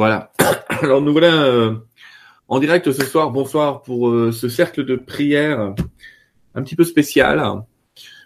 Voilà. 0.00 0.32
Alors 0.80 1.02
nous 1.02 1.12
voilà 1.12 1.42
euh, 1.44 1.74
en 2.48 2.58
direct 2.58 2.90
ce 2.90 3.04
soir. 3.04 3.30
Bonsoir 3.32 3.82
pour 3.82 4.08
euh, 4.08 4.32
ce 4.32 4.48
cercle 4.48 4.86
de 4.86 4.96
prière 4.96 5.74
un 6.54 6.62
petit 6.62 6.74
peu 6.74 6.84
spécial, 6.84 7.38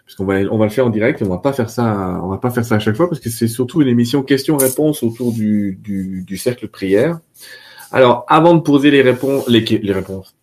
puisqu'on 0.05 0.23
va 0.23 0.35
on 0.49 0.57
va 0.57 0.63
le 0.63 0.71
faire 0.71 0.85
en 0.85 0.89
direct. 0.89 1.21
On 1.21 1.27
va 1.27 1.39
pas 1.39 1.51
faire 1.51 1.69
ça, 1.69 2.21
on 2.23 2.29
va 2.29 2.37
pas 2.37 2.49
faire 2.49 2.63
ça 2.63 2.75
à 2.75 2.79
chaque 2.79 2.95
fois 2.95 3.09
parce 3.09 3.19
que 3.19 3.29
c'est 3.29 3.49
surtout 3.49 3.81
une 3.81 3.89
émission 3.89 4.23
questions-réponses 4.23 5.03
autour 5.03 5.33
du, 5.33 5.77
cercle 6.37 6.67
de 6.67 6.71
prière. 6.71 7.19
Alors 7.91 8.23
avant 8.29 8.53
de 8.53 8.61
poser 8.61 8.89
les 8.89 9.01
réponses, 9.01 9.45
les, 9.49 9.59
les 9.59 9.91
réponses, 9.91 10.33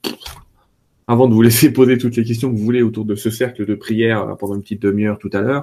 avant 1.09 1.29
de 1.29 1.33
vous 1.33 1.41
laisser 1.41 1.73
poser 1.73 1.96
toutes 1.96 2.17
les 2.17 2.25
questions 2.25 2.53
que 2.53 2.59
vous 2.59 2.64
voulez 2.64 2.83
autour 2.83 3.07
de 3.07 3.14
ce 3.14 3.30
cercle 3.30 3.64
de 3.64 3.75
prière 3.75 4.37
pendant 4.39 4.55
une 4.55 4.62
petite 4.62 4.83
demi-heure 4.83 5.19
tout 5.19 5.30
à 5.33 5.41
l'heure, 5.41 5.62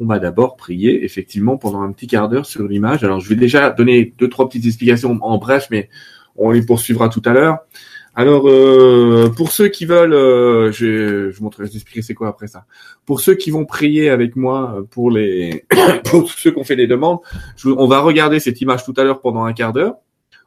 on 0.00 0.06
va 0.06 0.18
d'abord 0.18 0.56
prier 0.56 1.04
effectivement 1.04 1.56
pendant 1.56 1.82
un 1.82 1.92
petit 1.92 2.06
quart 2.06 2.28
d'heure 2.28 2.46
sur 2.46 2.66
l'image. 2.66 3.04
Alors 3.04 3.20
je 3.20 3.28
vais 3.28 3.34
déjà 3.34 3.70
donner 3.70 4.14
deux 4.18 4.28
trois 4.28 4.48
petites 4.48 4.66
explications 4.66 5.18
en 5.22 5.38
bref, 5.38 5.68
mais 5.70 5.88
on 6.36 6.50
les 6.50 6.62
poursuivra 6.62 7.08
tout 7.08 7.22
à 7.24 7.32
l'heure. 7.32 7.58
Alors 8.14 8.48
euh, 8.48 9.30
pour 9.36 9.52
ceux 9.52 9.68
qui 9.68 9.84
veulent, 9.84 10.14
euh, 10.14 10.72
je, 10.72 11.30
je 11.30 11.42
montrerai, 11.42 11.66
expliquer 11.66 12.02
c'est 12.02 12.14
quoi 12.14 12.28
après 12.28 12.46
ça. 12.46 12.64
Pour 13.04 13.20
ceux 13.20 13.34
qui 13.34 13.50
vont 13.50 13.66
prier 13.66 14.08
avec 14.08 14.36
moi, 14.36 14.84
pour 14.90 15.10
les 15.10 15.64
pour 16.04 16.30
ceux 16.30 16.50
qui 16.50 16.58
ont 16.58 16.64
fait 16.64 16.76
des 16.76 16.86
demandes, 16.86 17.18
on 17.64 17.86
va 17.86 18.00
regarder 18.00 18.40
cette 18.40 18.60
image 18.60 18.84
tout 18.84 18.94
à 18.96 19.04
l'heure 19.04 19.20
pendant 19.20 19.44
un 19.44 19.52
quart 19.52 19.72
d'heure 19.72 19.96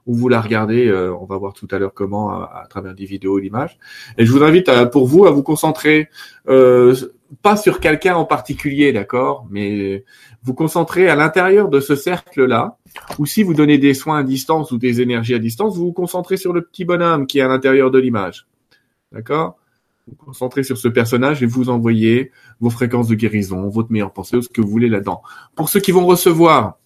ou 0.09 0.15
vous 0.15 0.27
la 0.27 0.41
regardez, 0.41 0.87
euh, 0.87 1.13
on 1.13 1.25
va 1.25 1.37
voir 1.37 1.53
tout 1.53 1.67
à 1.69 1.77
l'heure 1.77 1.93
comment 1.93 2.31
à, 2.31 2.65
travers 2.67 2.95
des 2.95 3.05
vidéos, 3.05 3.37
l'image. 3.37 3.77
Et 4.17 4.25
je 4.25 4.31
vous 4.31 4.41
invite 4.41 4.67
à, 4.67 4.87
pour 4.87 5.05
vous 5.05 5.27
à 5.27 5.31
vous 5.31 5.43
concentrer 5.43 6.09
euh, 6.47 6.95
pas 7.43 7.55
sur 7.55 7.79
quelqu'un 7.79 8.15
en 8.15 8.25
particulier, 8.25 8.91
d'accord, 8.91 9.45
mais 9.51 10.03
vous 10.41 10.55
concentrer 10.55 11.09
à 11.09 11.15
l'intérieur 11.15 11.69
de 11.69 11.79
ce 11.79 11.95
cercle-là, 11.95 12.79
ou 13.19 13.27
si 13.27 13.43
vous 13.43 13.53
donnez 13.53 13.77
des 13.77 13.93
soins 13.93 14.17
à 14.17 14.23
distance 14.23 14.71
ou 14.71 14.79
des 14.79 14.99
énergies 14.99 15.35
à 15.35 15.39
distance, 15.39 15.77
vous 15.77 15.85
vous 15.85 15.93
concentrez 15.93 16.37
sur 16.37 16.53
le 16.53 16.63
petit 16.63 16.85
bonhomme 16.85 17.27
qui 17.27 17.37
est 17.37 17.43
à 17.43 17.47
l'intérieur 17.47 17.91
de 17.91 17.99
l'image, 17.99 18.47
d'accord? 19.11 19.57
Vous 20.07 20.15
vous 20.17 20.25
concentrez 20.25 20.63
sur 20.63 20.79
ce 20.79 20.87
personnage 20.87 21.43
et 21.43 21.45
vous 21.45 21.69
envoyez 21.69 22.31
vos 22.59 22.71
fréquences 22.71 23.09
de 23.09 23.13
guérison, 23.13 23.69
votre 23.69 23.91
meilleure 23.91 24.11
pensée, 24.11 24.41
ce 24.41 24.49
que 24.49 24.59
vous 24.59 24.69
voulez 24.69 24.89
là-dedans. 24.89 25.21
Pour 25.53 25.69
ceux 25.69 25.79
qui 25.79 25.91
vont 25.91 26.07
recevoir, 26.07 26.79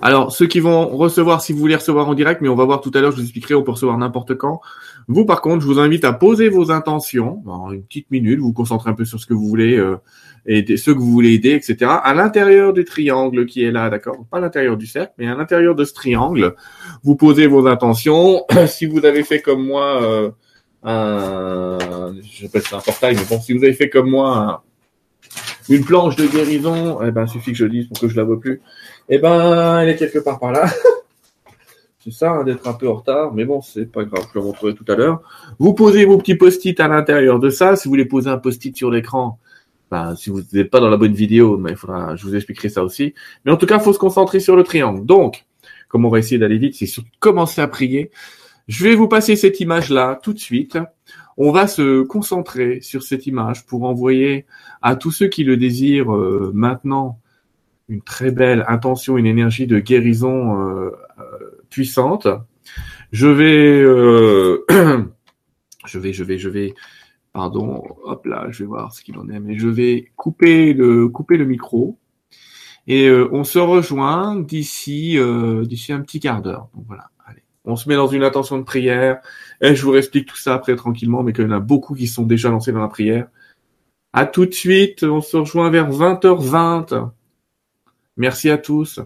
alors, 0.00 0.32
ceux 0.32 0.46
qui 0.46 0.60
vont 0.60 0.88
recevoir, 0.88 1.42
si 1.42 1.52
vous 1.52 1.58
voulez 1.58 1.76
recevoir 1.76 2.08
en 2.08 2.14
direct, 2.14 2.40
mais 2.40 2.48
on 2.48 2.54
va 2.54 2.64
voir 2.64 2.80
tout 2.80 2.90
à 2.94 3.00
l'heure, 3.00 3.12
je 3.12 3.16
vous 3.16 3.22
expliquerai, 3.22 3.54
on 3.54 3.62
peut 3.62 3.72
recevoir 3.72 3.96
n'importe 3.98 4.34
quand. 4.34 4.60
Vous, 5.08 5.24
par 5.24 5.40
contre, 5.40 5.62
je 5.62 5.66
vous 5.66 5.78
invite 5.78 6.04
à 6.04 6.12
poser 6.12 6.48
vos 6.48 6.70
intentions, 6.70 7.42
en 7.46 7.72
une 7.72 7.82
petite 7.82 8.10
minute, 8.10 8.40
vous 8.40 8.52
concentrez 8.52 8.90
un 8.90 8.94
peu 8.94 9.04
sur 9.04 9.20
ce 9.20 9.26
que 9.26 9.34
vous 9.34 9.46
voulez, 9.46 9.76
euh, 9.76 9.96
aider, 10.46 10.76
ceux 10.76 10.94
que 10.94 10.98
vous 10.98 11.10
voulez 11.10 11.34
aider, 11.34 11.52
etc. 11.52 11.90
À 12.02 12.14
l'intérieur 12.14 12.72
du 12.72 12.84
triangle 12.84 13.46
qui 13.46 13.62
est 13.62 13.70
là, 13.70 13.90
d'accord? 13.90 14.24
Pas 14.30 14.38
à 14.38 14.40
l'intérieur 14.40 14.76
du 14.76 14.86
cercle, 14.86 15.12
mais 15.18 15.26
à 15.26 15.34
l'intérieur 15.34 15.74
de 15.74 15.84
ce 15.84 15.94
triangle, 15.94 16.54
vous 17.02 17.16
posez 17.16 17.46
vos 17.46 17.66
intentions. 17.66 18.44
si 18.66 18.86
vous 18.86 19.04
avez 19.04 19.22
fait 19.22 19.40
comme 19.40 19.64
moi, 19.64 20.02
euh, 20.02 20.30
un, 20.82 22.14
sais 22.32 22.60
ça 22.60 22.76
un 22.76 22.80
portail, 22.80 23.16
mais 23.16 23.24
bon, 23.28 23.40
si 23.40 23.52
vous 23.52 23.64
avez 23.64 23.74
fait 23.74 23.88
comme 23.88 24.10
moi 24.10 24.62
une 25.68 25.84
planche 25.84 26.16
de 26.16 26.26
guérison, 26.26 27.00
eh 27.02 27.10
ben, 27.10 27.26
suffit 27.26 27.52
que 27.52 27.58
je 27.58 27.66
dise 27.66 27.86
pour 27.88 27.98
que 27.98 28.08
je 28.08 28.16
la 28.16 28.24
vois 28.24 28.38
plus. 28.38 28.60
Eh 29.08 29.18
ben, 29.18 29.80
elle 29.80 29.88
est 29.88 29.96
quelque 29.96 30.18
part 30.18 30.38
par 30.38 30.52
là. 30.52 30.68
c'est 32.00 32.12
ça, 32.12 32.30
hein, 32.30 32.44
d'être 32.44 32.66
un 32.68 32.72
peu 32.72 32.88
en 32.88 32.94
retard, 32.94 33.34
mais 33.34 33.44
bon, 33.44 33.60
c'est 33.62 33.90
pas 33.90 34.04
grave, 34.04 34.26
je 34.32 34.38
le 34.38 34.44
montrerai 34.44 34.74
tout 34.74 34.84
à 34.88 34.94
l'heure. 34.94 35.22
Vous 35.58 35.74
posez 35.74 36.04
vos 36.04 36.18
petits 36.18 36.34
post-it 36.34 36.78
à 36.80 36.88
l'intérieur 36.88 37.38
de 37.38 37.50
ça. 37.50 37.76
Si 37.76 37.88
vous 37.88 37.92
voulez 37.92 38.04
poser 38.04 38.30
un 38.30 38.38
post-it 38.38 38.76
sur 38.76 38.90
l'écran, 38.90 39.38
ben, 39.90 40.16
si 40.16 40.30
vous 40.30 40.40
n'êtes 40.52 40.70
pas 40.70 40.80
dans 40.80 40.90
la 40.90 40.96
bonne 40.96 41.14
vidéo, 41.14 41.56
mais 41.56 41.70
il 41.70 41.76
faudra, 41.76 42.16
je 42.16 42.24
vous 42.24 42.34
expliquerai 42.34 42.68
ça 42.68 42.82
aussi. 42.82 43.14
Mais 43.44 43.52
en 43.52 43.56
tout 43.56 43.66
cas, 43.66 43.78
il 43.78 43.82
faut 43.82 43.92
se 43.92 43.98
concentrer 43.98 44.40
sur 44.40 44.56
le 44.56 44.64
triangle. 44.64 45.04
Donc, 45.06 45.46
comme 45.88 46.04
on 46.04 46.08
va 46.08 46.18
essayer 46.18 46.38
d'aller 46.38 46.58
vite, 46.58 46.74
c'est 46.74 46.86
surtout 46.86 47.10
commencer 47.20 47.60
à 47.60 47.68
prier. 47.68 48.10
Je 48.66 48.84
vais 48.84 48.96
vous 48.96 49.06
passer 49.06 49.36
cette 49.36 49.60
image-là 49.60 50.18
tout 50.22 50.32
de 50.32 50.38
suite. 50.38 50.78
On 51.36 51.52
va 51.52 51.66
se 51.66 52.02
concentrer 52.02 52.80
sur 52.80 53.02
cette 53.02 53.26
image 53.26 53.66
pour 53.66 53.84
envoyer 53.84 54.46
à 54.82 54.96
tous 54.96 55.12
ceux 55.12 55.28
qui 55.28 55.44
le 55.44 55.56
désirent 55.56 56.14
euh, 56.14 56.50
maintenant 56.54 57.20
une 57.88 58.02
très 58.02 58.30
belle 58.30 58.64
intention, 58.68 59.16
une 59.16 59.26
énergie 59.26 59.66
de 59.66 59.78
guérison 59.78 60.60
euh, 60.60 60.90
euh, 61.18 61.62
puissante. 61.70 62.26
Je 63.12 63.28
vais, 63.28 63.80
euh, 63.80 64.64
je 65.86 65.98
vais, 65.98 66.12
je 66.12 66.24
vais, 66.24 66.38
je 66.38 66.48
vais, 66.48 66.74
pardon, 67.32 67.82
hop 68.04 68.26
là, 68.26 68.46
je 68.50 68.60
vais 68.60 68.66
voir 68.66 68.92
ce 68.92 69.02
qu'il 69.02 69.18
en 69.18 69.28
est, 69.28 69.40
mais 69.40 69.58
je 69.58 69.68
vais 69.68 70.10
couper 70.16 70.72
le, 70.72 71.08
couper 71.08 71.36
le 71.36 71.44
micro 71.44 71.98
et 72.88 73.10
on 73.10 73.42
se 73.42 73.58
rejoint 73.58 74.36
d'ici, 74.36 75.18
d'ici 75.64 75.92
un 75.92 76.02
petit 76.02 76.20
quart 76.20 76.40
d'heure. 76.40 76.68
Donc 76.72 76.84
voilà, 76.86 77.10
allez, 77.26 77.42
on 77.64 77.74
se 77.74 77.88
met 77.88 77.96
dans 77.96 78.06
une 78.06 78.22
intention 78.22 78.58
de 78.58 78.62
prière 78.62 79.20
et 79.60 79.74
je 79.74 79.84
vous 79.84 79.96
explique 79.96 80.26
tout 80.26 80.36
ça 80.36 80.54
après 80.54 80.76
tranquillement, 80.76 81.24
mais 81.24 81.32
qu'il 81.32 81.44
y 81.44 81.48
en 81.48 81.52
a 81.52 81.58
beaucoup 81.58 81.94
qui 81.94 82.06
sont 82.06 82.24
déjà 82.24 82.48
lancés 82.48 82.70
dans 82.70 82.80
la 82.80 82.88
prière. 82.88 83.26
À 84.12 84.24
tout 84.24 84.46
de 84.46 84.54
suite, 84.54 85.02
on 85.02 85.20
se 85.20 85.36
rejoint 85.36 85.68
vers 85.70 85.90
20h20. 85.90 87.10
Merci 88.16 88.50
à 88.50 88.58
tous. 88.58 89.00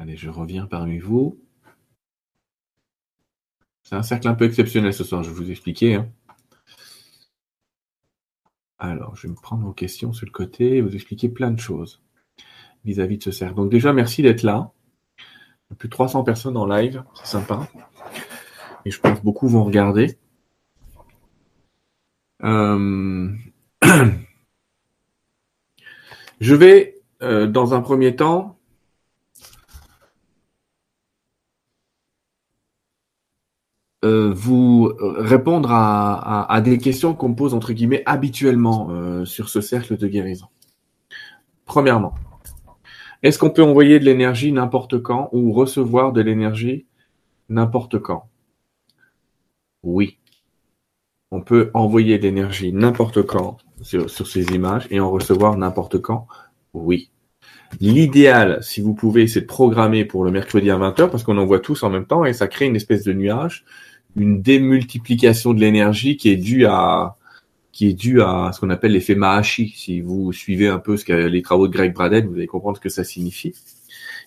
Allez, 0.00 0.16
je 0.16 0.30
reviens 0.30 0.64
parmi 0.64 0.98
vous. 0.98 1.38
C'est 3.82 3.96
un 3.96 4.02
cercle 4.02 4.28
un 4.28 4.34
peu 4.34 4.46
exceptionnel 4.46 4.94
ce 4.94 5.04
soir, 5.04 5.22
je 5.22 5.28
vais 5.28 5.36
vous 5.36 5.50
expliquer. 5.50 5.96
Hein. 5.96 6.08
Alors, 8.78 9.14
je 9.14 9.26
vais 9.26 9.28
me 9.28 9.38
prendre 9.38 9.62
vos 9.62 9.74
questions 9.74 10.14
sur 10.14 10.24
le 10.24 10.30
côté 10.32 10.78
et 10.78 10.80
vous 10.80 10.94
expliquer 10.94 11.28
plein 11.28 11.50
de 11.50 11.60
choses 11.60 12.00
vis-à-vis 12.86 13.18
de 13.18 13.24
ce 13.24 13.30
cercle. 13.30 13.56
Donc 13.56 13.70
déjà, 13.70 13.92
merci 13.92 14.22
d'être 14.22 14.42
là. 14.42 14.72
Plus 15.76 15.88
de 15.88 15.92
300 15.92 16.24
personnes 16.24 16.56
en 16.56 16.64
live, 16.64 17.04
c'est 17.12 17.26
sympa. 17.26 17.68
Et 18.86 18.90
je 18.90 18.98
pense 19.00 19.22
beaucoup 19.22 19.48
vont 19.48 19.64
regarder. 19.64 20.18
Euh, 22.42 23.30
je 26.40 26.54
vais, 26.54 27.02
euh, 27.20 27.46
dans 27.46 27.74
un 27.74 27.82
premier 27.82 28.16
temps, 28.16 28.59
Euh, 34.02 34.32
vous 34.32 34.94
répondre 34.98 35.68
à, 35.72 36.60
des 36.64 36.78
questions 36.78 37.12
qu'on 37.12 37.34
pose 37.34 37.52
entre 37.52 37.74
guillemets 37.74 38.02
habituellement 38.06 38.88
euh, 38.90 39.26
sur 39.26 39.50
ce 39.50 39.60
cercle 39.60 39.98
de 39.98 40.06
guérison. 40.06 40.46
Premièrement, 41.66 42.14
est-ce 43.22 43.38
qu'on 43.38 43.50
peut 43.50 43.62
envoyer 43.62 44.00
de 44.00 44.06
l'énergie 44.06 44.52
n'importe 44.52 45.02
quand 45.02 45.28
ou 45.32 45.52
recevoir 45.52 46.12
de 46.12 46.22
l'énergie 46.22 46.86
n'importe 47.50 47.98
quand? 47.98 48.30
Oui. 49.82 50.18
On 51.30 51.42
peut 51.42 51.70
envoyer 51.74 52.16
de 52.16 52.22
l'énergie 52.22 52.72
n'importe 52.72 53.22
quand 53.22 53.58
sur, 53.82 54.08
sur 54.08 54.26
ces 54.26 54.46
images 54.54 54.86
et 54.90 54.98
en 54.98 55.10
recevoir 55.10 55.58
n'importe 55.58 56.00
quand? 56.00 56.26
Oui. 56.72 57.10
L'idéal, 57.80 58.62
si 58.62 58.80
vous 58.80 58.94
pouvez, 58.94 59.28
c'est 59.28 59.42
de 59.42 59.46
programmer 59.46 60.06
pour 60.06 60.24
le 60.24 60.30
mercredi 60.30 60.70
à 60.70 60.78
20h 60.78 61.10
parce 61.10 61.22
qu'on 61.22 61.36
en 61.36 61.44
voit 61.44 61.60
tous 61.60 61.82
en 61.82 61.90
même 61.90 62.06
temps 62.06 62.24
et 62.24 62.32
ça 62.32 62.48
crée 62.48 62.64
une 62.64 62.76
espèce 62.76 63.04
de 63.04 63.12
nuage 63.12 63.64
une 64.16 64.42
démultiplication 64.42 65.54
de 65.54 65.60
l'énergie 65.60 66.16
qui 66.16 66.30
est 66.30 66.36
due 66.36 66.66
à 66.66 67.16
qui 67.72 67.88
est 67.88 67.94
due 67.94 68.20
à 68.20 68.50
ce 68.52 68.60
qu'on 68.60 68.70
appelle 68.70 68.92
l'effet 68.92 69.14
Mahashi. 69.14 69.72
Si 69.76 70.00
vous 70.00 70.32
suivez 70.32 70.68
un 70.68 70.78
peu 70.78 70.96
ce 70.96 71.26
les 71.28 71.42
travaux 71.42 71.68
de 71.68 71.72
Greg 71.72 71.94
Braden, 71.94 72.26
vous 72.26 72.34
allez 72.34 72.46
comprendre 72.46 72.76
ce 72.76 72.82
que 72.82 72.88
ça 72.88 73.04
signifie. 73.04 73.54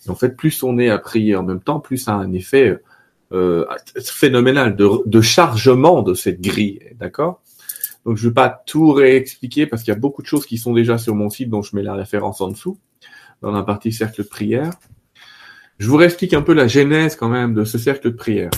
En 0.08 0.16
fait, 0.16 0.36
plus 0.36 0.64
on 0.64 0.80
est 0.80 0.90
à 0.90 0.98
prier 0.98 1.36
en 1.36 1.44
même 1.44 1.62
temps, 1.62 1.80
plus 1.80 1.98
ça 1.98 2.14
a 2.14 2.18
un 2.18 2.34
effet 2.34 2.78
euh, 3.32 3.66
phénoménal 4.04 4.76
de, 4.76 4.90
de, 5.06 5.22
chargement 5.22 6.02
de 6.02 6.14
cette 6.14 6.42
grille, 6.42 6.80
d'accord? 7.00 7.42
Donc 8.06 8.18
je 8.18 8.26
ne 8.26 8.30
vais 8.30 8.34
pas 8.34 8.64
tout 8.66 8.92
réexpliquer 8.92 9.66
parce 9.66 9.84
qu'il 9.84 9.94
y 9.94 9.96
a 9.96 10.00
beaucoup 10.00 10.22
de 10.22 10.28
choses 10.28 10.46
qui 10.46 10.58
sont 10.58 10.74
déjà 10.74 10.98
sur 10.98 11.16
mon 11.16 11.30
site 11.30 11.50
dont 11.50 11.62
je 11.62 11.76
mets 11.76 11.84
la 11.84 11.96
référence 11.96 12.42
en 12.42 12.50
dessous, 12.50 12.78
dans 13.42 13.52
la 13.52 13.64
partie 13.64 13.92
cercle 13.92 14.24
de 14.24 14.28
prière. 14.28 14.72
Je 15.80 15.88
vous 15.88 15.98
réexplique 15.98 16.34
un 16.34 16.42
peu 16.42 16.54
la 16.54 16.68
genèse 16.68 17.16
quand 17.16 17.30
même 17.30 17.54
de 17.54 17.64
ce 17.64 17.78
cercle 17.78 18.12
de 18.12 18.16
prière. 18.16 18.52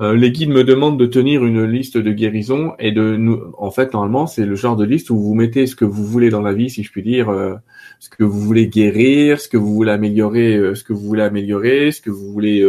Euh, 0.00 0.14
les 0.14 0.32
guides 0.32 0.48
me 0.48 0.64
demandent 0.64 0.98
de 0.98 1.04
tenir 1.04 1.44
une 1.44 1.62
liste 1.64 1.98
de 1.98 2.10
guérison 2.10 2.74
et 2.78 2.90
de 2.90 3.16
nous. 3.16 3.52
En 3.58 3.70
fait, 3.70 3.92
normalement, 3.92 4.26
c'est 4.26 4.46
le 4.46 4.54
genre 4.54 4.76
de 4.76 4.84
liste 4.84 5.10
où 5.10 5.18
vous 5.18 5.34
mettez 5.34 5.66
ce 5.66 5.76
que 5.76 5.84
vous 5.84 6.06
voulez 6.06 6.30
dans 6.30 6.40
la 6.40 6.54
vie, 6.54 6.70
si 6.70 6.82
je 6.82 6.90
puis 6.90 7.02
dire, 7.02 7.28
euh, 7.28 7.56
ce 7.98 8.08
que 8.08 8.24
vous 8.24 8.40
voulez 8.40 8.68
guérir, 8.68 9.38
ce 9.40 9.48
que 9.48 9.58
vous 9.58 9.74
voulez 9.74 9.92
améliorer, 9.92 10.56
euh, 10.56 10.74
ce 10.74 10.84
que 10.84 10.94
vous 10.94 11.06
voulez 11.06 11.22
améliorer, 11.22 11.90
ce 11.92 12.00
que 12.00 12.08
vous 12.10 12.32
voulez 12.32 12.66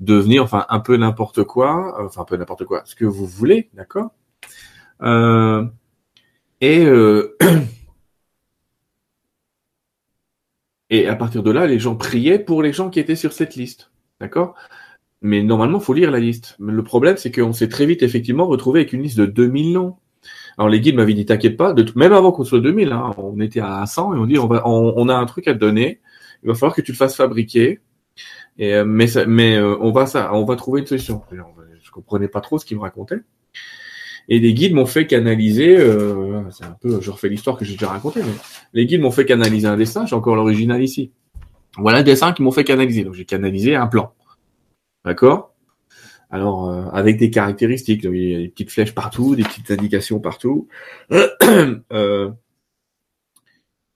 devenir, 0.00 0.42
enfin 0.42 0.64
un 0.70 0.80
peu 0.80 0.96
n'importe 0.96 1.44
quoi, 1.44 2.02
enfin 2.02 2.22
un 2.22 2.24
peu 2.24 2.36
n'importe 2.36 2.64
quoi, 2.64 2.82
ce 2.86 2.94
que 2.94 3.04
vous 3.04 3.26
voulez, 3.26 3.68
d'accord? 3.74 4.10
et 6.60 6.86
et 10.90 11.06
à 11.06 11.14
partir 11.16 11.42
de 11.42 11.50
là, 11.50 11.66
les 11.66 11.78
gens 11.78 11.96
priaient 11.96 12.38
pour 12.38 12.62
les 12.62 12.72
gens 12.72 12.88
qui 12.90 13.00
étaient 13.00 13.16
sur 13.16 13.32
cette 13.32 13.54
liste, 13.56 13.90
d'accord? 14.20 14.54
Mais 15.20 15.42
normalement, 15.42 15.80
faut 15.80 15.94
lire 15.94 16.10
la 16.10 16.20
liste. 16.20 16.56
Le 16.60 16.82
problème, 16.82 17.16
c'est 17.16 17.32
qu'on 17.32 17.52
s'est 17.52 17.68
très 17.68 17.86
vite 17.86 18.02
effectivement 18.02 18.46
retrouvé 18.46 18.80
avec 18.80 18.92
une 18.92 19.02
liste 19.02 19.18
de 19.18 19.26
2000 19.26 19.72
noms. 19.72 19.96
Alors 20.56 20.68
les 20.68 20.80
guides 20.80 20.96
m'avaient 20.96 21.14
dit 21.14 21.24
t'inquiète 21.24 21.56
pas, 21.56 21.72
de 21.72 21.86
même 21.94 22.12
avant 22.12 22.32
qu'on 22.32 22.44
soit 22.44 22.60
2000, 22.60 22.90
hein, 22.90 23.12
on 23.16 23.38
était 23.40 23.60
à 23.60 23.86
100 23.86 24.14
et 24.14 24.18
on 24.18 24.26
dit 24.26 24.38
on 24.38 24.48
va, 24.48 24.66
on, 24.66 25.08
a 25.08 25.14
un 25.14 25.26
truc 25.26 25.46
à 25.46 25.54
te 25.54 25.58
donner. 25.58 26.00
Il 26.42 26.48
va 26.48 26.54
falloir 26.54 26.74
que 26.74 26.82
tu 26.82 26.92
le 26.92 26.96
fasses 26.96 27.16
fabriquer. 27.16 27.80
Et 28.58 28.74
euh, 28.74 28.84
mais 28.84 29.06
mais 29.28 29.56
euh, 29.56 29.76
on 29.80 29.92
va 29.92 30.06
ça, 30.06 30.34
on 30.34 30.44
va 30.44 30.56
trouver 30.56 30.80
une 30.80 30.86
solution. 30.86 31.22
Je 31.82 31.90
comprenais 31.92 32.28
pas 32.28 32.40
trop 32.40 32.58
ce 32.58 32.64
qu'ils 32.64 32.76
me 32.76 32.82
racontaient. 32.82 33.20
Et 34.28 34.40
les 34.40 34.52
guides 34.52 34.74
m'ont 34.74 34.86
fait 34.86 35.06
canaliser, 35.06 35.78
euh, 35.78 36.42
c'est 36.50 36.64
un 36.64 36.76
peu, 36.80 37.00
je 37.00 37.10
refais 37.10 37.28
l'histoire 37.28 37.56
que 37.56 37.64
j'ai 37.64 37.72
déjà 37.72 37.88
racontée, 37.88 38.20
mais 38.20 38.34
les 38.74 38.84
guides 38.84 39.00
m'ont 39.00 39.10
fait 39.10 39.24
canaliser 39.24 39.66
un 39.66 39.76
dessin, 39.76 40.04
j'ai 40.04 40.16
encore 40.16 40.36
l'original 40.36 40.82
ici. 40.82 41.12
Voilà 41.78 41.98
un 41.98 42.02
dessin 42.02 42.32
qu'ils 42.32 42.44
m'ont 42.44 42.50
fait 42.50 42.64
canaliser. 42.64 43.04
Donc 43.04 43.14
j'ai 43.14 43.24
canalisé 43.24 43.74
un 43.74 43.86
plan. 43.86 44.12
D'accord? 45.08 45.54
Alors, 46.28 46.68
euh, 46.68 46.84
avec 46.92 47.16
des 47.16 47.30
caractéristiques, 47.30 48.04
il 48.04 48.30
y 48.30 48.34
a 48.34 48.38
des 48.40 48.48
petites 48.48 48.70
flèches 48.70 48.94
partout, 48.94 49.36
des 49.36 49.42
petites 49.42 49.70
indications 49.70 50.20
partout. 50.20 50.68
Euh, 51.90 52.30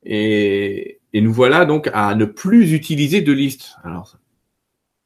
et, 0.05 1.01
nous 1.13 1.33
voilà 1.33 1.67
donc 1.67 1.91
à 1.93 2.15
ne 2.15 2.25
plus 2.25 2.73
utiliser 2.73 3.21
de 3.21 3.31
liste. 3.31 3.77
Alors, 3.85 4.17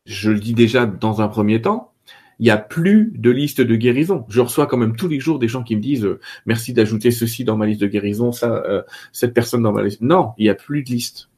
je 0.05 0.31
le 0.31 0.39
dis 0.39 0.55
déjà 0.55 0.87
dans 0.87 1.21
un 1.21 1.27
premier 1.27 1.61
temps, 1.61 1.93
il 2.39 2.45
n'y 2.45 2.51
a 2.51 2.57
plus 2.57 3.13
de 3.17 3.31
liste 3.31 3.61
de 3.61 3.75
guérison. 3.75 4.25
Je 4.29 4.41
reçois 4.41 4.69
quand 4.69 4.77
même 4.77 4.95
tous 4.95 5.09
les 5.09 5.19
jours 5.19 5.41
des 5.41 5.49
gens 5.49 5.65
qui 5.65 5.75
me 5.75 5.81
disent 5.81 6.05
euh, 6.05 6.21
merci 6.47 6.73
d'ajouter 6.73 7.11
ceci 7.11 7.43
dans 7.43 7.57
ma 7.57 7.67
liste 7.67 7.81
de 7.81 7.89
guérison, 7.89 8.31
ça, 8.31 8.63
cette 9.11 9.35
personne 9.35 9.63
dans 9.63 9.73
ma 9.73 9.83
liste. 9.83 10.03
Non, 10.03 10.35
il 10.39 10.45
n'y 10.45 10.51
a 10.51 10.55
plus 10.55 10.85
de 10.85 10.91
liste. 10.91 11.29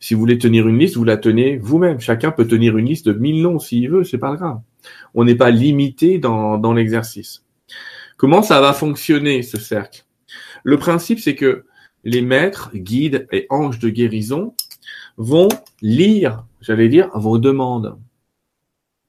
Si 0.00 0.14
vous 0.14 0.20
voulez 0.20 0.38
tenir 0.38 0.68
une 0.68 0.78
liste, 0.78 0.96
vous 0.96 1.04
la 1.04 1.16
tenez 1.16 1.56
vous-même. 1.56 2.00
Chacun 2.00 2.30
peut 2.30 2.46
tenir 2.46 2.76
une 2.76 2.86
liste 2.86 3.06
de 3.06 3.12
mille 3.12 3.42
noms 3.42 3.58
s'il 3.58 3.90
veut, 3.90 4.04
c'est 4.04 4.18
pas 4.18 4.34
grave. 4.36 4.60
On 5.14 5.24
n'est 5.24 5.34
pas 5.34 5.50
limité 5.50 6.18
dans, 6.18 6.58
dans 6.58 6.72
l'exercice. 6.72 7.44
Comment 8.16 8.42
ça 8.42 8.60
va 8.60 8.72
fonctionner 8.72 9.42
ce 9.42 9.58
cercle? 9.58 10.04
Le 10.64 10.78
principe, 10.78 11.18
c'est 11.20 11.34
que 11.34 11.64
les 12.04 12.22
maîtres, 12.22 12.70
guides 12.74 13.26
et 13.32 13.46
anges 13.50 13.78
de 13.78 13.88
guérison 13.88 14.54
vont 15.16 15.48
lire, 15.82 16.44
j'allais 16.60 16.88
dire, 16.88 17.10
vos 17.14 17.38
demandes. 17.38 17.98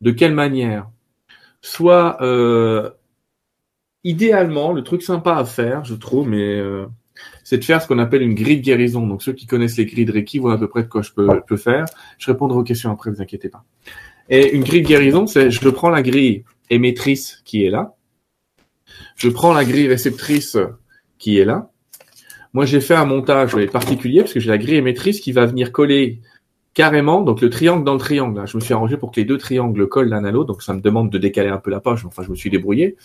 De 0.01 0.11
quelle 0.11 0.33
manière? 0.33 0.89
Soit 1.61 2.21
euh, 2.21 2.89
idéalement, 4.03 4.73
le 4.73 4.83
truc 4.83 5.01
sympa 5.01 5.35
à 5.35 5.45
faire, 5.45 5.83
je 5.85 5.95
trouve, 5.95 6.27
mais 6.27 6.59
euh, 6.59 6.85
c'est 7.43 7.57
de 7.57 7.63
faire 7.65 7.81
ce 7.81 7.87
qu'on 7.87 7.99
appelle 7.99 8.21
une 8.21 8.35
grille 8.35 8.57
de 8.57 8.63
guérison. 8.63 9.05
Donc 9.07 9.23
ceux 9.23 9.33
qui 9.33 9.45
connaissent 9.45 9.77
les 9.77 9.85
grilles 9.85 10.05
de 10.05 10.11
Reiki 10.11 10.39
voient 10.39 10.53
à 10.53 10.57
peu 10.57 10.67
près 10.67 10.83
de 10.83 10.87
quoi 10.87 11.01
je 11.01 11.11
peux, 11.11 11.57
faire. 11.57 11.85
Je 12.17 12.31
répondrai 12.31 12.57
aux 12.57 12.63
questions 12.63 12.91
après, 12.91 13.11
vous 13.11 13.21
inquiétez 13.21 13.49
pas. 13.49 13.63
Et 14.29 14.53
une 14.53 14.63
grille 14.63 14.81
de 14.81 14.87
guérison, 14.87 15.27
c'est 15.27 15.51
je 15.51 15.69
prends 15.69 15.89
la 15.89 16.01
grille 16.01 16.43
émettrice 16.69 17.41
qui 17.45 17.65
est 17.65 17.69
là, 17.69 17.95
je 19.15 19.29
prends 19.29 19.53
la 19.53 19.65
grille 19.65 19.87
réceptrice 19.87 20.57
qui 21.17 21.37
est 21.39 21.45
là. 21.45 21.69
Moi, 22.53 22.65
j'ai 22.65 22.81
fait 22.81 22.95
un 22.95 23.05
montage 23.05 23.55
particulier 23.67 24.21
parce 24.21 24.33
que 24.33 24.39
j'ai 24.39 24.49
la 24.49 24.57
grille 24.57 24.75
émettrice 24.75 25.19
qui 25.19 25.31
va 25.31 25.45
venir 25.45 25.71
coller 25.71 26.21
carrément, 26.73 27.21
donc 27.21 27.41
le 27.41 27.49
triangle 27.49 27.83
dans 27.83 27.93
le 27.93 27.99
triangle. 27.99 28.43
Je 28.45 28.55
me 28.55 28.61
suis 28.61 28.73
arrangé 28.73 28.97
pour 28.97 29.11
que 29.11 29.19
les 29.19 29.25
deux 29.25 29.37
triangles 29.37 29.87
collent 29.87 30.09
l'un 30.09 30.23
à 30.23 30.31
l'autre, 30.31 30.53
donc 30.53 30.61
ça 30.61 30.73
me 30.73 30.79
demande 30.79 31.09
de 31.09 31.17
décaler 31.17 31.49
un 31.49 31.57
peu 31.57 31.71
la 31.71 31.79
page, 31.79 32.05
enfin 32.05 32.21
je 32.23 32.29
me 32.29 32.35
suis 32.35 32.49
débrouillé. 32.49 32.95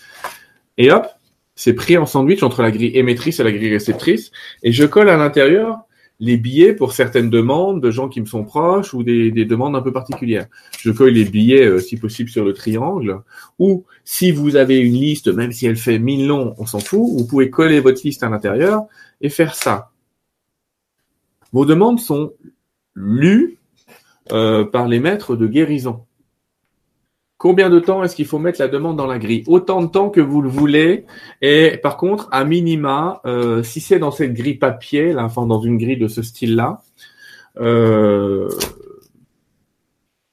Et 0.77 0.91
hop, 0.91 1.07
c'est 1.55 1.75
pris 1.75 1.97
en 1.99 2.07
sandwich 2.07 2.43
entre 2.43 2.63
la 2.63 2.71
grille 2.71 2.97
émettrice 2.97 3.41
et 3.41 3.45
la 3.45 3.53
grille 3.53 3.73
réceptrice, 3.73 4.31
et 4.63 4.73
je 4.73 4.85
colle 4.85 5.09
à 5.09 5.17
l'intérieur 5.17 5.81
les 6.23 6.37
billets 6.37 6.73
pour 6.73 6.93
certaines 6.93 7.31
demandes 7.31 7.83
de 7.83 7.91
gens 7.91 8.09
qui 8.09 8.21
me 8.21 8.27
sont 8.27 8.45
proches 8.45 8.95
ou 8.95 9.03
des, 9.03 9.33
demandes 9.45 9.75
un 9.75 9.83
peu 9.83 9.93
particulières. 9.93 10.47
Je 10.79 10.93
colle 10.93 11.15
les 11.15 11.25
billets, 11.25 11.67
euh, 11.67 11.81
si 11.81 11.97
possible, 11.97 12.31
sur 12.31 12.45
le 12.45 12.53
triangle, 12.53 13.23
ou 13.59 13.85
si 14.05 14.31
vous 14.31 14.55
avez 14.55 14.79
une 14.79 14.93
liste, 14.93 15.27
même 15.27 15.51
si 15.51 15.67
elle 15.67 15.77
fait 15.77 15.99
mille 15.99 16.29
noms, 16.29 16.55
on 16.59 16.67
s'en 16.67 16.79
fout, 16.79 17.11
vous 17.19 17.27
pouvez 17.27 17.51
coller 17.51 17.81
votre 17.81 18.03
liste 18.05 18.23
à 18.23 18.29
l'intérieur 18.29 18.85
et 19.21 19.31
faire 19.31 19.57
ça. 19.57 19.91
Vos 21.53 21.67
demandes 21.67 21.99
sont 21.99 22.33
lues 22.95 23.59
euh, 24.31 24.65
par 24.65 24.87
les 24.87 25.01
maîtres 25.01 25.35
de 25.35 25.49
guérison. 25.49 26.05
Combien 27.43 27.71
de 27.71 27.81
temps 27.81 28.05
est-ce 28.05 28.15
qu'il 28.15 28.27
faut 28.27 28.39
mettre 28.39 28.61
la 28.61 28.69
demande 28.69 28.97
dans 28.97 29.09
la 29.09 29.19
grille? 29.19 29.43
Autant 29.49 29.83
de 29.83 29.89
temps 29.89 30.11
que 30.11 30.21
vous 30.21 30.43
le 30.43 30.49
voulez. 30.49 31.07
Et 31.41 31.77
par 31.83 31.97
contre, 31.97 32.29
à 32.31 32.45
minima, 32.45 33.21
euh, 33.27 33.65
si 33.65 33.81
c'est 33.81 33.99
dans 33.99 34.13
cette 34.13 34.33
grille 34.33 34.59
papier, 34.59 35.13
là, 35.13 35.25
enfin 35.25 35.45
dans 35.45 35.61
une 35.61 35.77
grille 35.77 35.97
de 35.97 36.07
ce 36.07 36.23
style-là, 36.23 36.83
euh, 37.59 38.49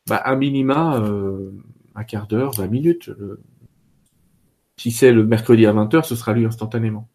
bah, 0.08 0.18
à 0.18 0.36
minima, 0.36 0.98
euh, 0.98 1.50
un 1.96 2.04
quart 2.04 2.28
d'heure, 2.28 2.52
20 2.52 2.68
minutes. 2.68 3.10
Si 4.78 4.92
c'est 4.92 5.12
le 5.12 5.26
mercredi 5.26 5.66
à 5.66 5.74
20h, 5.74 6.04
ce 6.04 6.16
sera 6.16 6.34
lu 6.34 6.46
instantanément. 6.46 7.10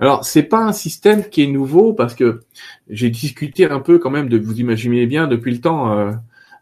Alors, 0.00 0.24
c'est 0.24 0.42
pas 0.42 0.64
un 0.64 0.72
système 0.72 1.28
qui 1.28 1.44
est 1.44 1.46
nouveau 1.46 1.92
parce 1.92 2.16
que 2.16 2.40
j'ai 2.90 3.10
discuté 3.10 3.64
un 3.70 3.78
peu 3.78 4.00
quand 4.00 4.10
même 4.10 4.28
de, 4.28 4.38
vous 4.38 4.58
imaginez 4.58 5.06
bien, 5.06 5.28
depuis 5.28 5.52
le 5.52 5.60
temps, 5.60 5.92
euh, 5.92 6.10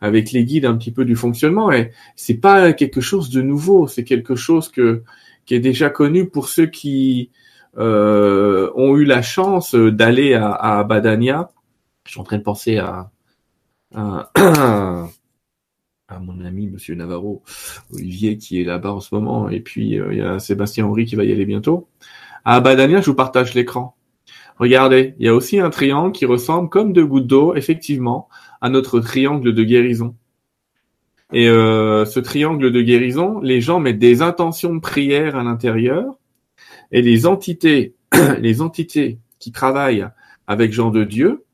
avec 0.03 0.33
les 0.33 0.45
guides 0.45 0.67
un 0.67 0.77
petit 0.77 0.91
peu 0.91 1.07
du 1.07 1.17
fonctionnement. 1.17 1.73
Et 1.73 1.93
c'est 2.17 2.39
pas 2.39 2.75
quelque 2.75 3.01
chose 3.01 3.31
de 3.31 3.41
nouveau, 3.41 3.87
c'est 3.87 4.05
quelque 4.05 4.35
chose 4.37 4.69
que 4.69 5.03
qui 5.47 5.55
est 5.55 5.61
déjà 5.61 5.89
connu 5.89 6.29
pour 6.29 6.49
ceux 6.49 6.67
qui 6.67 7.31
euh, 7.79 8.71
ont 8.75 8.97
eu 8.97 9.05
la 9.05 9.23
chance 9.23 9.75
d'aller 9.75 10.35
à, 10.35 10.53
à 10.53 10.85
Badania. 10.85 11.51
Je 12.05 12.13
suis 12.13 12.21
en 12.21 12.25
train 12.25 12.39
de 12.39 12.43
penser 12.43 12.79
à 12.79 13.11
à, 13.95 15.09
mon 16.21 16.45
ami 16.45 16.67
Monsieur 16.69 16.95
Navarro, 16.95 17.43
Olivier 17.93 18.39
qui 18.39 18.61
est 18.61 18.65
là-bas 18.65 18.93
en 18.93 19.01
ce 19.01 19.15
moment, 19.15 19.49
et 19.49 19.61
puis 19.61 19.99
euh, 19.99 20.13
il 20.13 20.19
y 20.19 20.23
a 20.23 20.39
Sébastien 20.39 20.87
Henry 20.87 21.05
qui 21.05 21.15
va 21.15 21.25
y 21.25 21.33
aller 21.33 21.45
bientôt. 21.45 21.89
À 22.45 22.61
Badania, 22.61 23.01
je 23.01 23.07
vous 23.07 23.17
partage 23.17 23.55
l'écran. 23.55 23.95
Regardez, 24.59 25.15
il 25.19 25.27
y 25.27 25.29
a 25.29 25.35
aussi 25.35 25.59
un 25.61 25.71
triangle 25.71 26.13
qui 26.13 26.25
ressemble 26.25 26.69
comme 26.69 26.93
deux 26.93 27.07
gouttes 27.07 27.27
d'eau, 27.27 27.55
effectivement, 27.55 28.29
à 28.63 28.71
notre 28.71 29.01
triangle 29.01 29.53
de 29.53 29.65
guérison. 29.65 30.15
Et 31.33 31.49
euh, 31.49 32.05
ce 32.05 32.21
triangle 32.21 32.71
de 32.71 32.81
guérison, 32.81 33.41
les 33.41 33.61
gens 33.61 33.81
mettent 33.81 33.99
des 33.99 34.23
intentions 34.23 34.75
de 34.75 34.81
prière 34.81 35.37
à 35.37 35.43
l'intérieur, 35.43 36.19
et 36.93 37.03
les 37.03 37.27
entités, 37.27 37.95
les 38.39 38.63
entités 38.63 39.19
qui 39.39 39.51
travaillent 39.51 40.07
avec 40.47 40.73
Jean 40.73 40.91
de 40.91 41.05
Dieu, 41.05 41.45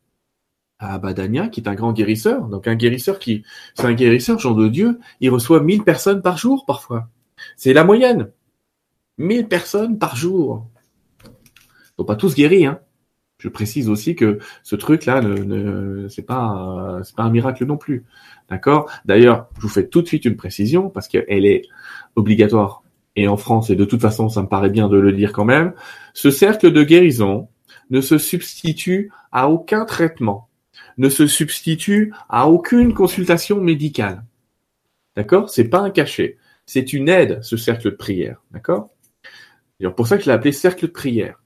à 0.78 0.98
Badania, 0.98 1.48
qui 1.48 1.60
est 1.60 1.68
un 1.68 1.74
grand 1.74 1.92
guérisseur. 1.92 2.46
Donc 2.48 2.68
un 2.68 2.76
guérisseur 2.76 3.18
qui, 3.18 3.42
c'est 3.74 3.86
un 3.86 3.94
guérisseur, 3.94 4.38
Jean 4.38 4.54
de 4.54 4.68
Dieu, 4.68 5.00
il 5.20 5.30
reçoit 5.30 5.60
1000 5.60 5.82
personnes 5.82 6.22
par 6.22 6.36
jour 6.36 6.66
parfois. 6.66 7.08
C'est 7.56 7.72
la 7.72 7.84
moyenne. 7.84 8.30
1000 9.16 9.48
personnes 9.48 9.98
par 9.98 10.14
jour. 10.14 10.68
Ils 11.98 12.04
pas 12.04 12.16
tous 12.16 12.34
guéris, 12.34 12.66
hein. 12.66 12.80
Je 13.38 13.48
précise 13.48 13.88
aussi 13.88 14.16
que 14.16 14.40
ce 14.64 14.74
truc-là, 14.74 15.20
ne, 15.20 16.08
c'est 16.08 16.22
pas, 16.22 17.00
c'est 17.04 17.14
pas 17.14 17.22
un 17.22 17.30
miracle 17.30 17.64
non 17.66 17.76
plus. 17.76 18.04
D'accord? 18.50 18.90
D'ailleurs, 19.04 19.48
je 19.56 19.62
vous 19.62 19.68
fais 19.68 19.86
tout 19.86 20.02
de 20.02 20.08
suite 20.08 20.24
une 20.24 20.36
précision 20.36 20.90
parce 20.90 21.06
qu'elle 21.06 21.46
est 21.46 21.62
obligatoire. 22.16 22.82
Et 23.14 23.28
en 23.28 23.36
France, 23.36 23.70
et 23.70 23.76
de 23.76 23.84
toute 23.84 24.00
façon, 24.00 24.28
ça 24.28 24.42
me 24.42 24.48
paraît 24.48 24.70
bien 24.70 24.88
de 24.88 24.96
le 24.96 25.12
dire 25.12 25.32
quand 25.32 25.44
même, 25.44 25.72
ce 26.14 26.30
cercle 26.30 26.72
de 26.72 26.82
guérison 26.82 27.48
ne 27.90 28.00
se 28.00 28.18
substitue 28.18 29.10
à 29.30 29.48
aucun 29.48 29.84
traitement, 29.84 30.48
ne 30.98 31.08
se 31.08 31.26
substitue 31.26 32.12
à 32.28 32.48
aucune 32.48 32.92
consultation 32.92 33.60
médicale. 33.60 34.24
D'accord? 35.16 35.48
C'est 35.48 35.68
pas 35.68 35.80
un 35.80 35.90
cachet. 35.90 36.38
C'est 36.66 36.92
une 36.92 37.08
aide, 37.08 37.38
ce 37.42 37.56
cercle 37.56 37.90
de 37.90 37.96
prière. 37.96 38.42
D'accord? 38.50 38.90
C'est 39.80 39.94
pour 39.94 40.08
ça 40.08 40.16
que 40.16 40.24
je 40.24 40.28
l'ai 40.28 40.34
appelé 40.34 40.50
cercle 40.50 40.86
de 40.86 40.92
prière. 40.92 41.40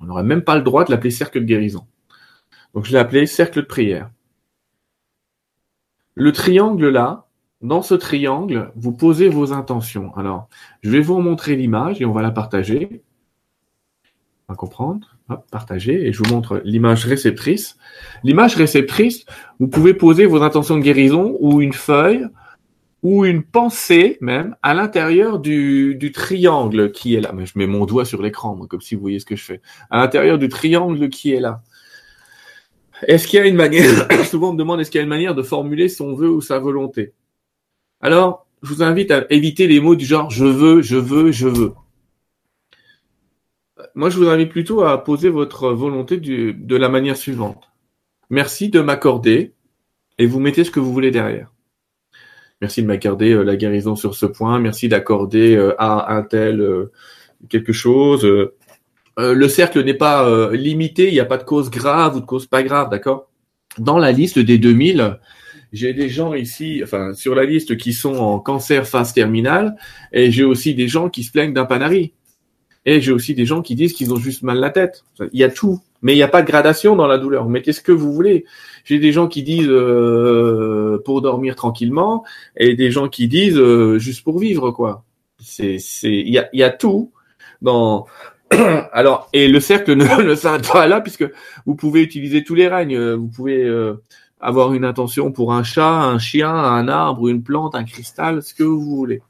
On 0.00 0.06
n'aurait 0.06 0.22
même 0.22 0.42
pas 0.42 0.56
le 0.56 0.62
droit 0.62 0.84
de 0.84 0.90
l'appeler 0.90 1.10
cercle 1.10 1.40
de 1.40 1.44
guérison. 1.44 1.86
Donc 2.74 2.84
je 2.84 2.92
l'ai 2.92 2.98
appelé 2.98 3.26
cercle 3.26 3.60
de 3.60 3.66
prière. 3.66 4.10
Le 6.14 6.32
triangle 6.32 6.88
là, 6.88 7.26
dans 7.62 7.82
ce 7.82 7.94
triangle, 7.94 8.70
vous 8.76 8.92
posez 8.92 9.28
vos 9.28 9.52
intentions. 9.52 10.14
Alors, 10.16 10.48
je 10.82 10.90
vais 10.90 11.00
vous 11.00 11.20
montrer 11.20 11.56
l'image 11.56 12.00
et 12.00 12.04
on 12.04 12.12
va 12.12 12.22
la 12.22 12.30
partager. 12.30 13.02
On 14.48 14.52
va 14.52 14.56
comprendre. 14.56 15.16
Hop, 15.28 15.44
partager 15.50 16.06
et 16.06 16.12
je 16.12 16.22
vous 16.22 16.32
montre 16.32 16.60
l'image 16.64 17.04
réceptrice. 17.04 17.76
L'image 18.22 18.54
réceptrice, 18.54 19.26
vous 19.58 19.66
pouvez 19.66 19.92
poser 19.92 20.24
vos 20.26 20.42
intentions 20.42 20.76
de 20.76 20.82
guérison 20.82 21.36
ou 21.40 21.60
une 21.60 21.72
feuille 21.72 22.26
ou 23.06 23.24
une 23.24 23.44
pensée 23.44 24.18
même 24.20 24.56
à 24.62 24.74
l'intérieur 24.74 25.38
du, 25.38 25.94
du, 25.94 26.10
triangle 26.10 26.90
qui 26.90 27.14
est 27.14 27.20
là. 27.20 27.30
Mais 27.32 27.46
je 27.46 27.56
mets 27.56 27.68
mon 27.68 27.86
doigt 27.86 28.04
sur 28.04 28.20
l'écran, 28.20 28.56
comme 28.68 28.80
si 28.80 28.96
vous 28.96 29.00
voyez 29.00 29.20
ce 29.20 29.24
que 29.24 29.36
je 29.36 29.44
fais. 29.44 29.60
À 29.90 29.98
l'intérieur 29.98 30.38
du 30.38 30.48
triangle 30.48 31.08
qui 31.08 31.32
est 31.32 31.38
là. 31.38 31.62
Est-ce 33.06 33.28
qu'il 33.28 33.38
y 33.38 33.42
a 33.42 33.46
une 33.46 33.54
manière, 33.54 34.08
souvent 34.28 34.50
on 34.50 34.54
me 34.54 34.58
demande 34.58 34.80
est-ce 34.80 34.90
qu'il 34.90 34.98
y 34.98 35.02
a 35.02 35.04
une 35.04 35.08
manière 35.08 35.36
de 35.36 35.44
formuler 35.44 35.88
son 35.88 36.14
vœu 36.16 36.28
ou 36.30 36.40
sa 36.40 36.58
volonté? 36.58 37.12
Alors, 38.00 38.48
je 38.64 38.74
vous 38.74 38.82
invite 38.82 39.12
à 39.12 39.24
éviter 39.30 39.68
les 39.68 39.78
mots 39.78 39.94
du 39.94 40.04
genre 40.04 40.28
je 40.28 40.44
veux, 40.44 40.82
je 40.82 40.96
veux, 40.96 41.30
je 41.30 41.46
veux. 41.46 41.74
Moi, 43.94 44.10
je 44.10 44.18
vous 44.18 44.28
invite 44.28 44.50
plutôt 44.50 44.82
à 44.82 45.04
poser 45.04 45.28
votre 45.28 45.70
volonté 45.70 46.16
du, 46.16 46.54
de 46.54 46.74
la 46.74 46.88
manière 46.88 47.16
suivante. 47.16 47.70
Merci 48.30 48.68
de 48.68 48.80
m'accorder 48.80 49.54
et 50.18 50.26
vous 50.26 50.40
mettez 50.40 50.64
ce 50.64 50.72
que 50.72 50.80
vous 50.80 50.92
voulez 50.92 51.12
derrière. 51.12 51.52
Merci 52.62 52.82
de 52.82 52.86
m'accorder 52.86 53.32
euh, 53.32 53.42
la 53.42 53.56
guérison 53.56 53.96
sur 53.96 54.14
ce 54.14 54.26
point. 54.26 54.58
Merci 54.58 54.88
d'accorder 54.88 55.56
euh, 55.56 55.74
à 55.78 56.14
un 56.14 56.22
tel 56.22 56.60
euh, 56.60 56.90
quelque 57.50 57.72
chose. 57.72 58.26
le 59.18 59.48
cercle 59.48 59.84
n'est 59.84 59.94
pas 59.94 60.50
limité. 60.52 61.08
Il 61.08 61.12
n'y 61.12 61.20
a 61.20 61.26
pas 61.26 61.36
de 61.36 61.44
cause 61.44 61.70
grave 61.70 62.16
ou 62.16 62.20
de 62.20 62.26
cause 62.26 62.46
pas 62.46 62.62
grave, 62.62 62.90
d'accord? 62.90 63.28
Dans 63.78 63.98
la 63.98 64.10
liste 64.10 64.38
des 64.38 64.58
2000, 64.58 65.18
j'ai 65.72 65.92
des 65.92 66.08
gens 66.08 66.32
ici, 66.32 66.80
enfin 66.82 67.12
sur 67.12 67.34
la 67.34 67.44
liste 67.44 67.76
qui 67.76 67.92
sont 67.92 68.16
en 68.16 68.38
cancer 68.38 68.86
phase 68.86 69.12
terminale, 69.12 69.76
et 70.12 70.30
j'ai 70.30 70.44
aussi 70.44 70.74
des 70.74 70.88
gens 70.88 71.10
qui 71.10 71.24
se 71.24 71.32
plaignent 71.32 71.52
d'un 71.52 71.66
panari. 71.66 72.14
Et 72.86 73.00
j'ai 73.00 73.12
aussi 73.12 73.34
des 73.34 73.44
gens 73.44 73.62
qui 73.62 73.74
disent 73.74 73.92
qu'ils 73.92 74.14
ont 74.14 74.18
juste 74.18 74.42
mal 74.42 74.58
la 74.58 74.70
tête. 74.70 75.04
Il 75.32 75.40
y 75.40 75.44
a 75.44 75.50
tout, 75.50 75.80
mais 76.06 76.12
il 76.12 76.16
n'y 76.18 76.22
a 76.22 76.28
pas 76.28 76.42
de 76.42 76.46
gradation 76.46 76.94
dans 76.94 77.08
la 77.08 77.18
douleur. 77.18 77.42
Vous 77.42 77.50
mettez 77.50 77.72
ce 77.72 77.80
que 77.80 77.90
vous 77.90 78.12
voulez? 78.12 78.44
J'ai 78.84 79.00
des 79.00 79.10
gens 79.10 79.26
qui 79.26 79.42
disent 79.42 79.66
euh, 79.68 81.02
pour 81.04 81.20
dormir 81.20 81.56
tranquillement 81.56 82.24
et 82.56 82.76
des 82.76 82.92
gens 82.92 83.08
qui 83.08 83.26
disent 83.26 83.58
euh, 83.58 83.98
juste 83.98 84.22
pour 84.22 84.38
vivre 84.38 84.70
quoi. 84.70 85.02
C'est 85.40 85.78
c'est 85.80 86.12
il 86.12 86.28
y 86.28 86.38
a 86.38 86.48
y 86.52 86.62
a 86.62 86.70
tout 86.70 87.10
dans 87.60 88.06
alors 88.92 89.28
et 89.32 89.48
le 89.48 89.58
cercle 89.58 89.96
ne, 89.96 90.22
ne 90.28 90.34
s'arrête 90.36 90.70
pas 90.70 90.86
là 90.86 91.00
puisque 91.00 91.28
vous 91.66 91.74
pouvez 91.74 92.02
utiliser 92.02 92.44
tous 92.44 92.54
les 92.54 92.68
règnes. 92.68 93.14
Vous 93.14 93.26
pouvez 93.26 93.64
euh, 93.64 93.94
avoir 94.38 94.74
une 94.74 94.84
intention 94.84 95.32
pour 95.32 95.52
un 95.54 95.64
chat, 95.64 95.90
un 95.90 96.20
chien, 96.20 96.54
un 96.54 96.86
arbre, 96.86 97.26
une 97.26 97.42
plante, 97.42 97.74
un 97.74 97.82
cristal, 97.82 98.44
ce 98.44 98.54
que 98.54 98.62
vous 98.62 98.96
voulez 98.96 99.22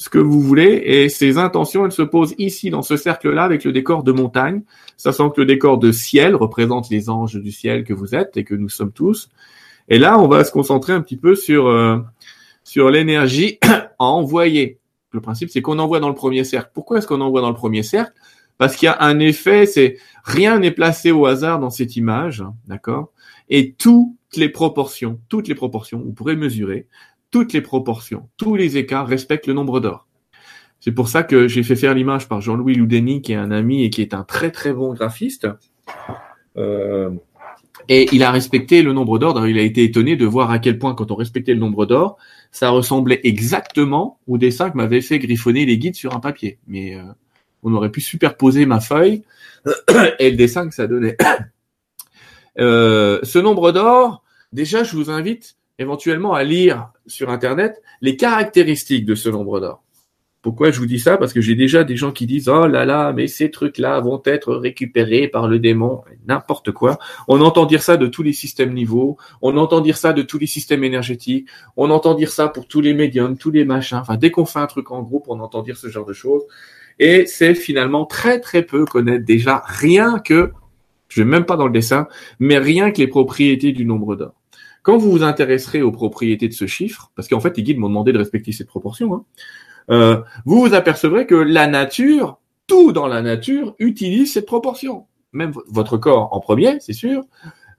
ce 0.00 0.08
que 0.08 0.18
vous 0.18 0.40
voulez. 0.40 0.80
Et 0.86 1.10
ces 1.10 1.36
intentions, 1.36 1.84
elles 1.84 1.92
se 1.92 2.00
posent 2.00 2.34
ici, 2.38 2.70
dans 2.70 2.80
ce 2.80 2.96
cercle-là, 2.96 3.44
avec 3.44 3.64
le 3.64 3.72
décor 3.72 4.02
de 4.02 4.12
montagne, 4.12 4.62
sachant 4.96 5.28
que 5.28 5.42
le 5.42 5.46
décor 5.46 5.76
de 5.76 5.92
ciel 5.92 6.34
représente 6.34 6.88
les 6.88 7.10
anges 7.10 7.36
du 7.36 7.52
ciel 7.52 7.84
que 7.84 7.92
vous 7.92 8.14
êtes 8.14 8.38
et 8.38 8.44
que 8.44 8.54
nous 8.54 8.70
sommes 8.70 8.92
tous. 8.92 9.28
Et 9.90 9.98
là, 9.98 10.18
on 10.18 10.26
va 10.26 10.42
se 10.44 10.52
concentrer 10.52 10.94
un 10.94 11.02
petit 11.02 11.18
peu 11.18 11.34
sur, 11.34 11.66
euh, 11.66 11.98
sur 12.64 12.88
l'énergie 12.88 13.58
à 13.98 14.04
envoyer. 14.06 14.78
Le 15.12 15.20
principe, 15.20 15.50
c'est 15.50 15.60
qu'on 15.60 15.78
envoie 15.78 16.00
dans 16.00 16.08
le 16.08 16.14
premier 16.14 16.44
cercle. 16.44 16.70
Pourquoi 16.72 16.96
est-ce 16.96 17.06
qu'on 17.06 17.20
envoie 17.20 17.42
dans 17.42 17.50
le 17.50 17.54
premier 17.54 17.82
cercle? 17.82 18.14
Parce 18.56 18.76
qu'il 18.76 18.86
y 18.86 18.88
a 18.88 19.02
un 19.02 19.18
effet, 19.18 19.66
c'est 19.66 19.98
rien 20.24 20.60
n'est 20.60 20.70
placé 20.70 21.10
au 21.10 21.26
hasard 21.26 21.60
dans 21.60 21.70
cette 21.70 21.96
image, 21.96 22.42
d'accord? 22.66 23.12
Et 23.50 23.72
toutes 23.72 24.14
les 24.36 24.48
proportions, 24.48 25.20
toutes 25.28 25.48
les 25.48 25.54
proportions, 25.54 26.00
vous 26.00 26.12
pourrez 26.12 26.36
mesurer, 26.36 26.86
toutes 27.30 27.52
les 27.52 27.60
proportions, 27.60 28.28
tous 28.36 28.56
les 28.56 28.76
écarts 28.76 29.06
respectent 29.06 29.46
le 29.46 29.54
nombre 29.54 29.80
d'or. 29.80 30.06
C'est 30.80 30.92
pour 30.92 31.08
ça 31.08 31.22
que 31.22 31.46
j'ai 31.46 31.62
fait 31.62 31.76
faire 31.76 31.94
l'image 31.94 32.26
par 32.26 32.40
Jean-Louis 32.40 32.74
Loudeni, 32.74 33.20
qui 33.20 33.32
est 33.32 33.36
un 33.36 33.50
ami 33.50 33.84
et 33.84 33.90
qui 33.90 34.00
est 34.00 34.14
un 34.14 34.24
très 34.24 34.50
très 34.50 34.72
bon 34.72 34.94
graphiste. 34.94 35.46
Euh, 36.56 37.10
et 37.88 38.08
il 38.12 38.22
a 38.22 38.30
respecté 38.30 38.82
le 38.82 38.92
nombre 38.92 39.18
d'or. 39.18 39.46
Il 39.46 39.58
a 39.58 39.62
été 39.62 39.84
étonné 39.84 40.16
de 40.16 40.24
voir 40.24 40.50
à 40.50 40.58
quel 40.58 40.78
point, 40.78 40.94
quand 40.94 41.10
on 41.10 41.16
respectait 41.16 41.52
le 41.52 41.60
nombre 41.60 41.84
d'or, 41.84 42.16
ça 42.50 42.70
ressemblait 42.70 43.20
exactement 43.24 44.18
au 44.26 44.38
dessin 44.38 44.70
que 44.70 44.76
m'avait 44.76 45.02
fait 45.02 45.18
griffonner 45.18 45.66
les 45.66 45.76
guides 45.76 45.96
sur 45.96 46.14
un 46.16 46.20
papier. 46.20 46.58
Mais 46.66 46.94
euh, 46.94 47.02
on 47.62 47.74
aurait 47.74 47.90
pu 47.90 48.00
superposer 48.00 48.64
ma 48.64 48.80
feuille 48.80 49.22
et 50.18 50.30
le 50.30 50.36
dessin 50.36 50.68
que 50.68 50.74
ça 50.74 50.86
donnait. 50.86 51.16
Euh, 52.58 53.20
ce 53.22 53.38
nombre 53.38 53.70
d'or, 53.70 54.24
déjà, 54.52 54.82
je 54.82 54.96
vous 54.96 55.08
invite 55.08 55.56
éventuellement 55.80 56.34
à 56.34 56.44
lire 56.44 56.90
sur 57.06 57.30
Internet 57.30 57.82
les 58.02 58.14
caractéristiques 58.16 59.06
de 59.06 59.14
ce 59.14 59.30
nombre 59.30 59.60
d'or. 59.60 59.82
Pourquoi 60.42 60.70
je 60.70 60.78
vous 60.78 60.86
dis 60.86 60.98
ça? 60.98 61.18
Parce 61.18 61.32
que 61.32 61.40
j'ai 61.40 61.54
déjà 61.54 61.84
des 61.84 61.96
gens 61.96 62.12
qui 62.12 62.26
disent 62.26 62.48
oh 62.48 62.66
là 62.66 62.84
là, 62.86 63.12
mais 63.12 63.26
ces 63.26 63.50
trucs-là 63.50 64.00
vont 64.00 64.22
être 64.24 64.54
récupérés 64.54 65.28
par 65.28 65.48
le 65.48 65.58
démon, 65.58 66.02
n'importe 66.26 66.70
quoi. 66.72 66.98
On 67.28 67.40
entend 67.40 67.66
dire 67.66 67.82
ça 67.82 67.96
de 67.96 68.06
tous 68.06 68.22
les 68.22 68.32
systèmes 68.32 68.72
niveaux, 68.72 69.18
on 69.42 69.56
entend 69.56 69.80
dire 69.80 69.96
ça 69.98 70.12
de 70.12 70.22
tous 70.22 70.38
les 70.38 70.46
systèmes 70.46 70.84
énergétiques, 70.84 71.48
on 71.76 71.90
entend 71.90 72.14
dire 72.14 72.30
ça 72.30 72.48
pour 72.48 72.68
tous 72.68 72.80
les 72.80 72.94
médiums, 72.94 73.36
tous 73.36 73.50
les 73.50 73.64
machins. 73.64 73.98
Enfin, 73.98 74.16
dès 74.16 74.30
qu'on 74.30 74.46
fait 74.46 74.60
un 74.60 74.66
truc 74.66 74.90
en 74.90 75.02
groupe, 75.02 75.26
on 75.28 75.40
entend 75.40 75.62
dire 75.62 75.76
ce 75.76 75.88
genre 75.88 76.06
de 76.06 76.14
choses. 76.14 76.42
Et 76.98 77.24
c'est 77.26 77.54
finalement 77.54 78.04
très 78.06 78.40
très 78.40 78.62
peu 78.62 78.84
connaître 78.84 79.24
déjà 79.24 79.62
rien 79.66 80.18
que, 80.18 80.52
je 81.08 81.22
vais 81.22 81.28
même 81.28 81.44
pas 81.44 81.56
dans 81.56 81.66
le 81.66 81.72
dessin, 81.72 82.06
mais 82.38 82.58
rien 82.58 82.92
que 82.92 82.98
les 82.98 83.08
propriétés 83.08 83.72
du 83.72 83.84
nombre 83.84 84.16
d'or. 84.16 84.39
Quand 84.82 84.96
vous 84.96 85.10
vous 85.10 85.22
intéresserez 85.22 85.82
aux 85.82 85.92
propriétés 85.92 86.48
de 86.48 86.54
ce 86.54 86.66
chiffre, 86.66 87.10
parce 87.14 87.28
qu'en 87.28 87.40
fait, 87.40 87.56
les 87.56 87.62
guides 87.62 87.78
m'ont 87.78 87.88
demandé 87.88 88.12
de 88.12 88.18
respecter 88.18 88.52
cette 88.52 88.68
proportion, 88.68 89.14
hein, 89.14 89.24
euh, 89.90 90.20
vous 90.44 90.60
vous 90.60 90.74
apercevrez 90.74 91.26
que 91.26 91.34
la 91.34 91.66
nature, 91.66 92.38
tout 92.66 92.92
dans 92.92 93.06
la 93.06 93.22
nature, 93.22 93.74
utilise 93.78 94.32
cette 94.32 94.46
proportion. 94.46 95.06
Même 95.32 95.52
votre 95.68 95.96
corps 95.96 96.28
en 96.32 96.40
premier, 96.40 96.78
c'est 96.80 96.92
sûr. 96.92 97.24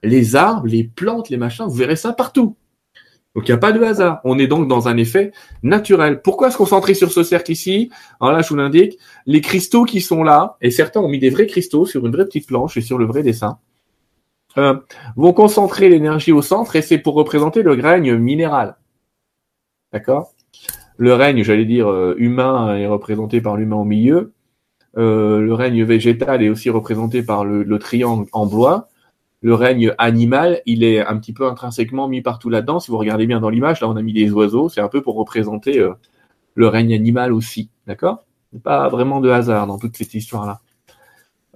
Les 0.02 0.36
arbres, 0.36 0.66
les 0.66 0.84
plantes, 0.84 1.30
les 1.30 1.36
machins, 1.36 1.66
vous 1.66 1.74
verrez 1.74 1.96
ça 1.96 2.12
partout. 2.12 2.56
Donc 3.34 3.48
il 3.48 3.50
n'y 3.50 3.54
a 3.54 3.58
pas 3.58 3.72
de 3.72 3.82
hasard. 3.82 4.20
On 4.24 4.38
est 4.38 4.46
donc 4.46 4.68
dans 4.68 4.88
un 4.88 4.96
effet 4.96 5.32
naturel. 5.62 6.20
Pourquoi 6.20 6.50
se 6.50 6.56
concentrer 6.56 6.94
sur 6.94 7.10
ce 7.10 7.22
cercle 7.22 7.50
ici? 7.50 7.90
Alors 8.20 8.34
là, 8.34 8.42
je 8.42 8.48
vous 8.48 8.56
l'indique, 8.56 8.98
les 9.26 9.40
cristaux 9.40 9.84
qui 9.84 10.00
sont 10.00 10.22
là, 10.22 10.56
et 10.60 10.70
certains 10.70 11.00
ont 11.00 11.08
mis 11.08 11.18
des 11.18 11.30
vrais 11.30 11.46
cristaux 11.46 11.86
sur 11.86 12.04
une 12.06 12.12
vraie 12.12 12.26
petite 12.26 12.46
planche 12.46 12.76
et 12.76 12.82
sur 12.82 12.98
le 12.98 13.06
vrai 13.06 13.22
dessin. 13.22 13.58
Euh, 14.58 14.74
vont 15.16 15.32
concentrer 15.32 15.88
l'énergie 15.88 16.32
au 16.32 16.42
centre 16.42 16.76
et 16.76 16.82
c'est 16.82 16.98
pour 16.98 17.14
représenter 17.14 17.62
le 17.62 17.72
règne 17.72 18.16
minéral. 18.16 18.76
D'accord? 19.92 20.32
Le 20.98 21.14
règne, 21.14 21.42
j'allais 21.42 21.64
dire, 21.64 21.90
euh, 21.90 22.14
humain 22.18 22.76
est 22.76 22.86
représenté 22.86 23.40
par 23.40 23.56
l'humain 23.56 23.76
au 23.76 23.84
milieu. 23.84 24.32
Euh, 24.98 25.40
le 25.40 25.54
règne 25.54 25.84
végétal 25.84 26.42
est 26.42 26.48
aussi 26.48 26.70
représenté 26.70 27.22
par 27.22 27.44
le, 27.44 27.78
triangle 27.78 28.26
en 28.32 28.46
bois. 28.46 28.88
le 29.40 29.54
règne 29.54 29.94
animal, 29.98 30.60
il 30.66 30.84
est 30.84 31.04
un 31.04 31.18
petit 31.18 31.32
peu 31.32 31.46
intrinsèquement 31.48 32.08
mis 32.08 32.22
partout 32.22 32.50
là-dedans. 32.50 32.78
Si 32.78 32.90
vous 32.90 32.98
regardez 32.98 33.26
bien 33.26 33.40
dans 33.40 33.50
l'image, 33.50 33.80
là, 33.80 33.88
on 33.88 33.96
a 33.96 34.02
mis 34.02 34.12
des 34.12 34.30
oiseaux. 34.30 34.68
C'est 34.68 34.80
un 34.80 34.88
peu 34.88 35.02
pour 35.02 35.16
représenter 35.16 35.78
euh, 35.78 35.94
le 36.54 36.68
règne 36.68 36.94
animal 36.94 37.32
aussi. 37.32 37.70
D'accord? 37.86 38.24
Pas 38.62 38.88
vraiment 38.88 39.20
de 39.20 39.30
hasard 39.30 39.66
dans 39.66 39.78
toute 39.78 39.96
cette 39.96 40.14
histoire-là. 40.14 40.60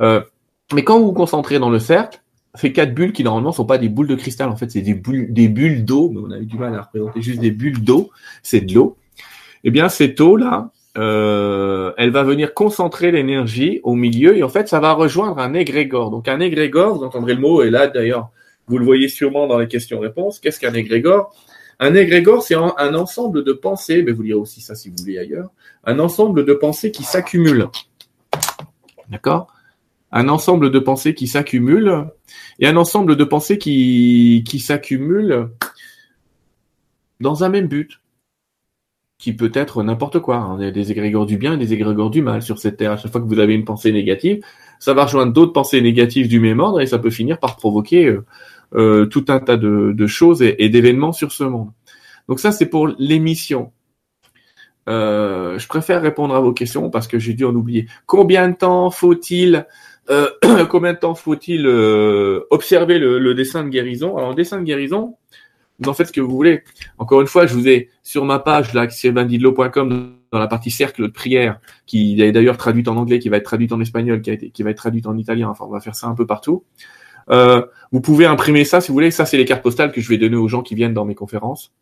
Euh, 0.00 0.22
mais 0.72 0.82
quand 0.82 0.98
vous 0.98 1.06
vous 1.06 1.12
concentrez 1.12 1.58
dans 1.58 1.70
le 1.70 1.78
cercle, 1.78 2.22
ces 2.56 2.72
quatre 2.72 2.94
bulles 2.94 3.12
qui 3.12 3.24
normalement 3.24 3.52
sont 3.52 3.64
pas 3.64 3.78
des 3.78 3.88
boules 3.88 4.06
de 4.06 4.14
cristal, 4.14 4.48
en 4.48 4.56
fait, 4.56 4.70
c'est 4.70 4.82
des 4.82 4.94
bulles, 4.94 5.32
des 5.32 5.48
bulles 5.48 5.84
d'eau. 5.84 6.10
Mais 6.10 6.20
on 6.24 6.30
a 6.30 6.38
eu 6.38 6.46
du 6.46 6.58
mal 6.58 6.74
à 6.74 6.82
représenter 6.82 7.22
juste 7.22 7.40
des 7.40 7.50
bulles 7.50 7.82
d'eau. 7.82 8.10
C'est 8.42 8.60
de 8.60 8.74
l'eau. 8.74 8.96
Eh 9.64 9.70
bien, 9.70 9.88
cette 9.88 10.20
eau-là, 10.20 10.70
euh, 10.98 11.92
elle 11.98 12.10
va 12.10 12.22
venir 12.22 12.54
concentrer 12.54 13.10
l'énergie 13.10 13.80
au 13.82 13.94
milieu 13.94 14.36
et 14.36 14.42
en 14.42 14.48
fait, 14.48 14.68
ça 14.68 14.80
va 14.80 14.92
rejoindre 14.92 15.38
un 15.38 15.54
égrégore. 15.54 16.10
Donc, 16.10 16.28
un 16.28 16.40
égrégore, 16.40 16.96
vous 16.96 17.04
entendrez 17.04 17.34
le 17.34 17.40
mot, 17.40 17.62
et 17.62 17.70
là, 17.70 17.86
d'ailleurs, 17.86 18.30
vous 18.66 18.78
le 18.78 18.84
voyez 18.84 19.08
sûrement 19.08 19.46
dans 19.46 19.58
les 19.58 19.68
questions-réponses. 19.68 20.40
Qu'est-ce 20.40 20.58
qu'un 20.60 20.74
égrégore? 20.74 21.34
Un 21.78 21.94
égrégore, 21.94 22.42
c'est 22.42 22.54
un, 22.54 22.94
ensemble 22.94 23.44
de 23.44 23.52
pensées, 23.52 24.02
mais 24.02 24.12
vous 24.12 24.22
lirez 24.22 24.38
aussi 24.38 24.60
ça 24.62 24.74
si 24.74 24.88
vous 24.88 24.96
voulez 24.98 25.18
ailleurs, 25.18 25.50
un 25.84 25.98
ensemble 25.98 26.44
de 26.46 26.54
pensées 26.54 26.90
qui 26.90 27.02
s'accumulent. 27.02 27.68
D'accord? 29.10 29.48
Un 30.18 30.30
ensemble 30.30 30.70
de 30.70 30.78
pensées 30.78 31.14
qui 31.14 31.26
s'accumulent 31.26 32.06
et 32.58 32.66
un 32.66 32.76
ensemble 32.76 33.16
de 33.16 33.24
pensées 33.24 33.58
qui, 33.58 34.44
qui 34.48 34.60
s'accumulent 34.60 35.50
dans 37.20 37.44
un 37.44 37.50
même 37.50 37.66
but 37.66 38.00
qui 39.18 39.34
peut 39.34 39.52
être 39.52 39.82
n'importe 39.82 40.20
quoi. 40.20 40.36
Hein. 40.36 40.56
Il 40.58 40.64
y 40.64 40.68
a 40.68 40.70
des 40.70 40.90
égrégores 40.90 41.26
du 41.26 41.36
bien 41.36 41.52
et 41.52 41.58
des 41.58 41.74
égrégores 41.74 42.08
du 42.08 42.22
mal 42.22 42.40
sur 42.40 42.58
cette 42.58 42.78
terre. 42.78 42.92
À 42.92 42.96
chaque 42.96 43.12
fois 43.12 43.20
que 43.20 43.26
vous 43.26 43.40
avez 43.40 43.54
une 43.54 43.66
pensée 43.66 43.92
négative, 43.92 44.42
ça 44.78 44.94
va 44.94 45.04
rejoindre 45.04 45.34
d'autres 45.34 45.52
pensées 45.52 45.82
négatives 45.82 46.28
du 46.28 46.40
même 46.40 46.60
ordre 46.60 46.80
et 46.80 46.86
ça 46.86 46.98
peut 46.98 47.10
finir 47.10 47.38
par 47.38 47.56
provoquer 47.56 48.06
euh, 48.06 48.24
euh, 48.74 49.04
tout 49.04 49.26
un 49.28 49.40
tas 49.40 49.58
de, 49.58 50.06
choses 50.06 50.42
et, 50.42 50.68
d'événements 50.70 51.12
sur 51.12 51.32
ce 51.32 51.44
monde. 51.44 51.70
Donc 52.28 52.40
ça, 52.40 52.52
c'est 52.52 52.66
pour 52.66 52.88
l'émission. 52.98 53.70
Euh, 54.88 55.58
je 55.58 55.66
préfère 55.66 56.00
répondre 56.00 56.34
à 56.34 56.40
vos 56.40 56.52
questions 56.52 56.88
parce 56.90 57.06
que 57.06 57.18
j'ai 57.18 57.34
dû 57.34 57.44
en 57.44 57.54
oublier. 57.54 57.86
Combien 58.06 58.48
de 58.48 58.54
temps 58.54 58.90
faut-il 58.90 59.66
combien 60.68 60.92
de 60.92 60.98
temps 60.98 61.14
faut-il 61.14 61.66
observer 62.50 62.98
le, 62.98 63.18
le, 63.18 63.34
dessin 63.34 63.64
de 63.64 63.68
guérison? 63.68 64.16
Alors, 64.16 64.30
le 64.30 64.36
dessin 64.36 64.58
de 64.58 64.64
guérison, 64.64 65.16
vous 65.78 65.90
en 65.90 65.94
faites 65.94 66.08
ce 66.08 66.12
que 66.12 66.20
vous 66.20 66.34
voulez. 66.34 66.62
Encore 66.98 67.20
une 67.20 67.26
fois, 67.26 67.46
je 67.46 67.54
vous 67.54 67.68
ai 67.68 67.90
sur 68.02 68.24
ma 68.24 68.38
page 68.38 68.72
là, 68.72 68.88
sylvaindidlo.com 68.88 70.16
dans 70.32 70.38
la 70.38 70.46
partie 70.46 70.70
cercle 70.70 71.02
de 71.02 71.08
prière, 71.08 71.60
qui 71.86 72.20
est 72.20 72.32
d'ailleurs 72.32 72.56
traduite 72.56 72.88
en 72.88 72.96
anglais, 72.96 73.18
qui 73.18 73.28
va 73.28 73.36
être 73.36 73.44
traduite 73.44 73.72
en 73.72 73.80
espagnol, 73.80 74.22
qui, 74.22 74.30
a 74.30 74.34
été, 74.34 74.50
qui 74.50 74.62
va 74.62 74.70
être 74.70 74.78
traduite 74.78 75.06
en 75.06 75.16
italien. 75.16 75.48
Enfin, 75.48 75.64
on 75.66 75.70
va 75.70 75.80
faire 75.80 75.94
ça 75.94 76.06
un 76.06 76.14
peu 76.14 76.26
partout. 76.26 76.64
Euh, 77.30 77.64
vous 77.92 78.00
pouvez 78.00 78.24
imprimer 78.26 78.64
ça 78.64 78.80
si 78.80 78.88
vous 78.88 78.94
voulez. 78.94 79.10
Ça, 79.10 79.26
c'est 79.26 79.36
les 79.36 79.44
cartes 79.44 79.62
postales 79.62 79.92
que 79.92 80.00
je 80.00 80.08
vais 80.08 80.18
donner 80.18 80.36
aux 80.36 80.48
gens 80.48 80.62
qui 80.62 80.74
viennent 80.74 80.94
dans 80.94 81.04
mes 81.04 81.14
conférences. 81.14 81.72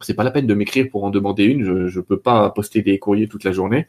C'est 0.00 0.14
pas 0.14 0.24
la 0.24 0.30
peine 0.30 0.46
de 0.46 0.54
m'écrire 0.54 0.88
pour 0.90 1.04
en 1.04 1.10
demander 1.10 1.44
une. 1.44 1.64
Je, 1.64 1.88
je 1.88 2.00
peux 2.00 2.18
pas 2.18 2.50
poster 2.50 2.82
des 2.82 2.98
courriers 2.98 3.28
toute 3.28 3.44
la 3.44 3.52
journée. 3.52 3.86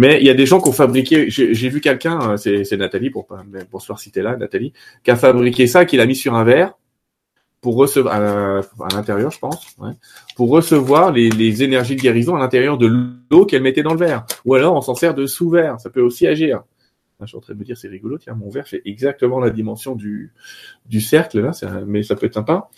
Mais 0.00 0.18
il 0.18 0.26
y 0.26 0.30
a 0.30 0.34
des 0.34 0.46
gens 0.46 0.62
qui 0.62 0.68
ont 0.70 0.72
fabriqué. 0.72 1.26
J'ai 1.28 1.68
vu 1.68 1.82
quelqu'un, 1.82 2.30
euh, 2.30 2.36
c'est 2.38 2.76
Nathalie 2.78 3.10
pour 3.10 3.26
pas 3.26 3.42
bonsoir 3.70 4.00
si 4.00 4.10
t'es 4.10 4.22
là, 4.22 4.34
Nathalie, 4.34 4.72
qui 5.04 5.10
a 5.10 5.16
fabriqué 5.16 5.66
ça, 5.66 5.84
qui 5.84 5.98
l'a 5.98 6.06
mis 6.06 6.16
sur 6.16 6.34
un 6.34 6.42
verre 6.42 6.72
pour 7.60 7.74
recevoir 7.76 8.14
à, 8.14 8.94
l'intérieur, 8.94 9.30
je 9.30 9.38
pense, 9.38 9.76
ouais, 9.76 9.90
pour 10.36 10.48
recevoir 10.48 11.12
les, 11.12 11.28
les, 11.28 11.62
énergies 11.62 11.96
de 11.96 12.00
guérison 12.00 12.34
à 12.34 12.38
l'intérieur 12.38 12.78
de 12.78 12.86
l'eau 13.30 13.44
qu'elle 13.44 13.62
mettait 13.62 13.82
dans 13.82 13.92
le 13.92 13.98
verre. 13.98 14.24
Ou 14.46 14.54
alors 14.54 14.74
on 14.74 14.80
s'en 14.80 14.94
sert 14.94 15.12
de 15.12 15.26
sous-verre, 15.26 15.78
ça 15.78 15.90
peut 15.90 16.00
aussi 16.00 16.26
agir. 16.26 16.62
Je 17.26 17.30
suis 17.30 17.38
en 17.38 17.40
train 17.40 17.54
de 17.54 17.58
me 17.58 17.64
dire 17.64 17.76
c'est 17.76 17.88
rigolo, 17.88 18.18
tiens 18.18 18.34
mon 18.34 18.48
verre 18.48 18.68
fait 18.68 18.82
exactement 18.84 19.40
la 19.40 19.50
dimension 19.50 19.94
du 19.94 20.32
du 20.86 21.00
cercle 21.00 21.40
là, 21.40 21.50
mais 21.86 22.02
ça 22.02 22.16
peut 22.16 22.26
être 22.26 22.34
sympa. 22.34 22.68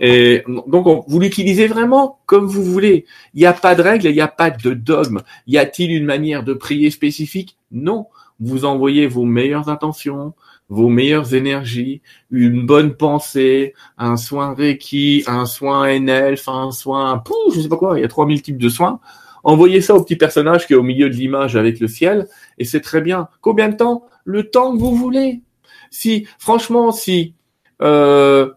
Et 0.00 0.44
donc 0.46 1.04
vous 1.08 1.20
l'utilisez 1.20 1.66
vraiment 1.66 2.20
comme 2.26 2.46
vous 2.46 2.62
voulez. 2.64 3.06
Il 3.34 3.40
n'y 3.40 3.46
a 3.46 3.52
pas 3.52 3.74
de 3.74 3.82
règle, 3.82 4.06
il 4.06 4.14
n'y 4.14 4.20
a 4.20 4.28
pas 4.28 4.50
de 4.50 4.74
dogme. 4.74 5.20
Y 5.46 5.58
a-t-il 5.58 5.92
une 5.92 6.04
manière 6.04 6.44
de 6.44 6.54
prier 6.54 6.90
spécifique? 6.90 7.58
Non. 7.70 8.06
Vous 8.40 8.64
envoyez 8.64 9.06
vos 9.06 9.24
meilleures 9.24 9.68
intentions, 9.68 10.34
vos 10.68 10.88
meilleures 10.88 11.34
énergies, 11.34 12.02
une 12.30 12.66
bonne 12.66 12.94
pensée, 12.94 13.74
un 13.98 14.16
soin 14.16 14.54
Reiki, 14.54 15.22
un 15.28 15.46
soin 15.46 15.86
NL, 15.86 16.36
un 16.48 16.72
soin, 16.72 17.18
pouf, 17.18 17.54
je 17.54 17.60
sais 17.60 17.68
pas 17.68 17.76
quoi, 17.76 17.98
il 17.98 18.02
y 18.02 18.04
a 18.04 18.08
3000 18.08 18.42
types 18.42 18.58
de 18.58 18.68
soins. 18.68 18.98
Envoyez 19.44 19.80
ça 19.80 19.94
au 19.94 20.02
petit 20.02 20.16
personnage 20.16 20.66
qui 20.66 20.72
est 20.72 20.76
au 20.76 20.82
milieu 20.82 21.10
de 21.10 21.14
l'image 21.14 21.56
avec 21.56 21.78
le 21.78 21.88
ciel, 21.88 22.26
et 22.58 22.64
c'est 22.64 22.80
très 22.80 23.00
bien. 23.00 23.28
Combien 23.40 23.68
de 23.68 23.76
temps? 23.76 24.06
Le 24.24 24.50
temps 24.50 24.72
que 24.72 24.78
vous 24.78 24.94
voulez. 24.94 25.42
Si, 25.90 26.26
franchement, 26.38 26.92
si, 26.92 27.34
euh, 27.82 28.50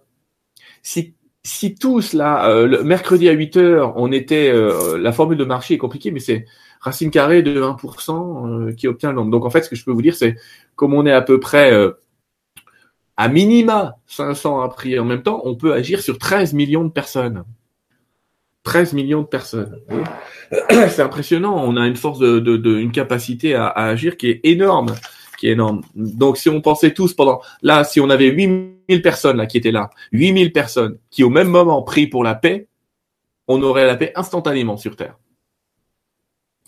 si, 0.83 1.13
si 1.43 1.75
tous 1.75 2.13
là, 2.13 2.49
euh, 2.49 2.67
le 2.67 2.83
mercredi 2.83 3.29
à 3.29 3.33
8 3.33 3.57
heures, 3.57 3.93
on 3.97 4.11
était, 4.11 4.49
euh, 4.49 4.97
la 4.97 5.11
formule 5.11 5.37
de 5.37 5.45
marché 5.45 5.75
est 5.75 5.77
compliquée, 5.77 6.11
mais 6.11 6.19
c'est 6.19 6.45
racine 6.79 7.11
carrée 7.11 7.41
de 7.41 7.61
1% 7.61 8.73
qui 8.75 8.87
obtient 8.87 9.09
le 9.09 9.15
nombre. 9.15 9.31
Donc 9.31 9.45
en 9.45 9.49
fait, 9.49 9.63
ce 9.63 9.69
que 9.69 9.75
je 9.75 9.83
peux 9.83 9.91
vous 9.91 10.01
dire, 10.01 10.15
c'est 10.15 10.35
comme 10.75 10.93
on 10.93 11.05
est 11.05 11.11
à 11.11 11.21
peu 11.21 11.39
près 11.39 11.71
à 13.17 13.27
minima 13.27 13.97
500 14.07 14.61
à 14.61 14.69
prier 14.69 14.99
en 14.99 15.05
même 15.05 15.23
temps, 15.23 15.41
on 15.45 15.55
peut 15.55 15.73
agir 15.73 16.01
sur 16.01 16.17
13 16.17 16.53
millions 16.53 16.83
de 16.83 16.91
personnes. 16.91 17.43
13 18.65 18.93
millions 18.93 19.21
de 19.21 19.27
personnes. 19.27 19.79
C'est 20.69 21.01
impressionnant. 21.01 21.55
On 21.63 21.77
a 21.77 21.87
une 21.87 21.95
force 21.95 22.19
de, 22.19 22.39
de, 22.39 22.77
une 22.77 22.91
capacité 22.91 23.55
à, 23.55 23.67
agir 23.67 24.17
qui 24.17 24.29
est 24.29 24.41
énorme, 24.43 24.93
qui 25.37 25.47
est 25.47 25.51
énorme. 25.51 25.81
Donc, 25.95 26.37
si 26.37 26.49
on 26.49 26.59
pensait 26.59 26.93
tous 26.93 27.13
pendant, 27.13 27.39
là, 27.61 27.83
si 27.85 28.01
on 28.01 28.09
avait 28.09 28.27
8000 28.27 29.01
personnes 29.01 29.37
là 29.37 29.45
qui 29.45 29.57
étaient 29.57 29.71
là, 29.71 29.91
8000 30.11 30.51
personnes 30.51 30.97
qui 31.11 31.23
au 31.23 31.29
même 31.29 31.47
moment 31.47 31.81
prient 31.83 32.07
pour 32.07 32.23
la 32.23 32.35
paix, 32.35 32.67
on 33.47 33.61
aurait 33.61 33.85
la 33.85 33.95
paix 33.95 34.11
instantanément 34.15 34.77
sur 34.77 34.95
Terre. 34.95 35.17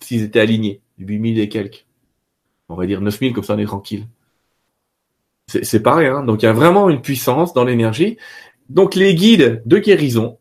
S'ils 0.02 0.24
étaient 0.24 0.40
alignés, 0.40 0.82
8000 1.00 1.40
et 1.40 1.50
quelques. 1.50 1.86
On 2.70 2.76
va 2.76 2.86
dire 2.86 3.02
9000 3.02 3.34
comme 3.34 3.44
ça 3.44 3.56
on 3.56 3.60
est 3.60 3.66
tranquille. 3.66 4.06
C'est 5.48 5.82
pareil. 5.82 6.08
Hein. 6.08 6.24
Donc 6.24 6.44
il 6.44 6.46
y 6.46 6.50
a 6.50 6.54
vraiment 6.54 6.90
une 6.90 7.02
puissance 7.02 7.54
dans 7.54 7.64
l'énergie. 7.64 8.18
Donc 8.70 8.94
les 8.94 9.16
guides 9.16 9.64
de 9.66 9.78
guérison, 9.80 10.38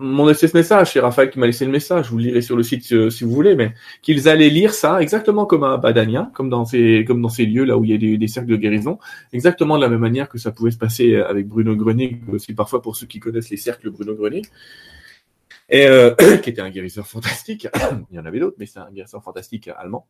m'ont 0.00 0.26
laissé 0.26 0.48
ce 0.48 0.56
message, 0.56 0.92
c'est 0.92 1.00
Raphaël 1.00 1.30
qui 1.30 1.38
m'a 1.38 1.46
laissé 1.46 1.64
le 1.64 1.70
message, 1.70 2.10
vous 2.10 2.18
le 2.18 2.24
lirez 2.24 2.42
sur 2.42 2.56
le 2.56 2.62
site 2.62 2.92
euh, 2.92 3.10
si 3.10 3.24
vous 3.24 3.30
voulez, 3.30 3.54
mais 3.54 3.74
qu'ils 4.02 4.28
allaient 4.28 4.50
lire 4.50 4.74
ça 4.74 5.00
exactement 5.00 5.46
comme 5.46 5.64
à 5.64 5.76
Badania, 5.76 6.30
comme 6.34 6.48
dans 6.48 6.64
ces 6.64 7.04
comme 7.06 7.22
dans 7.22 7.28
ces 7.28 7.46
lieux 7.46 7.64
là 7.64 7.76
où 7.76 7.84
il 7.84 7.90
y 7.90 8.12
a 8.12 8.16
des, 8.18 8.28
cercles 8.28 8.50
de 8.50 8.56
guérison, 8.56 8.98
exactement 9.32 9.76
de 9.76 9.82
la 9.82 9.88
même 9.88 10.00
manière 10.00 10.28
que 10.28 10.38
ça 10.38 10.50
pouvait 10.50 10.70
se 10.70 10.78
passer 10.78 11.16
avec 11.16 11.46
Bruno 11.46 11.76
Grenier, 11.76 12.20
aussi 12.32 12.54
parfois 12.54 12.82
pour 12.82 12.96
ceux 12.96 13.06
qui 13.06 13.20
connaissent 13.20 13.50
les 13.50 13.56
cercles 13.56 13.90
Bruno 13.90 14.14
Grenier, 14.14 14.42
et 15.70 15.86
euh, 15.86 16.14
qui 16.42 16.50
était 16.50 16.60
un 16.60 16.70
guérisseur 16.70 17.06
fantastique. 17.06 17.68
il 18.10 18.16
y 18.16 18.18
en 18.18 18.26
avait 18.26 18.40
d'autres, 18.40 18.56
mais 18.58 18.66
c'est 18.66 18.80
un 18.80 18.90
guérisseur 18.90 19.22
fantastique 19.22 19.68
allemand. 19.68 20.06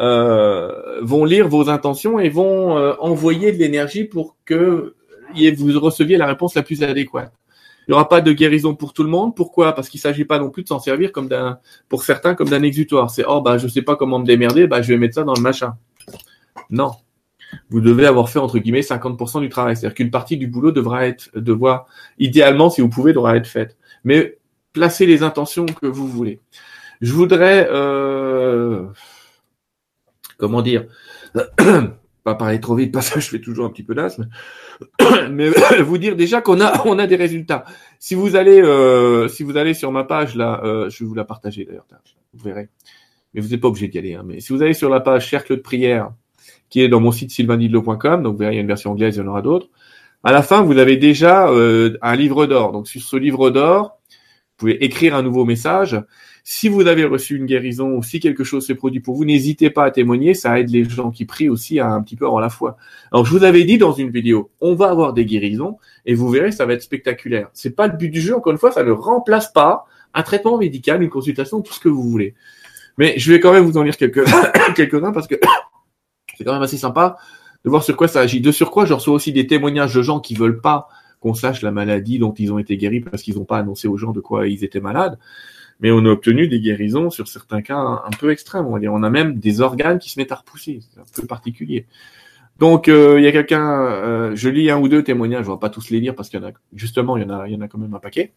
Euh, 0.00 1.00
vont 1.02 1.24
lire 1.24 1.48
vos 1.48 1.68
intentions 1.68 2.20
et 2.20 2.28
vont 2.28 2.78
euh, 2.78 2.94
envoyer 3.00 3.50
de 3.50 3.56
l'énergie 3.58 4.04
pour 4.04 4.36
que 4.44 4.94
vous 5.34 5.80
receviez 5.80 6.16
la 6.16 6.26
réponse 6.26 6.54
la 6.54 6.62
plus 6.62 6.82
adéquate. 6.82 7.32
Il 7.88 7.92
n'y 7.92 7.94
aura 7.94 8.08
pas 8.08 8.20
de 8.20 8.32
guérison 8.32 8.74
pour 8.74 8.92
tout 8.92 9.02
le 9.02 9.08
monde. 9.08 9.34
Pourquoi? 9.34 9.72
Parce 9.72 9.88
qu'il 9.88 9.98
ne 9.98 10.02
s'agit 10.02 10.26
pas 10.26 10.38
non 10.38 10.50
plus 10.50 10.62
de 10.62 10.68
s'en 10.68 10.78
servir 10.78 11.10
comme 11.10 11.26
d'un, 11.26 11.58
pour 11.88 12.02
certains, 12.02 12.34
comme 12.34 12.50
d'un 12.50 12.62
exutoire. 12.62 13.10
C'est 13.10 13.24
oh 13.26 13.40
bah 13.40 13.56
je 13.56 13.66
sais 13.66 13.80
pas 13.80 13.96
comment 13.96 14.18
me 14.18 14.26
démerder, 14.26 14.66
bah 14.66 14.82
je 14.82 14.88
vais 14.92 14.98
mettre 14.98 15.14
ça 15.14 15.24
dans 15.24 15.34
le 15.34 15.40
machin. 15.40 15.74
Non, 16.70 16.92
vous 17.70 17.80
devez 17.80 18.06
avoir 18.06 18.28
fait 18.28 18.38
entre 18.38 18.58
guillemets 18.58 18.80
50% 18.80 19.40
du 19.40 19.48
travail. 19.48 19.76
C'est-à-dire 19.76 19.94
qu'une 19.94 20.10
partie 20.10 20.36
du 20.36 20.48
boulot 20.48 20.70
devra 20.70 21.06
être, 21.06 21.30
devoir, 21.34 21.86
idéalement, 22.18 22.68
si 22.68 22.82
vous 22.82 22.90
pouvez, 22.90 23.12
devra 23.12 23.36
être 23.36 23.46
faite. 23.46 23.76
Mais 24.04 24.38
placez 24.74 25.06
les 25.06 25.22
intentions 25.22 25.66
que 25.66 25.86
vous 25.86 26.06
voulez. 26.06 26.40
Je 27.00 27.12
voudrais 27.12 27.68
euh, 27.70 28.86
comment 30.38 30.62
dire, 30.62 30.86
pas 32.28 32.34
parler 32.34 32.60
trop 32.60 32.74
vite 32.74 32.92
parce 32.92 33.10
que 33.10 33.20
je 33.20 33.28
fais 33.28 33.40
toujours 33.40 33.66
un 33.66 33.70
petit 33.70 33.82
peu 33.82 33.94
d'asthme, 33.94 34.28
mais 35.30 35.50
vous 35.80 35.98
dire 35.98 36.16
déjà 36.16 36.40
qu'on 36.40 36.60
a 36.60 36.86
on 36.86 36.98
a 36.98 37.06
des 37.06 37.16
résultats. 37.16 37.64
Si 37.98 38.14
vous 38.14 38.36
allez 38.36 38.60
euh, 38.60 39.28
si 39.28 39.42
vous 39.42 39.56
allez 39.56 39.74
sur 39.74 39.92
ma 39.92 40.04
page 40.04 40.34
là, 40.34 40.60
euh, 40.64 40.90
je 40.90 41.04
vais 41.04 41.08
vous 41.08 41.14
la 41.14 41.24
partager 41.24 41.64
d'ailleurs, 41.64 41.86
vous 42.34 42.44
verrez. 42.44 42.68
Mais 43.34 43.40
vous 43.40 43.48
n'êtes 43.48 43.60
pas 43.60 43.68
obligé 43.68 43.88
d'y 43.88 43.98
aller. 43.98 44.14
Hein. 44.14 44.22
Mais 44.24 44.40
si 44.40 44.52
vous 44.52 44.62
allez 44.62 44.74
sur 44.74 44.88
la 44.88 45.00
page 45.00 45.28
cercle 45.28 45.56
de 45.56 45.60
prière 45.60 46.12
qui 46.70 46.82
est 46.82 46.88
dans 46.88 47.00
mon 47.00 47.12
site 47.12 47.30
sylvainidlo.com, 47.30 48.22
donc 48.22 48.32
vous 48.32 48.38
verrez 48.38 48.54
il 48.54 48.56
y 48.56 48.58
a 48.58 48.62
une 48.62 48.68
version 48.68 48.92
anglaise, 48.92 49.16
il 49.16 49.18
y 49.18 49.22
en 49.22 49.28
aura 49.28 49.42
d'autres. 49.42 49.68
À 50.24 50.32
la 50.32 50.42
fin, 50.42 50.62
vous 50.62 50.78
avez 50.78 50.96
déjà 50.96 51.48
euh, 51.48 51.96
un 52.02 52.16
livre 52.16 52.46
d'or. 52.46 52.72
Donc 52.72 52.88
sur 52.88 53.00
ce 53.00 53.16
livre 53.16 53.50
d'or, 53.50 53.97
pouvez 54.58 54.84
écrire 54.84 55.14
un 55.14 55.22
nouveau 55.22 55.44
message 55.44 55.98
si 56.50 56.70
vous 56.70 56.86
avez 56.86 57.04
reçu 57.04 57.36
une 57.36 57.44
guérison 57.44 57.90
ou 57.90 58.02
si 58.02 58.20
quelque 58.20 58.42
chose 58.42 58.66
s'est 58.66 58.74
produit 58.74 59.00
pour 59.00 59.14
vous, 59.14 59.26
n'hésitez 59.26 59.68
pas 59.68 59.84
à 59.84 59.90
témoigner. 59.90 60.32
Ça 60.32 60.58
aide 60.58 60.70
les 60.70 60.82
gens 60.82 61.10
qui 61.10 61.26
prient 61.26 61.50
aussi 61.50 61.78
à 61.78 61.90
un 61.90 62.00
petit 62.00 62.16
peu 62.16 62.24
avoir 62.24 62.40
la 62.40 62.48
foi. 62.48 62.78
Alors, 63.12 63.26
je 63.26 63.36
vous 63.36 63.44
avais 63.44 63.64
dit 63.64 63.76
dans 63.76 63.92
une 63.92 64.08
vidéo, 64.08 64.50
on 64.62 64.74
va 64.74 64.88
avoir 64.88 65.12
des 65.12 65.26
guérisons 65.26 65.76
et 66.06 66.14
vous 66.14 66.30
verrez, 66.30 66.50
ça 66.50 66.64
va 66.64 66.72
être 66.72 66.80
spectaculaire. 66.80 67.50
C'est 67.52 67.76
pas 67.76 67.86
le 67.86 67.98
but 67.98 68.08
du 68.08 68.22
jeu. 68.22 68.34
Encore 68.34 68.52
une 68.52 68.58
fois, 68.58 68.72
ça 68.72 68.82
ne 68.82 68.90
remplace 68.90 69.52
pas 69.52 69.84
un 70.14 70.22
traitement 70.22 70.56
médical, 70.56 71.02
une 71.02 71.10
consultation, 71.10 71.60
tout 71.60 71.74
ce 71.74 71.80
que 71.80 71.90
vous 71.90 72.02
voulez. 72.02 72.34
Mais 72.96 73.12
je 73.18 73.30
vais 73.30 73.40
quand 73.40 73.52
même 73.52 73.64
vous 73.64 73.76
en 73.76 73.82
lire 73.82 73.98
quelques 73.98 74.24
quelques-uns 74.74 75.12
parce 75.12 75.26
que 75.26 75.34
c'est 76.38 76.44
quand 76.44 76.54
même 76.54 76.62
assez 76.62 76.78
sympa 76.78 77.18
de 77.62 77.68
voir 77.68 77.82
sur 77.82 77.94
quoi 77.94 78.08
ça 78.08 78.20
agit. 78.20 78.40
De 78.40 78.52
sur 78.52 78.70
quoi 78.70 78.86
je 78.86 78.94
reçois 78.94 79.12
aussi 79.12 79.34
des 79.34 79.46
témoignages 79.46 79.94
de 79.94 80.00
gens 80.00 80.18
qui 80.18 80.34
veulent 80.34 80.62
pas 80.62 80.88
qu'on 81.20 81.34
sache 81.34 81.62
la 81.62 81.70
maladie 81.70 82.18
dont 82.18 82.32
ils 82.32 82.52
ont 82.52 82.58
été 82.58 82.76
guéris 82.76 83.00
parce 83.00 83.22
qu'ils 83.22 83.36
n'ont 83.36 83.44
pas 83.44 83.58
annoncé 83.58 83.88
aux 83.88 83.96
gens 83.96 84.12
de 84.12 84.20
quoi 84.20 84.46
ils 84.46 84.64
étaient 84.64 84.80
malades. 84.80 85.18
Mais 85.80 85.90
on 85.90 86.04
a 86.04 86.08
obtenu 86.08 86.48
des 86.48 86.60
guérisons 86.60 87.10
sur 87.10 87.28
certains 87.28 87.62
cas 87.62 87.78
un 87.78 88.10
peu 88.18 88.30
extrêmes. 88.30 88.66
On 88.66 88.80
on 88.82 89.02
a 89.02 89.10
même 89.10 89.38
des 89.38 89.60
organes 89.60 89.98
qui 89.98 90.10
se 90.10 90.18
mettent 90.18 90.32
à 90.32 90.36
repousser. 90.36 90.80
C'est 90.92 91.00
un 91.00 91.04
peu 91.22 91.26
particulier. 91.26 91.86
Donc 92.58 92.88
euh, 92.88 93.20
il 93.20 93.24
y 93.24 93.28
a 93.28 93.32
quelqu'un, 93.32 93.84
euh, 93.84 94.32
je 94.34 94.48
lis 94.48 94.70
un 94.70 94.78
ou 94.78 94.88
deux 94.88 95.04
témoignages, 95.04 95.46
je 95.46 95.50
vais 95.50 95.58
pas 95.58 95.70
tous 95.70 95.90
les 95.90 96.00
lire 96.00 96.14
parce 96.16 96.28
qu'il 96.28 96.40
y 96.40 96.44
en 96.44 96.48
a 96.48 96.52
justement 96.74 97.16
il 97.16 97.22
y 97.22 97.26
en 97.26 97.30
a 97.30 97.48
il 97.48 97.58
quand 97.68 97.78
même 97.78 97.94
un 97.94 98.00
paquet. 98.00 98.32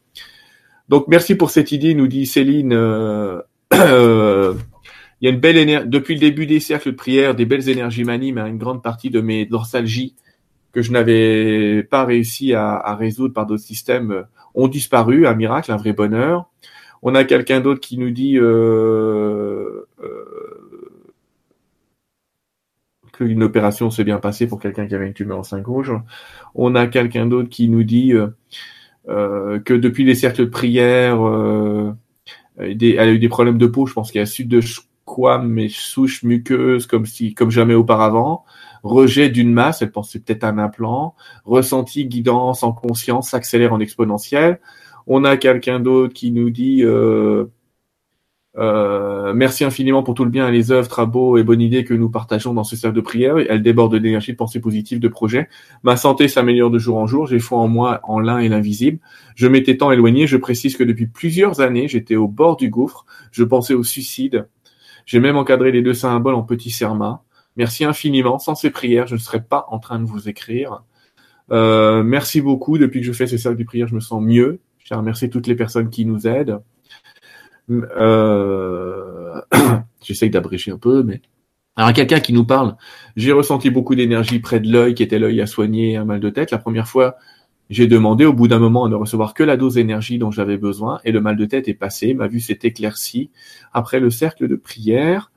Donc 0.89 1.07
merci 1.07 1.35
pour 1.35 1.49
cette 1.49 1.71
idée, 1.71 1.95
nous 1.95 2.07
dit 2.07 2.25
Céline. 2.25 2.73
Euh, 2.73 3.41
il 3.73 5.25
y 5.25 5.27
a 5.27 5.31
une 5.31 5.39
belle 5.39 5.57
énergie 5.57 5.87
depuis 5.87 6.13
le 6.13 6.19
début 6.19 6.45
des 6.45 6.59
cercles 6.59 6.91
de 6.91 6.95
prière, 6.95 7.33
des 7.33 7.45
belles 7.45 7.67
énergies 7.69 8.03
m'animent 8.03 8.39
à 8.39 8.47
une 8.47 8.57
grande 8.57 8.83
partie 8.83 9.09
de 9.09 9.21
mes 9.21 9.45
dorsalgies 9.45 10.15
que 10.71 10.81
je 10.81 10.91
n'avais 10.91 11.83
pas 11.83 12.05
réussi 12.05 12.53
à, 12.53 12.95
résoudre 12.95 13.33
par 13.33 13.45
d'autres 13.45 13.63
systèmes 13.63 14.25
ont 14.53 14.67
disparu, 14.67 15.27
un 15.27 15.35
miracle, 15.35 15.71
un 15.71 15.77
vrai 15.77 15.93
bonheur. 15.93 16.49
On 17.03 17.15
a 17.15 17.23
quelqu'un 17.23 17.61
d'autre 17.61 17.79
qui 17.79 17.97
nous 17.97 18.11
dit 18.11 18.37
euh, 18.37 19.87
qu'une 23.11 23.43
opération 23.43 23.89
s'est 23.89 24.03
bien 24.03 24.19
passée 24.19 24.47
pour 24.47 24.59
quelqu'un 24.59 24.87
qui 24.87 24.95
avait 24.95 25.07
une 25.07 25.13
tumeur 25.13 25.39
en 25.39 25.43
sein 25.43 25.59
gauche. 25.59 25.91
On 26.55 26.75
a 26.75 26.87
quelqu'un 26.87 27.25
d'autre 27.25 27.49
qui 27.49 27.69
nous 27.69 27.83
dit 27.83 28.13
euh, 28.13 28.27
euh, 29.09 29.59
que 29.59 29.73
depuis 29.73 30.03
les 30.03 30.15
cercles 30.15 30.45
de 30.45 30.49
prière, 30.49 31.25
euh, 31.25 31.93
elle 32.57 32.99
a 32.99 33.11
eu 33.11 33.19
des 33.19 33.29
problèmes 33.29 33.57
de 33.57 33.67
peau. 33.67 33.85
Je 33.85 33.93
pense 33.93 34.11
qu'il 34.11 34.19
y 34.19 34.21
a 34.21 34.25
suite 34.25 34.49
de 34.49 34.61
squam 34.61 35.47
mais 35.47 35.69
souches 35.69 36.23
muqueuses 36.23 36.87
comme 36.87 37.05
si, 37.05 37.33
comme 37.33 37.51
jamais 37.51 37.73
auparavant. 37.73 38.45
Rejet 38.83 39.29
d'une 39.29 39.53
masse, 39.53 39.81
elle 39.81 39.91
pensait 39.91 40.19
peut-être 40.19 40.43
un 40.43 40.57
implant. 40.57 41.15
Ressenti, 41.45 42.05
guidance 42.05 42.63
en 42.63 42.71
conscience 42.71 43.29
s'accélère 43.29 43.73
en 43.73 43.79
exponentiel. 43.79 44.59
On 45.07 45.23
a 45.23 45.37
quelqu'un 45.37 45.79
d'autre 45.79 46.13
qui 46.13 46.31
nous 46.31 46.49
dit 46.49 46.83
euh, 46.83 47.45
euh, 48.57 49.33
merci 49.33 49.63
infiniment 49.63 50.03
pour 50.03 50.13
tout 50.13 50.25
le 50.25 50.29
bien 50.29 50.47
et 50.49 50.51
les 50.51 50.71
œuvres, 50.71 50.87
travaux 50.87 51.37
et 51.37 51.43
bonnes 51.43 51.61
idées 51.61 51.85
que 51.85 51.93
nous 51.93 52.09
partageons 52.09 52.53
dans 52.53 52.63
ce 52.63 52.75
cercle 52.75 52.95
de 52.95 53.01
prière. 53.01 53.37
Elle 53.37 53.61
déborde 53.61 53.95
d'énergie, 53.97 54.33
de 54.33 54.37
pensée 54.37 54.59
positive, 54.59 54.99
de 54.99 55.07
projets. 55.07 55.47
Ma 55.83 55.95
santé 55.95 56.27
s'améliore 56.27 56.69
de 56.69 56.79
jour 56.79 56.97
en 56.97 57.07
jour. 57.07 57.27
J'ai 57.27 57.39
foi 57.39 57.59
en 57.59 57.67
moi, 57.67 58.01
en 58.03 58.19
l'un 58.19 58.39
et 58.39 58.49
l'invisible. 58.49 58.99
Je 59.35 59.47
m'étais 59.47 59.77
tant 59.77 59.91
éloigné. 59.91 60.27
Je 60.27 60.37
précise 60.37 60.75
que 60.75 60.83
depuis 60.83 61.07
plusieurs 61.07 61.61
années, 61.61 61.87
j'étais 61.87 62.15
au 62.15 62.27
bord 62.27 62.57
du 62.57 62.69
gouffre. 62.69 63.05
Je 63.31 63.43
pensais 63.43 63.73
au 63.73 63.83
suicide. 63.83 64.47
J'ai 65.05 65.19
même 65.19 65.37
encadré 65.37 65.71
les 65.71 65.81
deux 65.81 65.93
symboles 65.93 66.35
en 66.35 66.43
petits 66.43 66.71
serments. 66.71 67.23
Merci 67.61 67.85
infiniment. 67.85 68.39
Sans 68.39 68.55
ces 68.55 68.71
prières, 68.71 69.05
je 69.05 69.13
ne 69.13 69.19
serais 69.19 69.43
pas 69.43 69.67
en 69.67 69.77
train 69.77 69.99
de 69.99 70.05
vous 70.05 70.27
écrire. 70.27 70.83
Euh, 71.51 72.01
merci 72.01 72.41
beaucoup. 72.41 72.79
Depuis 72.79 73.01
que 73.01 73.05
je 73.05 73.11
fais 73.11 73.27
ce 73.27 73.37
cercle 73.37 73.59
de 73.59 73.63
prière, 73.63 73.87
je 73.87 73.93
me 73.93 73.99
sens 73.99 74.19
mieux. 74.19 74.61
Je 74.79 74.95
remercie 74.95 75.29
toutes 75.29 75.45
les 75.45 75.53
personnes 75.53 75.91
qui 75.91 76.07
nous 76.07 76.25
aident. 76.25 76.59
Euh... 77.69 79.39
J'essaye 80.01 80.31
d'abréger 80.31 80.71
un 80.71 80.79
peu, 80.79 81.03
mais 81.03 81.21
alors 81.75 81.93
quelqu'un 81.93 82.19
qui 82.19 82.33
nous 82.33 82.45
parle, 82.45 82.77
j'ai 83.15 83.31
ressenti 83.31 83.69
beaucoup 83.69 83.93
d'énergie 83.93 84.39
près 84.39 84.59
de 84.59 84.67
l'œil, 84.67 84.95
qui 84.95 85.03
était 85.03 85.19
l'œil 85.19 85.39
à 85.39 85.45
soigner 85.45 85.97
un 85.97 86.05
mal 86.05 86.19
de 86.19 86.31
tête. 86.31 86.49
La 86.49 86.57
première 86.57 86.87
fois, 86.87 87.15
j'ai 87.69 87.85
demandé 87.85 88.25
au 88.25 88.33
bout 88.33 88.47
d'un 88.47 88.57
moment 88.57 88.85
à 88.85 88.89
ne 88.89 88.95
recevoir 88.95 89.35
que 89.35 89.43
la 89.43 89.55
dose 89.55 89.75
d'énergie 89.75 90.17
dont 90.17 90.31
j'avais 90.31 90.57
besoin, 90.57 90.99
et 91.05 91.11
le 91.11 91.21
mal 91.21 91.37
de 91.37 91.45
tête 91.45 91.67
est 91.67 91.75
passé, 91.75 92.15
ma 92.15 92.27
vue 92.27 92.39
s'est 92.39 92.57
éclaircie. 92.63 93.29
Après 93.71 93.99
le 93.99 94.09
cercle 94.09 94.47
de 94.47 94.55
prière, 94.55 95.31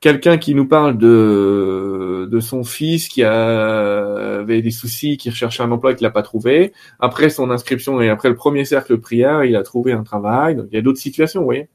quelqu'un 0.00 0.38
qui 0.38 0.54
nous 0.54 0.66
parle 0.66 0.98
de, 0.98 2.26
de 2.30 2.40
son 2.40 2.64
fils 2.64 3.08
qui 3.08 3.22
avait 3.22 4.62
des 4.62 4.70
soucis, 4.70 5.16
qui 5.16 5.30
recherchait 5.30 5.62
un 5.62 5.70
emploi 5.70 5.92
et 5.92 5.94
qui 5.96 6.04
l'a 6.04 6.10
pas 6.10 6.22
trouvé. 6.22 6.72
Après 6.98 7.30
son 7.30 7.50
inscription 7.50 8.00
et 8.00 8.08
après 8.08 8.28
le 8.28 8.34
premier 8.34 8.64
cercle 8.64 8.98
prière, 8.98 9.44
il 9.44 9.56
a 9.56 9.62
trouvé 9.62 9.92
un 9.92 10.02
travail. 10.02 10.58
Il 10.70 10.74
y 10.74 10.78
a 10.78 10.82
d'autres 10.82 10.98
situations, 10.98 11.40
vous 11.40 11.46
voyez. 11.46 11.68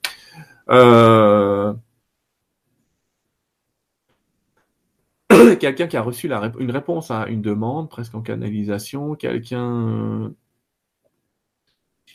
Euh... 0.69 1.73
quelqu'un 5.59 5.87
qui 5.87 5.97
a 5.97 6.01
reçu 6.01 6.29
une 6.59 6.71
réponse 6.71 7.11
à 7.11 7.27
une 7.27 7.41
demande, 7.41 7.89
presque 7.89 8.15
en 8.15 8.21
canalisation, 8.21 9.15
quelqu'un 9.15 10.33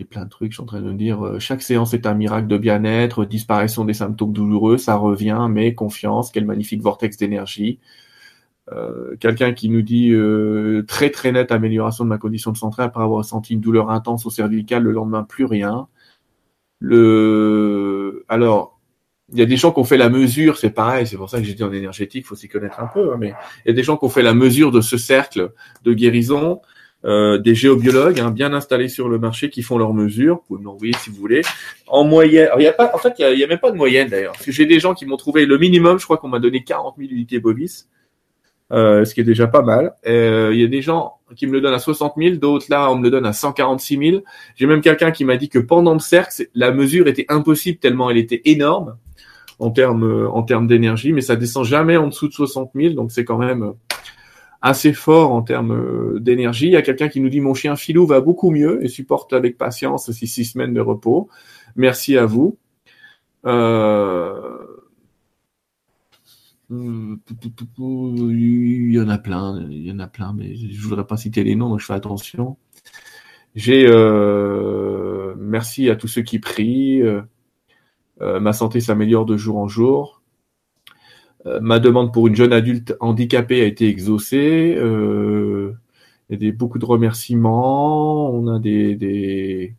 j'ai 0.01 0.07
plein 0.07 0.25
de 0.25 0.31
trucs, 0.31 0.53
je 0.53 0.57
suis 0.57 0.63
en 0.63 0.67
train 0.67 0.81
de 0.81 0.93
dire, 0.95 1.23
euh, 1.27 1.39
chaque 1.39 1.61
séance 1.61 1.93
est 1.93 2.07
un 2.07 2.15
miracle 2.15 2.47
de 2.49 2.57
bien-être, 2.57 3.27
disparition 3.27 3.85
des 3.85 3.93
symptômes 3.93 4.33
douloureux, 4.33 4.79
ça 4.79 4.97
revient, 4.97 5.47
mais 5.51 5.75
confiance, 5.75 6.31
quel 6.33 6.47
magnifique 6.47 6.81
vortex 6.81 7.19
d'énergie. 7.19 7.79
Euh, 8.73 9.15
quelqu'un 9.21 9.53
qui 9.53 9.69
nous 9.69 9.83
dit 9.83 10.11
euh, 10.13 10.85
très 10.89 11.11
très 11.11 11.33
nette 11.33 11.53
amélioration 11.53 12.05
de 12.05 12.09
ma 12.09 12.17
condition 12.17 12.51
de 12.51 12.57
santé 12.57 12.81
après 12.81 13.03
avoir 13.03 13.19
ressenti 13.19 13.53
une 13.53 13.61
douleur 13.61 13.91
intense 13.91 14.25
au 14.25 14.31
cervical, 14.31 14.85
le 14.85 14.93
lendemain 14.93 15.23
plus 15.23 15.45
rien. 15.45 15.87
Le 16.79 18.25
alors 18.29 18.81
il 19.33 19.39
y 19.39 19.43
a 19.43 19.47
des 19.47 19.57
gens 19.59 19.71
qui 19.71 19.81
ont 19.81 19.85
fait 19.85 19.99
la 19.99 20.09
mesure, 20.09 20.57
c'est 20.57 20.71
pareil, 20.71 21.07
c'est 21.07 21.17
pour 21.17 21.29
ça 21.29 21.39
que 21.39 21.45
j'ai 21.45 21.55
dit 21.55 21.63
en 21.63 21.73
énergétique, 21.73 22.25
faut 22.27 22.37
s'y 22.37 22.49
connaître 22.49 22.81
un 22.81 22.87
peu, 22.87 23.13
hein, 23.13 23.17
mais 23.19 23.35
il 23.65 23.69
y 23.69 23.71
a 23.71 23.75
des 23.75 23.83
gens 23.83 23.97
qui 23.99 24.05
ont 24.07 24.09
fait 24.09 24.23
la 24.23 24.35
mesure 24.35 24.73
de 24.73 24.81
ce 24.81 24.97
cercle 24.97 25.53
de 25.85 25.93
guérison 25.93 26.63
euh, 27.07 27.39
des 27.39 27.55
géobiologues 27.55 28.21
hein, 28.21 28.31
bien 28.31 28.53
installés 28.53 28.89
sur 28.89 29.09
le 29.09 29.19
marché 29.19 29.49
qui 29.49 29.63
font 29.63 29.79
leurs 29.79 29.95
mesures. 29.95 30.37
Vous 30.37 30.57
pouvez 30.57 30.63
m'envoyer 30.63 30.93
si 30.99 31.09
vous 31.09 31.17
voulez. 31.17 31.41
En 31.87 32.05
moyenne, 32.05 32.51
il 32.59 32.63
y 32.63 32.67
a 32.67 32.73
pas, 32.73 32.91
en 32.95 32.99
fait, 32.99 33.15
il 33.19 33.39
y 33.39 33.45
a, 33.45 33.47
même 33.47 33.59
pas 33.59 33.71
de 33.71 33.77
moyenne 33.77 34.09
d'ailleurs. 34.09 34.35
J'ai 34.47 34.67
des 34.67 34.81
gens 34.81 34.93
qui 34.93 35.07
m'ont 35.07 35.17
trouvé 35.17 35.47
le 35.47 35.57
minimum. 35.57 35.99
Je 35.99 36.05
crois 36.05 36.19
qu'on 36.19 36.29
m'a 36.29 36.41
donné 36.41 36.63
40 36.63 36.97
000 36.99 37.11
unités 37.11 37.39
Bovis, 37.39 37.89
euh, 38.71 39.07
ce 39.07 39.15
qui 39.15 39.23
est 39.23 39.25
déjà 39.25 39.47
pas 39.47 39.63
mal. 39.63 39.95
Euh, 40.07 40.51
il 40.53 40.61
y 40.61 40.65
a 40.65 40.67
des 40.67 40.83
gens 40.83 41.15
qui 41.37 41.47
me 41.47 41.53
le 41.53 41.63
donnent 41.63 41.75
à 41.75 41.79
60 41.79 42.15
000, 42.19 42.37
d'autres 42.37 42.67
là, 42.69 42.91
on 42.91 42.97
me 42.97 43.05
le 43.05 43.11
donne 43.11 43.25
à 43.25 43.33
146 43.33 44.11
000. 44.11 44.23
J'ai 44.57 44.67
même 44.67 44.83
quelqu'un 44.83 45.11
qui 45.11 45.25
m'a 45.25 45.39
dit 45.39 45.49
que 45.49 45.59
pendant 45.59 45.95
le 45.95 46.01
cercle, 46.01 46.49
la 46.55 46.71
mesure 46.71 47.09
était 47.09 47.27
impossible 47.29 47.79
tellement 47.79 48.11
elle 48.11 48.19
était 48.19 48.43
énorme 48.45 48.97
en 49.59 49.71
termes 49.71 50.29
en 50.33 50.43
termes 50.43 50.67
d'énergie, 50.67 51.13
mais 51.13 51.21
ça 51.21 51.37
descend 51.37 51.65
jamais 51.65 51.97
en 51.97 52.09
dessous 52.09 52.29
de 52.29 52.33
60 52.33 52.71
000, 52.75 52.95
donc 52.95 53.13
c'est 53.13 53.25
quand 53.25 53.39
même 53.39 53.75
assez 54.63 54.93
fort 54.93 55.33
en 55.33 55.43
termes 55.43 55.73
euh, 55.73 56.21
d'énergie. 56.21 56.67
Il 56.67 56.73
y 56.73 56.77
a 56.77 56.83
quelqu'un 56.83 57.09
qui 57.09 57.21
nous 57.21 57.29
dit 57.29 57.41
mon 57.41 57.55
chien 57.55 57.77
Filou 57.77 58.07
va 58.07 58.21
beaucoup 58.21 58.51
mieux 58.51 58.85
et 58.85 58.89
supporte 58.89 59.33
avec 59.33 59.57
patience 59.57 60.11
ces 60.11 60.27
six 60.27 60.45
semaines 60.45 60.75
de 60.75 60.81
repos. 60.81 61.29
Merci 61.77 62.17
à 62.17 62.27
vous. 62.27 62.59
Euh... 63.47 64.67
Il 66.73 67.19
y 68.93 69.01
en 69.01 69.09
a 69.09 69.19
plein, 69.19 69.67
il 69.69 69.87
y 69.87 69.91
en 69.91 69.99
a 69.99 70.07
plein, 70.07 70.33
mais 70.33 70.55
je 70.55 70.81
voudrais 70.81 71.05
pas 71.05 71.17
citer 71.17 71.43
les 71.43 71.57
noms, 71.57 71.69
donc 71.69 71.81
je 71.81 71.87
fais 71.87 71.95
attention. 71.95 72.59
J'ai 73.57 73.87
euh... 73.89 75.35
merci 75.37 75.91
à 75.91 75.97
tous 75.97 76.07
ceux 76.07 76.23
qui 76.23 76.39
prient. 76.39 77.03
Euh, 78.23 78.39
ma 78.39 78.53
santé 78.53 78.81
s'améliore 78.81 79.25
de 79.25 79.37
jour 79.37 79.57
en 79.57 79.67
jour. 79.67 80.20
Euh, 81.47 81.61
ma 81.61 81.79
demande 81.79 82.13
pour 82.13 82.29
une 82.29 82.37
jeune 82.37 82.53
adulte 82.53 82.95
handicapée 83.01 83.63
a 83.63 83.65
été 83.65 83.89
exaucée. 83.89 84.75
Euh, 84.77 85.73
il 86.29 86.35
y 86.35 86.37
a 86.37 86.39
des, 86.39 86.53
beaucoup 86.53 86.79
de 86.79 86.85
remerciements. 86.85 88.31
On 88.31 88.49
a 88.49 88.59
des, 88.59 88.95
des 88.95 89.75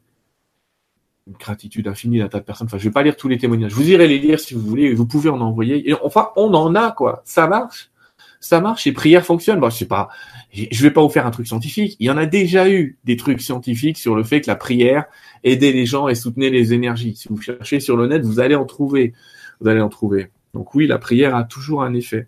une 1.27 1.33
gratitude 1.33 1.87
infinie 1.87 2.19
d'un 2.19 2.27
tas 2.27 2.39
de 2.39 2.45
personnes. 2.45 2.67
Enfin, 2.67 2.77
je 2.77 2.85
vais 2.85 2.91
pas 2.91 3.03
lire 3.03 3.15
tous 3.15 3.27
les 3.27 3.37
témoignages. 3.37 3.73
Vous 3.73 3.89
irez 3.89 4.07
les 4.07 4.19
lire 4.19 4.39
si 4.39 4.53
vous 4.53 4.61
voulez. 4.61 4.93
Vous 4.93 5.05
pouvez 5.05 5.29
en 5.29 5.39
envoyer. 5.41 5.93
Enfin, 6.03 6.29
on 6.35 6.53
en 6.53 6.75
a 6.75 6.91
quoi. 6.91 7.21
Ça 7.25 7.47
marche. 7.47 7.91
Ça 8.39 8.59
marche. 8.59 8.87
Et 8.87 8.91
prière 8.91 9.25
fonctionne. 9.25 9.59
Bon, 9.59 9.69
je 9.69 9.77
sais 9.77 9.85
pas. 9.85 10.09
Je 10.51 10.81
vais 10.81 10.91
pas 10.91 11.01
vous 11.01 11.09
faire 11.09 11.27
un 11.27 11.31
truc 11.31 11.47
scientifique. 11.47 11.95
Il 11.99 12.07
y 12.07 12.09
en 12.09 12.17
a 12.17 12.25
déjà 12.25 12.69
eu 12.69 12.97
des 13.03 13.17
trucs 13.17 13.41
scientifiques 13.41 13.97
sur 13.97 14.15
le 14.15 14.23
fait 14.23 14.41
que 14.41 14.47
la 14.47 14.55
prière 14.55 15.05
aidait 15.43 15.71
les 15.71 15.85
gens 15.85 16.07
et 16.07 16.15
soutenait 16.15 16.49
les 16.49 16.73
énergies. 16.73 17.15
Si 17.15 17.29
vous 17.29 17.39
cherchez 17.39 17.79
sur 17.79 17.95
le 17.97 18.07
net, 18.07 18.23
vous 18.23 18.39
allez 18.39 18.55
en 18.55 18.65
trouver. 18.65 19.13
Vous 19.61 19.67
allez 19.67 19.81
en 19.81 19.89
trouver. 19.89 20.31
Donc 20.53 20.75
oui, 20.75 20.87
la 20.87 20.97
prière 20.97 21.35
a 21.35 21.43
toujours 21.43 21.83
un 21.83 21.93
effet. 21.93 22.27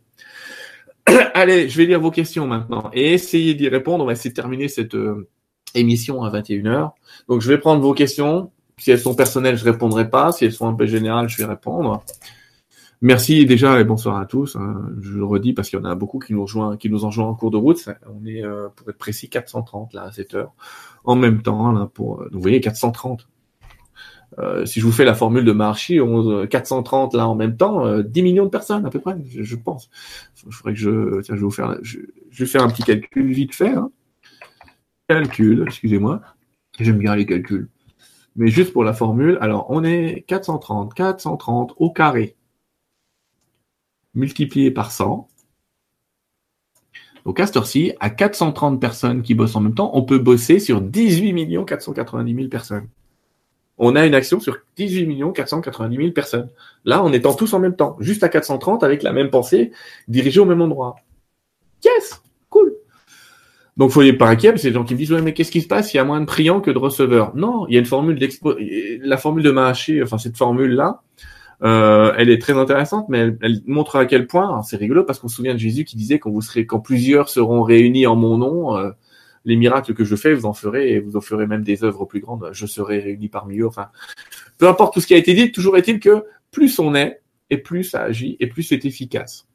Allez, 1.33 1.69
je 1.69 1.77
vais 1.77 1.85
lire 1.85 1.99
vos 1.99 2.11
questions 2.11 2.47
maintenant 2.47 2.89
et 2.93 3.13
essayer 3.13 3.53
d'y 3.53 3.67
répondre. 3.67 4.03
On 4.03 4.07
va 4.07 4.13
essayer 4.13 4.29
de 4.29 4.35
terminer 4.35 4.67
cette 4.67 4.95
euh, 4.95 5.27
émission 5.75 6.23
à 6.23 6.31
21h. 6.31 6.91
Donc 7.27 7.41
je 7.41 7.49
vais 7.49 7.57
prendre 7.57 7.81
vos 7.81 7.93
questions. 7.93 8.51
Si 8.77 8.91
elles 8.91 8.99
sont 8.99 9.15
personnelles, 9.15 9.57
je 9.57 9.65
répondrai 9.65 10.09
pas. 10.09 10.31
Si 10.31 10.45
elles 10.45 10.53
sont 10.53 10.67
un 10.67 10.73
peu 10.73 10.85
générales, 10.85 11.29
je 11.29 11.37
vais 11.37 11.45
répondre. 11.45 12.03
Merci 13.03 13.45
déjà 13.45 13.81
et 13.81 13.83
bonsoir 13.83 14.17
à 14.17 14.25
tous. 14.25 14.55
Hein. 14.55 14.89
Je 15.01 15.11
le 15.11 15.25
redis 15.25 15.51
parce 15.51 15.69
qu'il 15.69 15.77
y 15.77 15.81
en 15.81 15.85
a 15.85 15.93
beaucoup 15.93 16.19
qui 16.19 16.31
nous 16.31 16.43
rejoignent, 16.43 16.77
qui 16.77 16.89
nous 16.89 17.03
en 17.03 17.35
cours 17.35 17.51
de 17.51 17.57
route. 17.57 17.89
On 18.07 18.25
est, 18.25 18.41
euh, 18.45 18.69
pour 18.73 18.89
être 18.89 18.97
précis, 18.97 19.29
430 19.29 19.93
là 19.93 20.03
à 20.03 20.11
cette 20.13 20.33
heure. 20.33 20.53
En 21.03 21.17
même 21.17 21.41
temps, 21.41 21.73
là, 21.73 21.89
pour, 21.93 22.21
euh, 22.21 22.29
vous 22.31 22.39
voyez, 22.39 22.61
430. 22.61 23.27
Euh, 24.39 24.65
si 24.65 24.79
je 24.79 24.85
vous 24.85 24.91
fais 24.91 25.05
la 25.05 25.13
formule 25.13 25.45
de 25.45 25.51
Marchi, 25.51 25.99
430 26.49 27.13
là 27.13 27.27
en 27.27 27.35
même 27.35 27.57
temps, 27.57 27.99
10 28.01 28.19
euh, 28.19 28.23
millions 28.23 28.45
de 28.45 28.49
personnes 28.49 28.85
à 28.85 28.89
peu 28.89 28.99
près, 28.99 29.15
je, 29.27 29.55
pense. 29.55 29.89
Je 30.35 31.21
tiens, 31.21 31.35
vais 31.35 32.45
faire 32.45 32.63
un 32.63 32.69
petit 32.69 32.83
calcul 32.83 33.31
vite 33.31 33.53
fait. 33.53 33.69
Hein. 33.69 33.91
Calcul, 35.07 35.63
excusez-moi, 35.67 36.21
j'aime 36.79 36.97
bien 36.97 37.15
les 37.15 37.25
calculs. 37.25 37.69
Mais 38.35 38.47
juste 38.47 38.73
pour 38.73 38.83
la 38.83 38.93
formule, 38.93 39.37
alors 39.41 39.67
on 39.69 39.83
est 39.83 40.23
430, 40.27 40.93
430 40.93 41.73
au 41.77 41.91
carré 41.91 42.35
multiplié 44.13 44.71
par 44.71 44.91
100. 44.91 45.27
Donc 47.25 47.39
à 47.39 47.45
cette 47.45 47.57
heure-ci, 47.57 47.93
à 47.99 48.09
430 48.09 48.81
personnes 48.81 49.21
qui 49.21 49.33
bossent 49.33 49.55
en 49.55 49.61
même 49.61 49.75
temps, 49.75 49.91
on 49.93 50.03
peut 50.03 50.19
bosser 50.19 50.59
sur 50.59 50.81
18 50.81 51.65
490 51.65 52.35
000 52.35 52.47
personnes. 52.49 52.87
On 53.85 53.97
a 53.97 54.05
une 54.05 54.15
action 54.15 54.39
sur 54.39 54.57
18 54.77 55.33
490 55.33 55.97
000 55.97 56.11
personnes. 56.11 56.49
Là, 56.85 57.03
en 57.03 57.11
étant 57.11 57.33
tous 57.33 57.53
en 57.53 57.59
même 57.59 57.75
temps, 57.75 57.97
juste 57.99 58.23
à 58.23 58.29
430 58.29 58.81
avec 58.81 59.03
la 59.03 59.11
même 59.11 59.29
pensée, 59.29 59.71
dirigée 60.07 60.39
au 60.39 60.45
même 60.45 60.61
endroit. 60.61 60.95
Yes, 61.83 62.21
cool. 62.49 62.73
Donc, 63.75 63.91
faut 63.91 64.01
pas 64.17 64.29
inquiet, 64.29 64.53
c'est 64.55 64.69
des 64.69 64.73
gens 64.73 64.85
qui 64.85 64.93
me 64.93 64.99
disent, 64.99 65.11
ouais, 65.11 65.21
mais 65.21 65.33
qu'est-ce 65.33 65.51
qui 65.51 65.61
se 65.61 65.67
passe? 65.67 65.93
Il 65.93 65.97
y 65.97 65.99
a 65.99 66.05
moins 66.05 66.21
de 66.21 66.25
priants 66.25 66.61
que 66.61 66.71
de 66.71 66.77
receveurs. 66.77 67.35
Non, 67.35 67.67
il 67.67 67.73
y 67.73 67.77
a 67.77 67.79
une 67.79 67.85
formule 67.85 68.17
d'expo, 68.17 68.55
la 69.01 69.17
formule 69.17 69.43
de 69.43 69.51
Mahaché, 69.51 70.01
enfin, 70.01 70.17
cette 70.17 70.37
formule-là, 70.37 71.01
euh, 71.63 72.13
elle 72.17 72.29
est 72.29 72.41
très 72.41 72.53
intéressante, 72.53 73.07
mais 73.09 73.35
elle, 73.41 73.61
montre 73.65 73.97
à 73.97 74.05
quel 74.05 74.27
point, 74.27 74.61
c'est 74.63 74.77
rigolo 74.77 75.03
parce 75.03 75.19
qu'on 75.19 75.27
se 75.27 75.35
souvient 75.35 75.53
de 75.53 75.59
Jésus 75.59 75.83
qui 75.83 75.97
disait 75.97 76.19
quand 76.19 76.31
vous 76.31 76.41
serez, 76.41 76.65
quand 76.65 76.79
plusieurs 76.79 77.27
seront 77.27 77.63
réunis 77.63 78.07
en 78.07 78.15
mon 78.15 78.37
nom, 78.37 78.77
euh, 78.77 78.91
les 79.45 79.55
miracles 79.55 79.93
que 79.93 80.03
je 80.03 80.15
fais, 80.15 80.33
vous 80.33 80.45
en 80.45 80.53
ferez 80.53 80.93
et 80.93 80.99
vous 80.99 81.17
en 81.17 81.21
ferez 81.21 81.47
même 81.47 81.63
des 81.63 81.83
œuvres 81.83 82.05
plus 82.05 82.19
grandes. 82.19 82.49
Je 82.53 82.65
serai 82.65 82.99
réuni 82.99 83.29
parmi 83.29 83.59
eux. 83.59 83.67
Enfin, 83.67 83.89
peu 84.57 84.67
importe 84.67 84.93
tout 84.93 85.01
ce 85.01 85.07
qui 85.07 85.13
a 85.13 85.17
été 85.17 85.33
dit, 85.33 85.51
toujours 85.51 85.77
est-il 85.77 85.99
que 85.99 86.23
plus 86.51 86.79
on 86.79 86.95
est 86.95 87.21
et 87.49 87.57
plus 87.57 87.83
ça 87.83 88.03
agit 88.03 88.37
et 88.39 88.47
plus 88.47 88.63
c'est 88.63 88.85
efficace. 88.85 89.47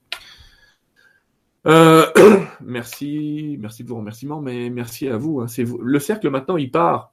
Euh, 1.67 2.07
merci, 2.61 3.57
merci 3.61 3.85
de 3.85 3.89
vos 3.89 3.97
remerciements, 3.97 4.41
mais 4.41 4.71
merci 4.71 5.09
à 5.09 5.17
vous. 5.17 5.41
Hein. 5.41 5.47
Le 5.83 5.99
cercle 5.99 6.31
maintenant, 6.31 6.57
il 6.57 6.71
part. 6.71 7.13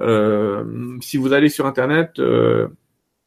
Euh, 0.00 0.98
si 1.00 1.16
vous 1.16 1.32
allez 1.32 1.48
sur 1.48 1.66
Internet, 1.66 2.18
euh, 2.18 2.68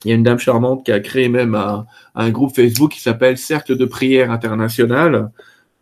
il 0.04 0.10
y 0.10 0.12
a 0.12 0.16
une 0.16 0.24
dame 0.24 0.40
charmante 0.40 0.86
qui 0.86 0.92
a 0.92 1.00
créé 1.00 1.30
même 1.30 1.56
un, 1.56 1.88
un 2.14 2.30
groupe 2.30 2.56
Facebook 2.56 2.92
qui 2.92 3.02
s'appelle 3.02 3.38
Cercle 3.38 3.78
de 3.78 3.86
prière 3.86 4.32
international. 4.32 5.32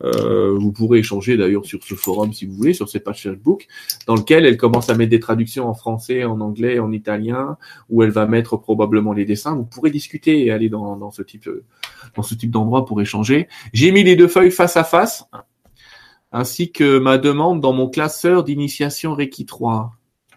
Euh, 0.04 0.54
vous 0.58 0.72
pourrez 0.72 0.98
échanger 0.98 1.36
d'ailleurs 1.36 1.64
sur 1.64 1.82
ce 1.82 1.94
forum 1.94 2.32
si 2.32 2.44
vous 2.44 2.54
voulez, 2.54 2.74
sur 2.74 2.88
cette 2.88 3.04
page 3.04 3.22
Facebook, 3.22 3.66
dans 4.06 4.14
lequel 4.14 4.44
elle 4.44 4.56
commence 4.56 4.90
à 4.90 4.94
mettre 4.94 5.10
des 5.10 5.20
traductions 5.20 5.68
en 5.68 5.74
français, 5.74 6.24
en 6.24 6.40
anglais, 6.40 6.78
en 6.78 6.92
italien, 6.92 7.56
où 7.88 8.02
elle 8.02 8.10
va 8.10 8.26
mettre 8.26 8.56
probablement 8.56 9.12
les 9.12 9.24
dessins. 9.24 9.54
Vous 9.54 9.64
pourrez 9.64 9.90
discuter 9.90 10.44
et 10.44 10.50
aller 10.50 10.68
dans, 10.68 10.96
dans 10.96 11.10
ce 11.10 11.22
type 11.22 11.48
dans 12.14 12.22
ce 12.22 12.34
type 12.34 12.50
d'endroit 12.50 12.84
pour 12.84 13.00
échanger. 13.00 13.48
J'ai 13.72 13.90
mis 13.90 14.04
les 14.04 14.16
deux 14.16 14.28
feuilles 14.28 14.50
face 14.50 14.76
à 14.76 14.84
face, 14.84 15.24
ainsi 16.32 16.72
que 16.72 16.98
ma 16.98 17.18
demande 17.18 17.60
dans 17.60 17.72
mon 17.72 17.88
classeur 17.88 18.44
d'initiation 18.44 19.14
Reiki 19.14 19.46
3. 19.46 19.92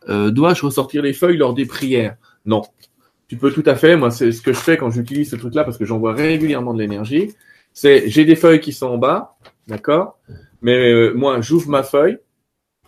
Euh, 0.08 0.32
Dois-je 0.32 0.66
ressortir 0.66 1.02
les 1.02 1.14
feuilles 1.14 1.38
lors 1.38 1.54
des 1.54 1.66
prières? 1.66 2.16
Non. 2.46 2.64
Tu 3.28 3.38
peux 3.38 3.52
tout 3.52 3.64
à 3.66 3.76
fait. 3.76 3.96
Moi, 3.96 4.10
c'est 4.10 4.32
ce 4.32 4.42
que 4.42 4.54
je 4.54 4.58
fais 4.58 4.78
quand 4.78 4.90
j'utilise 4.90 5.30
ce 5.30 5.36
truc-là 5.36 5.64
parce 5.64 5.78
que 5.78 5.86
j'envoie 5.86 6.14
régulièrement 6.14 6.74
de 6.74 6.80
l'énergie 6.80 7.30
c'est 7.74 8.10
j'ai 8.10 8.26
des 8.26 8.36
feuilles 8.36 8.60
qui 8.60 8.74
sont 8.74 8.88
en 8.88 8.98
bas, 8.98 9.38
d'accord? 9.70 10.20
Mais 10.62 10.78
euh, 10.78 11.14
moi, 11.14 11.40
j'ouvre 11.42 11.70
ma 11.70 11.84
feuille, 11.84 12.18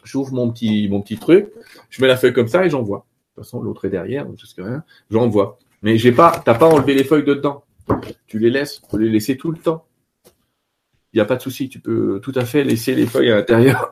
j'ouvre 0.03 0.33
mon 0.33 0.51
petit 0.51 0.89
mon 0.89 1.01
petit 1.01 1.17
truc, 1.17 1.47
je 1.89 2.01
mets 2.01 2.07
la 2.07 2.17
feuille 2.17 2.33
comme 2.33 2.47
ça 2.47 2.65
et 2.65 2.69
j'envoie. 2.69 2.97
De 2.97 3.35
toute 3.35 3.45
façon, 3.45 3.61
l'autre 3.61 3.85
est 3.85 3.89
derrière, 3.89 4.25
donc 4.25 4.37
rien, 4.57 4.83
j'envoie. 5.09 5.57
Mais 5.81 5.97
j'ai 5.97 6.11
pas, 6.11 6.41
t'as 6.43 6.55
pas 6.55 6.67
enlevé 6.67 6.93
les 6.93 7.03
feuilles 7.03 7.23
dedans. 7.23 7.63
Tu 8.27 8.39
les 8.39 8.49
laisses, 8.49 8.81
faut 8.89 8.97
les 8.97 9.09
laisser 9.09 9.37
tout 9.37 9.51
le 9.51 9.57
temps. 9.57 9.85
Il 11.13 11.17
n'y 11.17 11.21
a 11.21 11.25
pas 11.25 11.35
de 11.35 11.41
souci, 11.41 11.69
tu 11.69 11.79
peux 11.79 12.19
tout 12.21 12.33
à 12.35 12.45
fait 12.45 12.63
laisser 12.63 12.95
les 12.95 13.05
feuilles 13.05 13.31
à 13.31 13.35
l'intérieur 13.35 13.91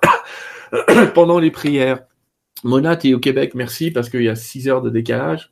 pendant 1.14 1.40
les 1.40 1.52
prières. 1.52 2.04
Mona, 2.64 2.96
tu 2.96 3.10
es 3.10 3.14
au 3.14 3.20
Québec, 3.20 3.56
merci, 3.56 3.92
parce 3.92 4.10
qu'il 4.10 4.24
y 4.24 4.30
a 4.30 4.36
6 4.36 4.70
heures 4.70 4.82
de 4.82 4.90
décalage. 4.90 5.52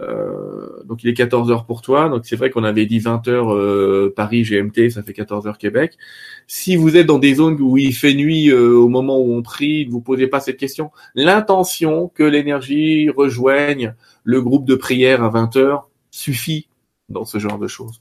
Euh, 0.00 0.82
donc 0.84 1.04
il 1.04 1.10
est 1.10 1.14
14 1.14 1.50
heures 1.50 1.66
pour 1.66 1.82
toi. 1.82 2.08
Donc 2.08 2.26
c'est 2.26 2.36
vrai 2.36 2.50
qu'on 2.50 2.64
avait 2.64 2.86
dit 2.86 2.98
20 2.98 3.28
heures 3.28 3.54
euh, 3.54 4.12
Paris 4.14 4.42
GMT, 4.42 4.90
ça 4.90 5.02
fait 5.02 5.12
14 5.12 5.46
heures 5.46 5.58
Québec. 5.58 5.96
Si 6.46 6.76
vous 6.76 6.96
êtes 6.96 7.06
dans 7.06 7.18
des 7.18 7.34
zones 7.34 7.60
où 7.60 7.78
il 7.78 7.94
fait 7.94 8.14
nuit 8.14 8.48
euh, 8.50 8.74
au 8.74 8.88
moment 8.88 9.18
où 9.18 9.32
on 9.34 9.42
prie, 9.42 9.86
ne 9.86 9.92
vous 9.92 10.00
posez 10.00 10.26
pas 10.26 10.40
cette 10.40 10.56
question. 10.56 10.90
L'intention 11.14 12.10
que 12.14 12.24
l'énergie 12.24 13.08
rejoigne 13.10 13.94
le 14.24 14.42
groupe 14.42 14.64
de 14.64 14.74
prière 14.74 15.22
à 15.22 15.28
20 15.28 15.56
heures 15.56 15.88
suffit 16.10 16.68
dans 17.08 17.24
ce 17.24 17.38
genre 17.38 17.58
de 17.58 17.68
choses. 17.68 18.00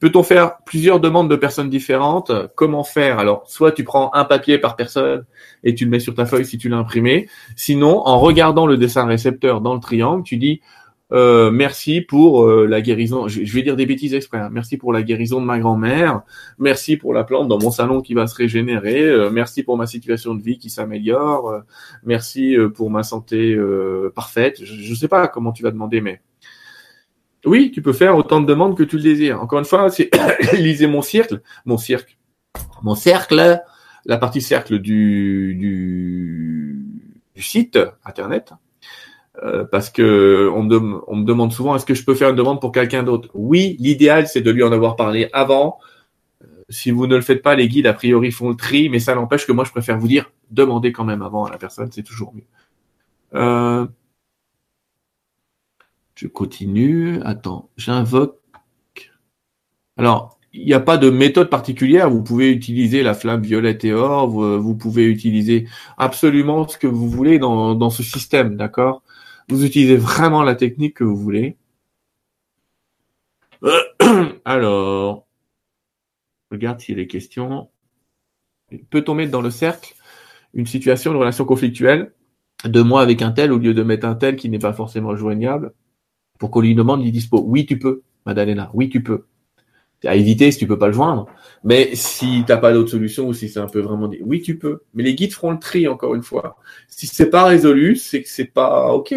Peut-on 0.00 0.22
faire 0.22 0.58
plusieurs 0.66 1.00
demandes 1.00 1.30
de 1.30 1.36
personnes 1.36 1.70
différentes? 1.70 2.30
Comment 2.56 2.84
faire? 2.84 3.18
Alors, 3.18 3.44
soit 3.46 3.72
tu 3.72 3.84
prends 3.84 4.10
un 4.12 4.24
papier 4.24 4.58
par 4.58 4.76
personne 4.76 5.24
et 5.62 5.74
tu 5.74 5.84
le 5.84 5.90
mets 5.90 6.00
sur 6.00 6.14
ta 6.14 6.26
feuille 6.26 6.44
si 6.44 6.58
tu 6.58 6.68
l'as 6.68 6.76
imprimé. 6.76 7.28
Sinon, 7.56 8.06
en 8.06 8.18
regardant 8.18 8.66
le 8.66 8.76
dessin 8.76 9.06
récepteur 9.06 9.60
dans 9.60 9.72
le 9.72 9.80
triangle, 9.80 10.22
tu 10.24 10.36
dis 10.36 10.60
euh, 11.12 11.50
merci 11.50 12.00
pour 12.00 12.44
euh, 12.44 12.66
la 12.66 12.80
guérison. 12.80 13.28
Je, 13.28 13.40
vais 13.52 13.62
dire 13.62 13.76
des 13.76 13.86
bêtises 13.86 14.14
exprès. 14.14 14.38
Hein. 14.38 14.48
Merci 14.50 14.76
pour 14.76 14.92
la 14.92 15.02
guérison 15.02 15.40
de 15.40 15.46
ma 15.46 15.58
grand-mère. 15.58 16.22
Merci 16.58 16.96
pour 16.96 17.12
la 17.12 17.24
plante 17.24 17.48
dans 17.48 17.58
mon 17.58 17.70
salon 17.70 18.00
qui 18.00 18.14
va 18.14 18.26
se 18.26 18.34
régénérer. 18.34 19.02
Euh, 19.02 19.30
merci 19.30 19.62
pour 19.62 19.76
ma 19.76 19.86
situation 19.86 20.34
de 20.34 20.42
vie 20.42 20.58
qui 20.58 20.70
s'améliore. 20.70 21.62
merci 22.04 22.56
pour 22.74 22.90
ma 22.90 23.02
santé 23.02 23.56
parfaite. 24.14 24.64
Je 24.64 24.90
ne 24.90 24.94
sais 24.94 25.08
pas 25.08 25.28
comment 25.28 25.52
tu 25.52 25.62
vas 25.62 25.70
demander, 25.70 26.00
mais 26.00 26.20
oui, 27.44 27.70
tu 27.72 27.82
peux 27.82 27.92
faire 27.92 28.16
autant 28.16 28.40
de 28.40 28.46
demandes 28.46 28.76
que 28.76 28.82
tu 28.82 28.96
le 28.96 29.02
désires. 29.02 29.40
Encore 29.40 29.58
une 29.58 29.64
fois, 29.66 29.90
c'est 29.90 30.10
lisez 30.54 30.86
mon 30.86 31.02
cercle, 31.02 31.42
mon 31.66 31.76
cercle, 31.76 32.16
mon 32.82 32.94
cercle, 32.94 33.60
la 34.06 34.16
partie 34.16 34.40
cercle 34.40 34.78
du, 34.78 35.54
du, 35.54 36.86
du 37.34 37.42
site 37.42 37.78
internet 38.04 38.54
euh, 39.42 39.64
parce 39.64 39.90
que 39.90 40.48
on 40.54 40.62
me, 40.62 41.00
on 41.08 41.16
me 41.16 41.24
demande 41.24 41.52
souvent 41.52 41.74
est-ce 41.74 41.86
que 41.86 41.94
je 41.94 42.04
peux 42.04 42.14
faire 42.14 42.30
une 42.30 42.36
demande 42.36 42.60
pour 42.60 42.72
quelqu'un 42.72 43.02
d'autre? 43.02 43.28
Oui, 43.34 43.76
l'idéal 43.80 44.28
c'est 44.28 44.42
de 44.42 44.50
lui 44.50 44.62
en 44.62 44.72
avoir 44.72 44.96
parlé 44.96 45.28
avant. 45.32 45.78
Euh, 46.42 46.46
si 46.68 46.90
vous 46.90 47.06
ne 47.06 47.16
le 47.16 47.22
faites 47.22 47.42
pas, 47.42 47.56
les 47.56 47.68
guides 47.68 47.86
a 47.86 47.94
priori 47.94 48.30
font 48.30 48.50
le 48.50 48.56
tri, 48.56 48.88
mais 48.88 49.00
ça 49.00 49.14
n'empêche 49.14 49.46
que 49.46 49.52
moi 49.52 49.64
je 49.64 49.72
préfère 49.72 49.98
vous 49.98 50.08
dire 50.08 50.30
demandez 50.50 50.92
quand 50.92 51.04
même 51.04 51.22
avant 51.22 51.44
à 51.44 51.50
la 51.50 51.58
personne, 51.58 51.90
c'est 51.90 52.04
toujours 52.04 52.32
mieux. 52.34 52.44
Euh, 53.34 53.86
je 56.14 56.28
continue. 56.28 57.20
Attends, 57.22 57.70
j'invoque. 57.76 58.38
Alors, 59.96 60.38
il 60.52 60.64
n'y 60.64 60.72
a 60.72 60.80
pas 60.80 60.96
de 60.96 61.10
méthode 61.10 61.50
particulière. 61.50 62.10
Vous 62.10 62.22
pouvez 62.22 62.50
utiliser 62.52 63.02
la 63.02 63.14
flamme 63.14 63.42
violette 63.42 63.84
et 63.84 63.92
or. 63.92 64.28
Vous, 64.28 64.76
pouvez 64.76 65.04
utiliser 65.04 65.66
absolument 65.98 66.66
ce 66.68 66.78
que 66.78 66.86
vous 66.86 67.08
voulez 67.08 67.38
dans, 67.38 67.74
dans 67.74 67.90
ce 67.90 68.04
système, 68.04 68.56
d'accord? 68.56 69.02
Vous 69.48 69.64
utilisez 69.64 69.96
vraiment 69.96 70.42
la 70.42 70.54
technique 70.54 70.94
que 70.94 71.04
vous 71.04 71.16
voulez. 71.16 71.56
Alors, 74.44 75.26
regarde 76.50 76.80
s'il 76.80 76.96
y 76.96 77.00
a 77.00 77.02
des 77.02 77.08
questions. 77.08 77.68
Peut-on 78.90 79.14
mettre 79.14 79.30
dans 79.30 79.42
le 79.42 79.50
cercle 79.50 79.94
une 80.54 80.66
situation, 80.66 81.12
une 81.12 81.18
relation 81.18 81.44
conflictuelle 81.44 82.12
de 82.64 82.80
moi 82.80 83.02
avec 83.02 83.22
un 83.22 83.32
tel 83.32 83.52
au 83.52 83.58
lieu 83.58 83.74
de 83.74 83.82
mettre 83.82 84.06
un 84.06 84.14
tel 84.14 84.36
qui 84.36 84.48
n'est 84.48 84.58
pas 84.58 84.72
forcément 84.72 85.16
joignable 85.16 85.74
pour 86.38 86.50
qu'on 86.50 86.60
lui 86.60 86.74
demande 86.74 87.04
les 87.04 87.10
dispo 87.10 87.42
Oui, 87.46 87.66
tu 87.66 87.78
peux, 87.78 88.02
Madalena. 88.26 88.70
Oui, 88.74 88.88
tu 88.88 89.02
peux. 89.02 89.26
À 90.04 90.16
éviter 90.16 90.50
si 90.52 90.58
tu 90.58 90.66
peux 90.66 90.78
pas 90.78 90.88
le 90.88 90.92
joindre. 90.92 91.26
Mais 91.62 91.94
si 91.94 92.44
t'as 92.46 92.58
pas 92.58 92.72
d'autre 92.72 92.90
solution 92.90 93.26
ou 93.28 93.32
si 93.32 93.48
c'est 93.48 93.60
un 93.60 93.68
peu 93.68 93.80
vraiment 93.80 94.06
dit, 94.08 94.18
oui, 94.22 94.42
tu 94.42 94.58
peux. 94.58 94.82
Mais 94.92 95.02
les 95.02 95.14
guides 95.14 95.32
feront 95.32 95.52
le 95.52 95.58
tri 95.58 95.88
encore 95.88 96.14
une 96.14 96.22
fois. 96.22 96.58
Si 96.88 97.06
c'est 97.06 97.30
pas 97.30 97.44
résolu, 97.44 97.96
c'est 97.96 98.22
que 98.22 98.28
c'est 98.28 98.44
pas 98.44 98.92
ok 98.92 99.14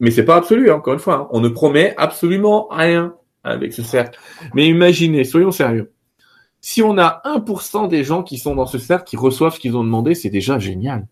mais 0.00 0.10
c'est 0.10 0.24
pas 0.24 0.36
absolu, 0.36 0.70
hein, 0.70 0.76
encore 0.76 0.94
une 0.94 1.00
fois. 1.00 1.14
Hein. 1.14 1.28
On 1.30 1.40
ne 1.40 1.48
promet 1.48 1.94
absolument 1.96 2.68
rien 2.70 3.14
avec 3.44 3.72
ce 3.72 3.82
cercle. 3.82 4.18
Mais 4.54 4.66
imaginez, 4.66 5.24
soyons 5.24 5.52
sérieux. 5.52 5.92
Si 6.60 6.82
on 6.82 6.98
a 6.98 7.22
1% 7.24 7.88
des 7.88 8.02
gens 8.02 8.22
qui 8.22 8.38
sont 8.38 8.54
dans 8.54 8.66
ce 8.66 8.78
cercle 8.78 9.04
qui 9.04 9.16
reçoivent 9.16 9.54
ce 9.54 9.60
qu'ils 9.60 9.76
ont 9.76 9.84
demandé, 9.84 10.14
c'est 10.14 10.30
déjà 10.30 10.58
génial. 10.58 11.06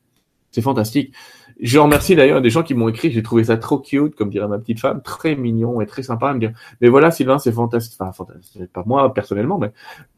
C'est 0.51 0.63
fantastique. 0.63 1.15
Je 1.61 1.79
remercie 1.79 2.17
d'ailleurs 2.17 2.43
des 2.43 2.51
gens 2.51 2.65
qui 2.65 2.75
m'ont 2.75 2.89
écrit, 2.89 3.13
j'ai 3.13 3.23
trouvé 3.23 3.45
ça 3.45 3.57
trop 3.57 3.79
cute, 3.79 4.17
comme 4.17 4.31
dirait 4.31 4.49
ma 4.49 4.59
petite 4.59 4.81
femme, 4.81 5.03
très 5.03 5.37
mignon 5.37 5.81
et 5.81 5.87
très 5.87 6.03
sympa 6.03 6.31
à 6.31 6.35
me 6.35 6.41
dire, 6.41 6.53
mais 6.81 6.89
voilà 6.89 7.13
Sylvain, 7.13 7.39
c'est 7.39 7.53
fantastique. 7.53 7.97
Enfin, 8.01 8.13
fantastique, 8.13 8.73
pas 8.73 8.83
moi 8.85 9.15
personnellement, 9.15 9.59
mais 9.59 9.73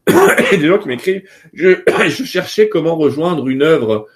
des 0.57 0.67
gens 0.67 0.79
qui 0.79 0.89
m'écrivent, 0.89 1.23
je, 1.53 1.83
je 2.09 2.25
cherchais 2.25 2.71
comment 2.71 2.97
rejoindre 2.97 3.49
une 3.49 3.63
œuvre 3.63 4.07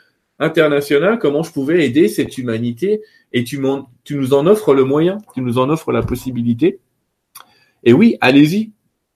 international, 0.40 1.18
comment 1.18 1.42
je 1.42 1.52
pouvais 1.52 1.86
aider 1.86 2.08
cette 2.08 2.36
humanité 2.38 3.02
et 3.32 3.44
tu, 3.44 3.60
tu 4.04 4.16
nous 4.16 4.34
en 4.34 4.46
offres 4.46 4.74
le 4.74 4.84
moyen, 4.84 5.18
tu 5.34 5.42
nous 5.42 5.58
en 5.58 5.70
offres 5.70 5.92
la 5.92 6.02
possibilité. 6.02 6.80
Et 7.84 7.92
oui, 7.92 8.16
allez-y. 8.20 8.72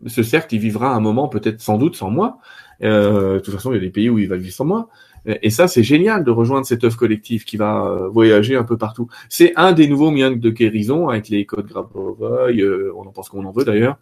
Ce 0.06 0.22
cercle, 0.22 0.54
il 0.54 0.60
vivra 0.60 0.94
un 0.94 1.00
moment, 1.00 1.28
peut-être 1.28 1.60
sans 1.60 1.78
doute 1.78 1.96
sans 1.96 2.10
moi. 2.10 2.38
Euh, 2.82 3.34
de 3.34 3.38
toute 3.40 3.54
façon, 3.54 3.72
il 3.72 3.76
y 3.76 3.78
a 3.78 3.80
des 3.80 3.90
pays 3.90 4.10
où 4.10 4.18
il 4.18 4.28
va 4.28 4.36
vivre 4.36 4.54
sans 4.54 4.64
moi. 4.64 4.88
Et 5.26 5.48
ça, 5.48 5.68
c'est 5.68 5.82
génial 5.82 6.22
de 6.22 6.30
rejoindre 6.30 6.66
cette 6.66 6.84
œuvre 6.84 6.98
collective 6.98 7.44
qui 7.44 7.56
va 7.56 7.86
euh, 7.86 8.08
voyager 8.08 8.56
un 8.56 8.64
peu 8.64 8.76
partout. 8.76 9.08
C'est 9.30 9.54
un 9.56 9.72
des 9.72 9.88
nouveaux 9.88 10.10
moyens 10.10 10.38
de 10.38 10.50
guérison 10.50 11.08
avec 11.08 11.30
les 11.30 11.46
codes 11.46 11.66
Grabovoi, 11.66 12.50
euh, 12.52 12.92
on 12.94 13.06
en 13.06 13.12
pense 13.12 13.30
qu'on 13.30 13.44
en 13.46 13.50
veut 13.50 13.64
d'ailleurs, 13.64 13.96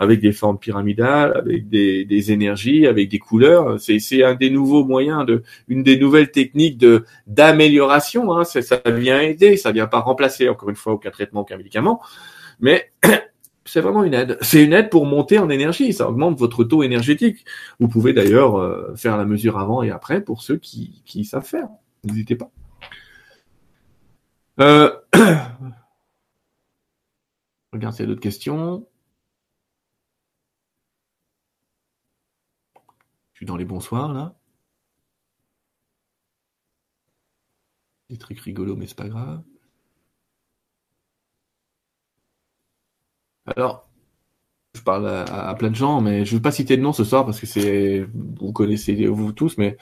avec 0.00 0.20
des 0.20 0.32
formes 0.32 0.58
pyramidales, 0.58 1.36
avec 1.36 1.68
des, 1.68 2.06
des 2.06 2.32
énergies, 2.32 2.86
avec 2.86 3.10
des 3.10 3.18
couleurs. 3.18 3.78
C'est 3.78 4.24
un 4.24 4.34
des 4.34 4.48
nouveaux 4.48 4.82
moyens 4.82 5.26
de, 5.26 5.42
une 5.68 5.82
des 5.82 5.98
nouvelles 5.98 6.30
techniques 6.30 6.78
de 6.78 7.04
d'amélioration. 7.26 8.32
Hein. 8.32 8.44
Ça 8.44 8.80
vient 8.86 9.20
aider, 9.20 9.58
ça 9.58 9.72
vient 9.72 9.86
pas 9.86 10.00
remplacer 10.00 10.48
encore 10.48 10.70
une 10.70 10.76
fois 10.76 10.94
aucun 10.94 11.10
traitement, 11.10 11.42
aucun 11.42 11.58
médicament, 11.58 12.00
mais 12.60 12.90
c'est 13.66 13.82
vraiment 13.82 14.02
une 14.02 14.14
aide. 14.14 14.38
C'est 14.40 14.64
une 14.64 14.72
aide 14.72 14.88
pour 14.88 15.04
monter 15.04 15.38
en 15.38 15.50
énergie. 15.50 15.92
Ça 15.92 16.08
augmente 16.08 16.38
votre 16.38 16.64
taux 16.64 16.82
énergétique. 16.82 17.44
Vous 17.78 17.88
pouvez 17.88 18.14
d'ailleurs 18.14 18.56
euh, 18.56 18.94
faire 18.96 19.18
la 19.18 19.26
mesure 19.26 19.58
avant 19.58 19.82
et 19.82 19.90
après 19.90 20.22
pour 20.22 20.40
ceux 20.42 20.56
qui, 20.56 21.02
qui 21.04 21.26
savent 21.26 21.44
faire. 21.46 21.68
N'hésitez 22.04 22.36
pas. 22.36 22.50
Euh... 24.60 24.90
Regarde 27.72 27.94
s'il 27.94 28.04
y 28.04 28.06
a 28.06 28.08
d'autres 28.08 28.20
questions. 28.20 28.86
Suis 33.40 33.46
dans 33.46 33.56
les 33.56 33.64
bonsoirs 33.64 34.12
là. 34.12 34.34
Des 38.10 38.18
trucs 38.18 38.40
rigolos, 38.40 38.76
mais 38.76 38.86
c'est 38.86 38.96
pas 38.96 39.08
grave. 39.08 39.42
Alors, 43.46 43.88
je 44.74 44.82
parle 44.82 45.08
à, 45.08 45.54
plein 45.54 45.70
de 45.70 45.74
gens, 45.74 46.02
mais 46.02 46.26
je 46.26 46.32
ne 46.32 46.36
veux 46.36 46.42
pas 46.42 46.50
citer 46.50 46.76
de 46.76 46.82
nom 46.82 46.92
ce 46.92 47.02
soir 47.02 47.24
parce 47.24 47.40
que 47.40 47.46
c'est, 47.46 48.06
vous 48.12 48.52
connaissez 48.52 49.06
vous 49.06 49.32
tous, 49.32 49.56
mais 49.56 49.78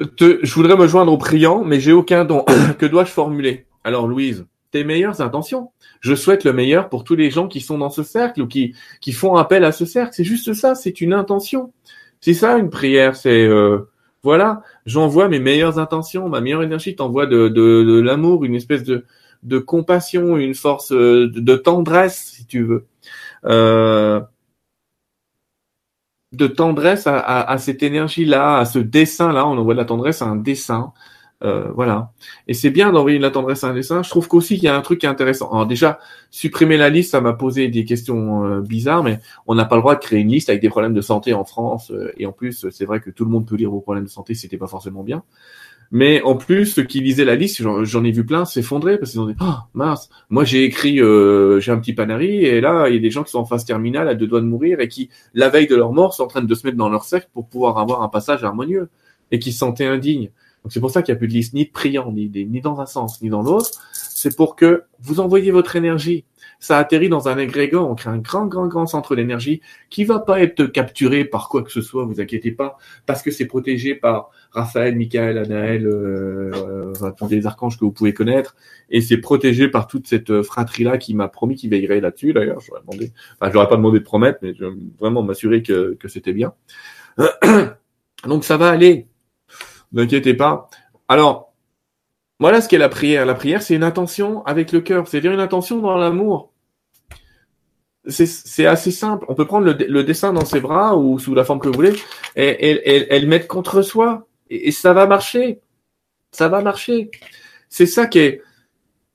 je 0.00 0.54
voudrais 0.54 0.76
me 0.76 0.88
joindre 0.88 1.12
aux 1.12 1.18
priants, 1.18 1.62
mais 1.62 1.78
j'ai 1.78 1.92
aucun 1.92 2.24
don. 2.24 2.44
que 2.78 2.86
dois-je 2.86 3.10
formuler? 3.10 3.66
Alors, 3.84 4.08
Louise, 4.08 4.46
tes 4.72 4.82
meilleures 4.82 5.20
intentions. 5.20 5.70
Je 6.00 6.16
souhaite 6.16 6.42
le 6.42 6.52
meilleur 6.52 6.88
pour 6.88 7.04
tous 7.04 7.14
les 7.14 7.30
gens 7.30 7.46
qui 7.46 7.60
sont 7.60 7.78
dans 7.78 7.90
ce 7.90 8.02
cercle 8.02 8.42
ou 8.42 8.48
qui, 8.48 8.74
qui 9.00 9.12
font 9.12 9.36
appel 9.36 9.64
à 9.64 9.70
ce 9.70 9.86
cercle. 9.86 10.14
C'est 10.14 10.24
juste 10.24 10.52
ça, 10.54 10.74
c'est 10.74 11.00
une 11.00 11.12
intention. 11.12 11.72
C'est 12.20 12.34
ça 12.34 12.58
une 12.58 12.70
prière, 12.70 13.16
c'est 13.16 13.46
euh, 13.46 13.88
voilà, 14.22 14.62
j'envoie 14.86 15.28
mes 15.28 15.38
meilleures 15.38 15.78
intentions, 15.78 16.28
ma 16.28 16.40
meilleure 16.40 16.62
énergie, 16.62 16.96
t'envoie 16.96 17.26
de, 17.26 17.48
de, 17.48 17.84
de 17.84 18.00
l'amour, 18.00 18.44
une 18.44 18.54
espèce 18.54 18.84
de, 18.84 19.58
compassion, 19.60 20.36
une 20.36 20.54
force 20.54 20.92
euh, 20.92 21.30
de, 21.32 21.56
tendresse, 21.56 22.32
si 22.34 22.46
tu 22.46 22.62
veux. 22.64 22.86
Euh, 23.44 24.20
de 26.32 26.46
tendresse 26.46 27.06
à, 27.06 27.18
à, 27.18 27.58
cette 27.58 27.82
énergie-là, 27.82 28.58
à 28.58 28.64
ce 28.64 28.78
dessin-là. 28.78 29.46
On 29.46 29.56
envoie 29.56 29.74
de 29.74 29.78
la 29.78 29.84
tendresse 29.86 30.20
à 30.20 30.26
un 30.26 30.36
dessin. 30.36 30.92
Euh, 31.44 31.70
voilà. 31.72 32.12
Et 32.48 32.54
c'est 32.54 32.70
bien 32.70 32.90
d'envoyer 32.90 33.18
de 33.18 33.22
la 33.22 33.30
tendresse 33.30 33.62
à 33.62 33.68
un 33.68 33.74
dessin. 33.74 34.02
Je 34.02 34.10
trouve 34.10 34.26
qu'aussi 34.26 34.56
il 34.56 34.62
y 34.62 34.68
a 34.68 34.76
un 34.76 34.80
truc 34.80 35.00
qui 35.00 35.06
est 35.06 35.08
intéressant. 35.08 35.50
Alors 35.50 35.66
déjà, 35.66 36.00
supprimer 36.30 36.76
la 36.76 36.90
liste, 36.90 37.12
ça 37.12 37.20
m'a 37.20 37.32
posé 37.32 37.68
des 37.68 37.84
questions 37.84 38.58
bizarres, 38.60 39.04
mais 39.04 39.20
on 39.46 39.54
n'a 39.54 39.64
pas 39.64 39.76
le 39.76 39.82
droit 39.82 39.94
de 39.94 40.00
créer 40.00 40.20
une 40.20 40.28
liste 40.28 40.48
avec 40.48 40.60
des 40.60 40.68
problèmes 40.68 40.94
de 40.94 41.00
santé 41.00 41.34
en 41.34 41.44
France. 41.44 41.92
et 42.16 42.26
en 42.26 42.32
plus, 42.32 42.68
c'est 42.70 42.84
vrai 42.84 43.00
que 43.00 43.10
tout 43.10 43.24
le 43.24 43.30
monde 43.30 43.46
peut 43.46 43.56
lire 43.56 43.70
vos 43.70 43.80
problèmes 43.80 44.04
de 44.04 44.10
santé, 44.10 44.34
c'était 44.34 44.56
pas 44.56 44.66
forcément 44.66 45.04
bien. 45.04 45.22
Mais 45.90 46.20
en 46.22 46.36
plus, 46.36 46.66
ceux 46.66 46.82
qui 46.82 47.00
lisaient 47.00 47.24
la 47.24 47.34
liste, 47.34 47.62
j'en 47.62 48.04
ai 48.04 48.10
vu 48.10 48.24
plein 48.24 48.44
s'effondrer 48.44 48.98
parce 48.98 49.12
qu'ils 49.12 49.20
ont 49.20 49.26
dit 49.26 49.36
oh, 49.40 49.54
mince, 49.72 50.10
moi 50.28 50.44
j'ai 50.44 50.64
écrit, 50.64 51.00
euh, 51.00 51.60
j'ai 51.60 51.72
un 51.72 51.78
petit 51.78 51.94
panari 51.94 52.44
et 52.44 52.60
là 52.60 52.88
il 52.88 52.94
y 52.94 52.98
a 52.98 53.00
des 53.00 53.10
gens 53.10 53.24
qui 53.24 53.30
sont 53.30 53.38
en 53.38 53.46
phase 53.46 53.64
terminale 53.64 54.08
à 54.08 54.14
deux 54.14 54.26
doigts 54.26 54.42
de 54.42 54.46
mourir 54.46 54.80
et 54.80 54.88
qui 54.88 55.08
la 55.32 55.48
veille 55.48 55.66
de 55.66 55.76
leur 55.76 55.92
mort 55.92 56.12
sont 56.12 56.24
en 56.24 56.26
train 56.26 56.42
de 56.42 56.54
se 56.54 56.66
mettre 56.66 56.76
dans 56.76 56.90
leur 56.90 57.04
cercle 57.04 57.28
pour 57.32 57.48
pouvoir 57.48 57.78
avoir 57.78 58.02
un 58.02 58.08
passage 58.08 58.44
harmonieux 58.44 58.90
et 59.30 59.38
qui 59.38 59.52
se 59.52 59.58
sentaient 59.58 59.86
indignes. 59.86 60.30
Donc 60.62 60.72
c'est 60.72 60.80
pour 60.80 60.90
ça 60.90 61.02
qu'il 61.02 61.12
n'y 61.12 61.16
a 61.16 61.18
plus 61.18 61.28
de 61.28 61.32
liste 61.32 61.54
ni 61.54 61.66
de 61.66 61.70
priants, 61.70 62.12
ni, 62.12 62.28
ni 62.28 62.60
dans 62.60 62.80
un 62.80 62.86
sens, 62.86 63.22
ni 63.22 63.28
dans 63.28 63.42
l'autre. 63.42 63.70
C'est 63.92 64.36
pour 64.36 64.56
que 64.56 64.84
vous 65.00 65.20
envoyez 65.20 65.50
votre 65.50 65.76
énergie 65.76 66.24
ça 66.60 66.78
atterrit 66.78 67.08
dans 67.08 67.28
un 67.28 67.38
égrégore, 67.38 67.88
on 67.88 67.94
crée 67.94 68.10
un 68.10 68.18
grand, 68.18 68.46
grand, 68.46 68.66
grand 68.66 68.86
centre 68.86 69.14
d'énergie 69.14 69.60
qui 69.90 70.04
va 70.04 70.18
pas 70.18 70.40
être 70.40 70.66
capturé 70.66 71.24
par 71.24 71.48
quoi 71.48 71.62
que 71.62 71.70
ce 71.70 71.80
soit, 71.80 72.04
vous 72.04 72.20
inquiétez 72.20 72.50
pas, 72.50 72.78
parce 73.06 73.22
que 73.22 73.30
c'est 73.30 73.46
protégé 73.46 73.94
par 73.94 74.30
Raphaël, 74.50 74.96
Michael, 74.96 75.38
Anaël, 75.38 75.86
euh, 75.86 76.50
euh, 77.00 77.28
des 77.28 77.46
archanges 77.46 77.78
que 77.78 77.84
vous 77.84 77.92
pouvez 77.92 78.12
connaître, 78.12 78.56
et 78.90 79.00
c'est 79.00 79.18
protégé 79.18 79.68
par 79.68 79.86
toute 79.86 80.08
cette 80.08 80.30
euh, 80.30 80.42
fratrie-là 80.42 80.98
qui 80.98 81.14
m'a 81.14 81.28
promis 81.28 81.54
qu'il 81.54 81.70
veillerait 81.70 82.00
là-dessus, 82.00 82.32
d'ailleurs, 82.32 82.60
j'aurais 82.60 82.80
demandé, 82.80 83.12
enfin, 83.40 83.52
j'aurais 83.52 83.68
pas 83.68 83.76
demandé 83.76 84.00
de 84.00 84.04
promettre, 84.04 84.38
mais 84.42 84.54
je 84.54 84.64
vais 84.64 84.72
vraiment 84.98 85.22
m'assurer 85.22 85.62
que, 85.62 85.96
que 85.98 86.08
c'était 86.08 86.32
bien. 86.32 86.54
Donc 88.26 88.42
ça 88.44 88.56
va 88.56 88.70
aller, 88.70 89.06
ne 89.92 90.02
inquiétez 90.02 90.34
pas. 90.34 90.68
Alors, 91.08 91.52
voilà 92.40 92.60
ce 92.60 92.68
qu'est 92.68 92.78
la 92.78 92.88
prière. 92.88 93.26
La 93.26 93.34
prière, 93.34 93.62
c'est 93.62 93.74
une 93.74 93.82
intention 93.82 94.44
avec 94.44 94.72
le 94.72 94.80
cœur, 94.80 95.08
c'est-à-dire 95.08 95.32
une 95.32 95.40
intention 95.40 95.78
dans 95.78 95.96
l'amour. 95.96 96.52
C'est 98.06 98.64
assez 98.64 98.90
simple. 98.90 99.26
On 99.28 99.34
peut 99.34 99.46
prendre 99.46 99.66
le, 99.66 100.04
dessin 100.04 100.32
dans 100.32 100.44
ses 100.44 100.60
bras 100.60 100.96
ou 100.96 101.18
sous 101.18 101.34
la 101.34 101.44
forme 101.44 101.60
que 101.60 101.68
vous 101.68 101.74
voulez 101.74 101.94
et, 102.36 103.14
et, 103.14 103.20
le 103.20 103.26
mettre 103.26 103.46
contre 103.48 103.82
soi. 103.82 104.26
et 104.48 104.70
ça 104.70 104.94
va 104.94 105.06
marcher. 105.06 105.60
Ça 106.32 106.48
va 106.48 106.62
marcher. 106.62 107.10
C'est 107.68 107.86
ça 107.86 108.06
qui 108.06 108.20
est, 108.20 108.42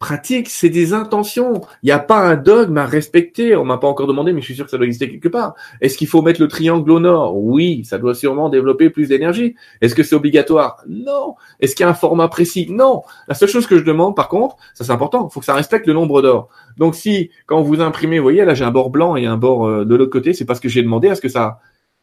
pratique, 0.03 0.49
c'est 0.49 0.67
des 0.67 0.91
intentions. 0.91 1.61
Il 1.81 1.85
n'y 1.85 1.93
a 1.93 1.99
pas 1.99 2.19
un 2.19 2.35
dogme 2.35 2.77
à 2.77 2.85
respecter. 2.85 3.55
On 3.55 3.63
m'a 3.63 3.77
pas 3.77 3.87
encore 3.87 4.05
demandé, 4.05 4.33
mais 4.33 4.41
je 4.41 4.47
suis 4.47 4.55
sûr 4.55 4.65
que 4.65 4.71
ça 4.71 4.75
doit 4.75 4.85
exister 4.85 5.09
quelque 5.09 5.29
part. 5.29 5.55
Est-ce 5.79 5.97
qu'il 5.97 6.09
faut 6.09 6.21
mettre 6.21 6.41
le 6.41 6.49
triangle 6.49 6.91
au 6.91 6.99
nord? 6.99 7.37
Oui, 7.37 7.85
ça 7.85 7.97
doit 7.99 8.13
sûrement 8.13 8.49
développer 8.49 8.89
plus 8.89 9.07
d'énergie. 9.07 9.55
Est-ce 9.79 9.95
que 9.95 10.03
c'est 10.03 10.15
obligatoire? 10.15 10.83
Non. 10.89 11.35
Est-ce 11.61 11.73
qu'il 11.73 11.85
y 11.85 11.87
a 11.87 11.89
un 11.89 11.93
format 11.93 12.27
précis? 12.27 12.67
Non. 12.69 13.03
La 13.29 13.33
seule 13.33 13.47
chose 13.47 13.65
que 13.65 13.77
je 13.77 13.85
demande, 13.85 14.13
par 14.13 14.27
contre, 14.27 14.57
ça 14.73 14.83
c'est 14.83 14.91
important, 14.91 15.25
il 15.29 15.33
faut 15.33 15.39
que 15.39 15.45
ça 15.45 15.53
respecte 15.53 15.87
le 15.87 15.93
nombre 15.93 16.21
d'or. 16.21 16.49
Donc 16.75 16.95
si, 16.95 17.29
quand 17.45 17.61
vous 17.61 17.79
imprimez, 17.79 18.19
vous 18.19 18.23
voyez, 18.23 18.43
là 18.43 18.55
j'ai 18.55 18.65
un 18.65 18.71
bord 18.71 18.89
blanc 18.89 19.15
et 19.15 19.25
un 19.25 19.37
bord 19.37 19.65
euh, 19.65 19.85
de 19.85 19.95
l'autre 19.95 20.11
côté, 20.11 20.33
c'est 20.33 20.43
parce 20.43 20.59
que 20.59 20.67
j'ai 20.67 20.83
demandé 20.83 21.07
à 21.07 21.15
ce 21.15 21.21
que 21.21 21.29
ça, 21.29 21.59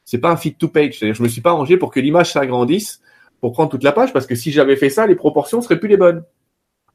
c'est 0.06 0.16
pas 0.16 0.30
un 0.30 0.36
fit 0.36 0.54
to 0.54 0.68
page. 0.68 0.98
C'est-à-dire, 0.98 1.16
je 1.16 1.22
me 1.22 1.28
suis 1.28 1.42
pas 1.42 1.50
arrangé 1.50 1.76
pour 1.76 1.90
que 1.90 2.00
l'image 2.00 2.32
s'agrandisse 2.32 3.02
pour 3.42 3.52
prendre 3.52 3.68
toute 3.68 3.84
la 3.84 3.92
page, 3.92 4.14
parce 4.14 4.26
que 4.26 4.34
si 4.34 4.52
j'avais 4.52 4.76
fait 4.76 4.90
ça, 4.90 5.06
les 5.06 5.16
proportions 5.16 5.60
seraient 5.60 5.78
plus 5.78 5.88
les 5.90 5.98
bonnes. 5.98 6.24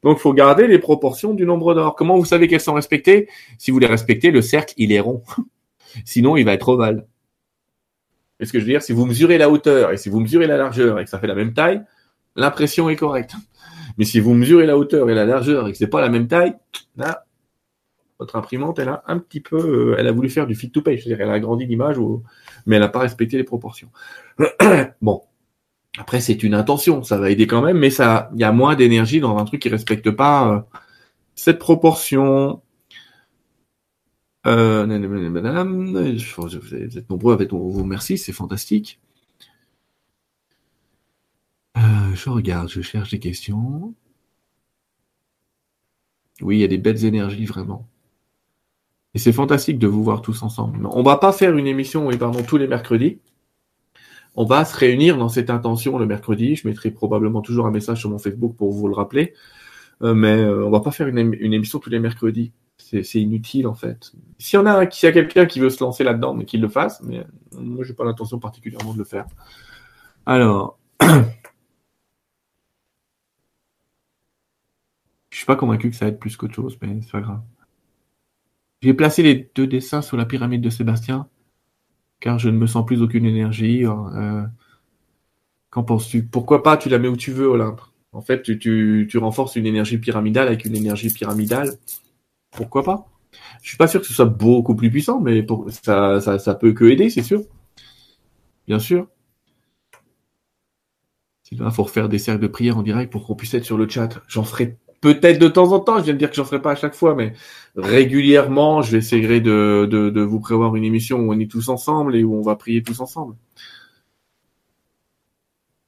Donc, 0.02 0.18
il 0.18 0.20
faut 0.20 0.32
garder 0.32 0.66
les 0.66 0.78
proportions 0.78 1.34
du 1.34 1.44
nombre 1.46 1.74
d'or. 1.74 1.96
Comment 1.96 2.16
vous 2.16 2.24
savez 2.24 2.48
qu'elles 2.48 2.60
sont 2.60 2.74
respectées? 2.74 3.28
Si 3.58 3.70
vous 3.70 3.78
les 3.78 3.86
respectez, 3.86 4.30
le 4.30 4.42
cercle, 4.42 4.74
il 4.76 4.92
est 4.92 5.00
rond. 5.00 5.22
Sinon, 6.04 6.36
il 6.36 6.44
va 6.44 6.52
être 6.52 6.68
ovale. 6.68 7.06
est 8.40 8.44
ce 8.44 8.52
que 8.52 8.58
je 8.58 8.64
veux 8.64 8.70
dire, 8.70 8.82
si 8.82 8.92
vous 8.92 9.06
mesurez 9.06 9.38
la 9.38 9.50
hauteur 9.50 9.92
et 9.92 9.96
si 9.96 10.08
vous 10.08 10.20
mesurez 10.20 10.46
la 10.46 10.56
largeur 10.56 10.98
et 10.98 11.04
que 11.04 11.10
ça 11.10 11.18
fait 11.18 11.26
la 11.26 11.34
même 11.34 11.54
taille, 11.54 11.82
l'impression 12.34 12.88
est 12.90 12.96
correcte. 12.96 13.34
Mais 13.98 14.04
si 14.04 14.20
vous 14.20 14.34
mesurez 14.34 14.66
la 14.66 14.76
hauteur 14.76 15.08
et 15.10 15.14
la 15.14 15.24
largeur 15.24 15.68
et 15.68 15.72
que 15.72 15.78
c'est 15.78 15.86
pas 15.86 16.00
la 16.00 16.10
même 16.10 16.28
taille, 16.28 16.54
là, 16.96 17.24
votre 18.18 18.36
imprimante, 18.36 18.78
elle 18.78 18.88
a 18.88 19.02
un 19.06 19.18
petit 19.18 19.40
peu, 19.40 19.56
euh, 19.56 19.96
elle 19.98 20.06
a 20.06 20.12
voulu 20.12 20.30
faire 20.30 20.46
du 20.46 20.54
fit 20.54 20.70
to 20.70 20.82
page, 20.82 21.00
c'est-à-dire 21.00 21.20
elle 21.20 21.30
a 21.30 21.34
agrandi 21.34 21.66
l'image, 21.66 21.96
mais 22.66 22.76
elle 22.76 22.82
n'a 22.82 22.88
pas 22.88 23.00
respecté 23.00 23.36
les 23.36 23.44
proportions. 23.44 23.88
bon, 25.02 25.22
après, 25.98 26.20
c'est 26.20 26.42
une 26.42 26.54
intention, 26.54 27.02
ça 27.02 27.18
va 27.18 27.30
aider 27.30 27.46
quand 27.46 27.62
même, 27.62 27.78
mais 27.78 27.90
ça, 27.90 28.30
il 28.34 28.40
y 28.40 28.44
a 28.44 28.52
moins 28.52 28.74
d'énergie 28.74 29.20
dans 29.20 29.38
un 29.38 29.44
truc 29.44 29.62
qui 29.62 29.68
respecte 29.68 30.10
pas 30.10 30.52
euh, 30.52 30.60
cette 31.34 31.58
proportion. 31.58 32.62
Euh, 34.46 34.86
madame, 35.30 35.92
vous 35.92 36.56
êtes 36.98 37.10
nombreux 37.10 37.34
avec 37.34 37.52
vos 37.52 37.84
merci, 37.84 38.18
c'est 38.18 38.32
fantastique. 38.32 39.00
Euh, 41.78 42.14
je 42.14 42.30
regarde, 42.30 42.68
je 42.68 42.80
cherche 42.82 43.10
des 43.10 43.18
questions. 43.18 43.94
Oui, 46.42 46.58
il 46.58 46.60
y 46.60 46.64
a 46.64 46.68
des 46.68 46.78
belles 46.78 47.04
énergies 47.04 47.46
vraiment. 47.46 47.88
Et 49.14 49.18
c'est 49.18 49.32
fantastique 49.32 49.78
de 49.78 49.86
vous 49.86 50.04
voir 50.04 50.20
tous 50.22 50.42
ensemble. 50.42 50.86
On 50.92 51.02
va 51.02 51.16
pas 51.16 51.32
faire 51.32 51.56
une 51.56 51.66
émission, 51.66 52.06
oui, 52.06 52.18
pardon, 52.18 52.42
tous 52.42 52.58
les 52.58 52.68
mercredis. 52.68 53.18
On 54.36 54.44
va 54.44 54.64
se 54.66 54.76
réunir 54.76 55.16
dans 55.16 55.30
cette 55.30 55.48
intention 55.48 55.98
le 55.98 56.06
mercredi. 56.06 56.56
Je 56.56 56.68
mettrai 56.68 56.90
probablement 56.90 57.40
toujours 57.40 57.66
un 57.66 57.70
message 57.70 58.00
sur 58.00 58.10
mon 58.10 58.18
Facebook 58.18 58.54
pour 58.54 58.70
vous 58.70 58.86
le 58.86 58.94
rappeler. 58.94 59.32
Euh, 60.02 60.14
mais 60.14 60.36
euh, 60.36 60.66
on 60.66 60.70
va 60.70 60.80
pas 60.80 60.90
faire 60.90 61.08
une, 61.08 61.18
émission 61.18 61.78
tous 61.78 61.88
les 61.88 61.98
mercredis. 61.98 62.52
C'est 62.78 63.02
inutile 63.14 63.66
en 63.66 63.74
fait. 63.74 64.12
S'il 64.38 64.60
y 64.60 64.62
a, 64.62 64.90
s'il 64.90 65.06
y 65.06 65.10
a 65.10 65.12
quelqu'un 65.12 65.46
qui 65.46 65.58
veut 65.58 65.70
se 65.70 65.82
lancer 65.82 66.04
là-dedans, 66.04 66.34
mais 66.34 66.44
qu'il 66.44 66.60
le 66.60 66.68
fasse. 66.68 67.02
Mais 67.02 67.20
euh, 67.20 67.24
moi, 67.58 67.82
j'ai 67.84 67.94
pas 67.94 68.04
l'intention 68.04 68.38
particulièrement 68.38 68.92
de 68.92 68.98
le 68.98 69.04
faire. 69.04 69.24
Alors, 70.26 70.78
je 71.00 71.06
suis 75.30 75.46
pas 75.46 75.56
convaincu 75.56 75.90
que 75.90 75.96
ça 75.96 76.08
aide 76.08 76.18
plus 76.18 76.36
qu'autre 76.36 76.54
chose, 76.54 76.76
mais 76.82 77.00
c'est 77.02 77.12
pas 77.12 77.22
grave. 77.22 77.40
J'ai 78.82 78.92
placé 78.92 79.22
les 79.22 79.50
deux 79.54 79.66
dessins 79.66 80.02
sous 80.02 80.16
la 80.16 80.26
pyramide 80.26 80.60
de 80.60 80.70
Sébastien 80.70 81.26
car 82.20 82.38
je 82.38 82.48
ne 82.48 82.56
me 82.56 82.66
sens 82.66 82.84
plus 82.84 83.02
aucune 83.02 83.24
énergie. 83.24 83.84
Euh, 83.84 84.42
qu'en 85.70 85.84
penses-tu? 85.84 86.24
Pourquoi 86.24 86.62
pas 86.62 86.76
Tu 86.76 86.88
la 86.88 86.98
mets 86.98 87.08
où 87.08 87.16
tu 87.16 87.32
veux, 87.32 87.46
Olympe. 87.46 87.80
En 88.12 88.22
fait, 88.22 88.42
tu, 88.42 89.08
renforces 89.16 89.56
une 89.56 89.66
énergie 89.66 89.98
pyramidale 89.98 90.48
avec 90.48 90.64
une 90.64 90.74
énergie 90.74 91.10
pyramidale. 91.12 91.72
Pourquoi 92.50 92.82
pas? 92.82 93.08
Je 93.62 93.68
suis 93.68 93.76
pas 93.76 93.86
sûr 93.86 94.00
que 94.00 94.06
ce 94.06 94.14
soit 94.14 94.24
beaucoup 94.24 94.74
plus 94.74 94.90
puissant, 94.90 95.20
mais 95.20 95.42
pour, 95.42 95.70
ça, 95.70 96.20
ça, 96.20 96.54
peut 96.54 96.72
que 96.72 96.84
aider, 96.84 97.10
c'est 97.10 97.22
sûr. 97.22 97.42
Bien 98.66 98.78
sûr. 98.78 99.08
Il 101.52 101.70
faut 101.70 101.84
refaire 101.84 102.08
des 102.08 102.18
cercles 102.18 102.42
de 102.42 102.48
prière 102.48 102.78
en 102.78 102.82
direct 102.82 103.12
pour 103.12 103.26
qu'on 103.26 103.36
puisse 103.36 103.54
être 103.54 103.64
sur 103.64 103.76
le 103.76 103.88
chat. 103.88 104.20
J'en 104.26 104.42
ferai 104.44 104.78
peut-être 105.00 105.38
de 105.38 105.48
temps 105.48 105.72
en 105.72 105.80
temps. 105.80 105.98
Je 105.98 106.04
viens 106.04 106.14
de 106.14 106.18
dire 106.18 106.30
que 106.30 106.36
j'en 106.36 106.44
ferai 106.44 106.60
pas 106.60 106.72
à 106.72 106.74
chaque 106.76 106.94
fois, 106.94 107.14
mais 107.14 107.32
régulièrement, 107.76 108.82
je 108.82 108.92
vais 108.92 108.98
essayer 108.98 109.40
de, 109.40 109.86
de, 109.86 110.20
vous 110.22 110.40
prévoir 110.40 110.76
une 110.76 110.84
émission 110.84 111.18
où 111.20 111.32
on 111.32 111.38
est 111.38 111.50
tous 111.50 111.68
ensemble 111.68 112.16
et 112.16 112.24
où 112.24 112.34
on 112.34 112.42
va 112.42 112.56
prier 112.56 112.82
tous 112.82 113.00
ensemble. 113.00 113.34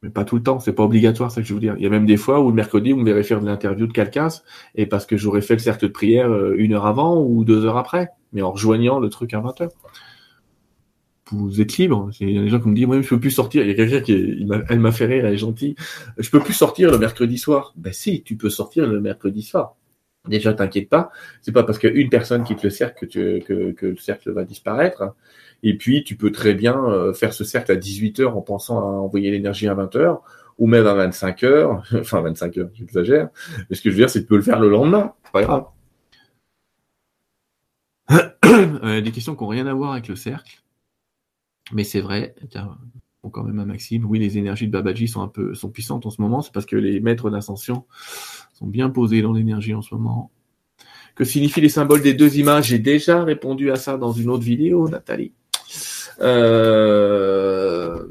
Mais 0.01 0.09
pas 0.09 0.23
tout 0.23 0.37
le 0.37 0.43
temps, 0.43 0.59
c'est 0.59 0.71
pas 0.71 0.83
obligatoire, 0.83 1.29
ça 1.29 1.41
que 1.41 1.47
je 1.47 1.53
veux 1.53 1.59
dire. 1.59 1.75
Il 1.77 1.83
y 1.83 1.87
a 1.87 1.89
même 1.89 2.05
des 2.05 2.15
fois 2.15 2.39
où 2.39 2.49
le 2.49 2.55
mercredi, 2.55 2.93
vous 2.93 2.99
me 2.99 3.05
verrez 3.05 3.23
faire 3.23 3.41
de 3.41 3.45
l'interview 3.45 3.85
de 3.85 3.91
quelqu'un, 3.91 4.29
et 4.75 4.85
parce 4.85 5.05
que 5.05 5.17
j'aurais 5.17 5.41
fait 5.41 5.55
le 5.55 5.59
cercle 5.59 5.87
de 5.87 5.91
prière 5.91 6.29
euh, 6.29 6.55
une 6.57 6.73
heure 6.73 6.85
avant 6.85 7.21
ou 7.21 7.43
deux 7.43 7.65
heures 7.65 7.77
après. 7.77 8.09
mais 8.31 8.41
en 8.41 8.51
rejoignant 8.51 8.99
le 8.99 9.09
truc 9.09 9.33
à 9.33 9.41
20h. 9.41 9.69
Vous 11.31 11.61
êtes 11.61 11.77
libre. 11.77 12.09
Il 12.19 12.31
y 12.31 12.39
a 12.39 12.41
des 12.41 12.49
gens 12.49 12.59
qui 12.59 12.69
me 12.69 12.75
disent, 12.75 12.87
moi, 12.87 13.01
je 13.01 13.07
peux 13.07 13.19
plus 13.19 13.31
sortir. 13.31 13.63
Il 13.63 13.69
y 13.69 13.71
a 13.71 13.75
quelqu'un 13.75 14.01
qui, 14.01 14.47
elle 14.69 14.79
m'a 14.79 14.91
fait 14.91 15.05
rire, 15.05 15.25
elle 15.25 15.33
est 15.33 15.37
gentille. 15.37 15.75
Je 16.17 16.29
peux 16.29 16.39
plus 16.39 16.53
sortir 16.53 16.91
le 16.91 16.97
mercredi 16.97 17.37
soir. 17.37 17.73
Ben 17.77 17.93
si, 17.93 18.23
tu 18.23 18.35
peux 18.35 18.49
sortir 18.49 18.87
le 18.87 18.99
mercredi 18.99 19.41
soir. 19.41 19.75
Déjà, 20.27 20.53
t'inquiète 20.53 20.89
pas. 20.89 21.11
C'est 21.41 21.51
pas 21.51 21.63
parce 21.63 21.79
qu'il 21.79 21.89
y 21.89 21.93
a 21.93 21.95
une 21.95 22.09
personne 22.09 22.43
qui 22.43 22.55
te 22.55 22.63
le 22.63 22.69
cercle 22.69 23.07
que, 23.07 23.39
que, 23.39 23.71
que 23.71 23.85
le 23.85 23.97
cercle 23.97 24.31
va 24.31 24.43
disparaître. 24.43 25.15
Et 25.63 25.77
puis, 25.77 26.03
tu 26.03 26.15
peux 26.15 26.31
très 26.31 26.53
bien 26.53 26.83
euh, 26.85 27.13
faire 27.13 27.33
ce 27.33 27.43
cercle 27.43 27.71
à 27.71 27.75
18 27.75 28.19
heures 28.21 28.37
en 28.37 28.41
pensant 28.41 28.79
à 28.79 28.83
envoyer 28.83 29.31
l'énergie 29.31 29.67
à 29.67 29.73
20 29.73 29.95
heures 29.95 30.21
ou 30.57 30.67
même 30.67 30.85
à 30.87 30.93
25 30.93 31.43
heures. 31.43 31.83
enfin, 31.93 32.21
25 32.21 32.57
heures, 32.57 32.69
j'exagère. 32.73 33.29
Mais 33.69 33.75
ce 33.75 33.81
que 33.81 33.89
je 33.89 33.95
veux 33.95 34.01
dire, 34.01 34.09
c'est 34.09 34.19
que 34.19 34.25
tu 34.25 34.29
peux 34.29 34.35
le 34.35 34.41
faire 34.41 34.59
le 34.59 34.69
lendemain. 34.69 35.13
C'est 35.25 35.31
pas 35.31 35.43
grave. 35.43 35.65
Euh, 38.83 38.99
des 38.99 39.11
questions 39.11 39.35
qui 39.35 39.43
n'ont 39.43 39.49
rien 39.49 39.67
à 39.67 39.73
voir 39.73 39.91
avec 39.91 40.07
le 40.07 40.15
cercle. 40.15 40.63
Mais 41.71 41.83
c'est 41.83 42.01
vrai, 42.01 42.35
bon, 43.23 43.29
quand 43.29 43.43
même 43.43 43.59
un 43.59 43.65
maxime. 43.65 44.05
Oui, 44.05 44.19
les 44.19 44.37
énergies 44.37 44.67
de 44.67 44.71
Babaji 44.71 45.07
sont 45.07 45.21
un 45.21 45.27
peu 45.27 45.53
sont 45.53 45.69
puissantes 45.69 46.05
en 46.05 46.09
ce 46.09 46.21
moment. 46.21 46.41
C'est 46.41 46.53
parce 46.53 46.65
que 46.65 46.75
les 46.75 46.99
maîtres 46.99 47.29
d'ascension 47.29 47.85
sont 48.53 48.67
bien 48.67 48.89
posés 48.89 49.21
dans 49.21 49.33
l'énergie 49.33 49.73
en 49.73 49.81
ce 49.81 49.93
moment. 49.93 50.31
Que 51.15 51.23
signifient 51.23 51.61
les 51.61 51.69
symboles 51.69 52.01
des 52.01 52.13
deux 52.13 52.37
images? 52.37 52.67
J'ai 52.67 52.79
déjà 52.79 53.23
répondu 53.23 53.71
à 53.71 53.75
ça 53.75 53.97
dans 53.97 54.11
une 54.11 54.29
autre 54.29 54.43
vidéo, 54.43 54.87
Nathalie. 54.89 55.33
Euh... 56.21 58.05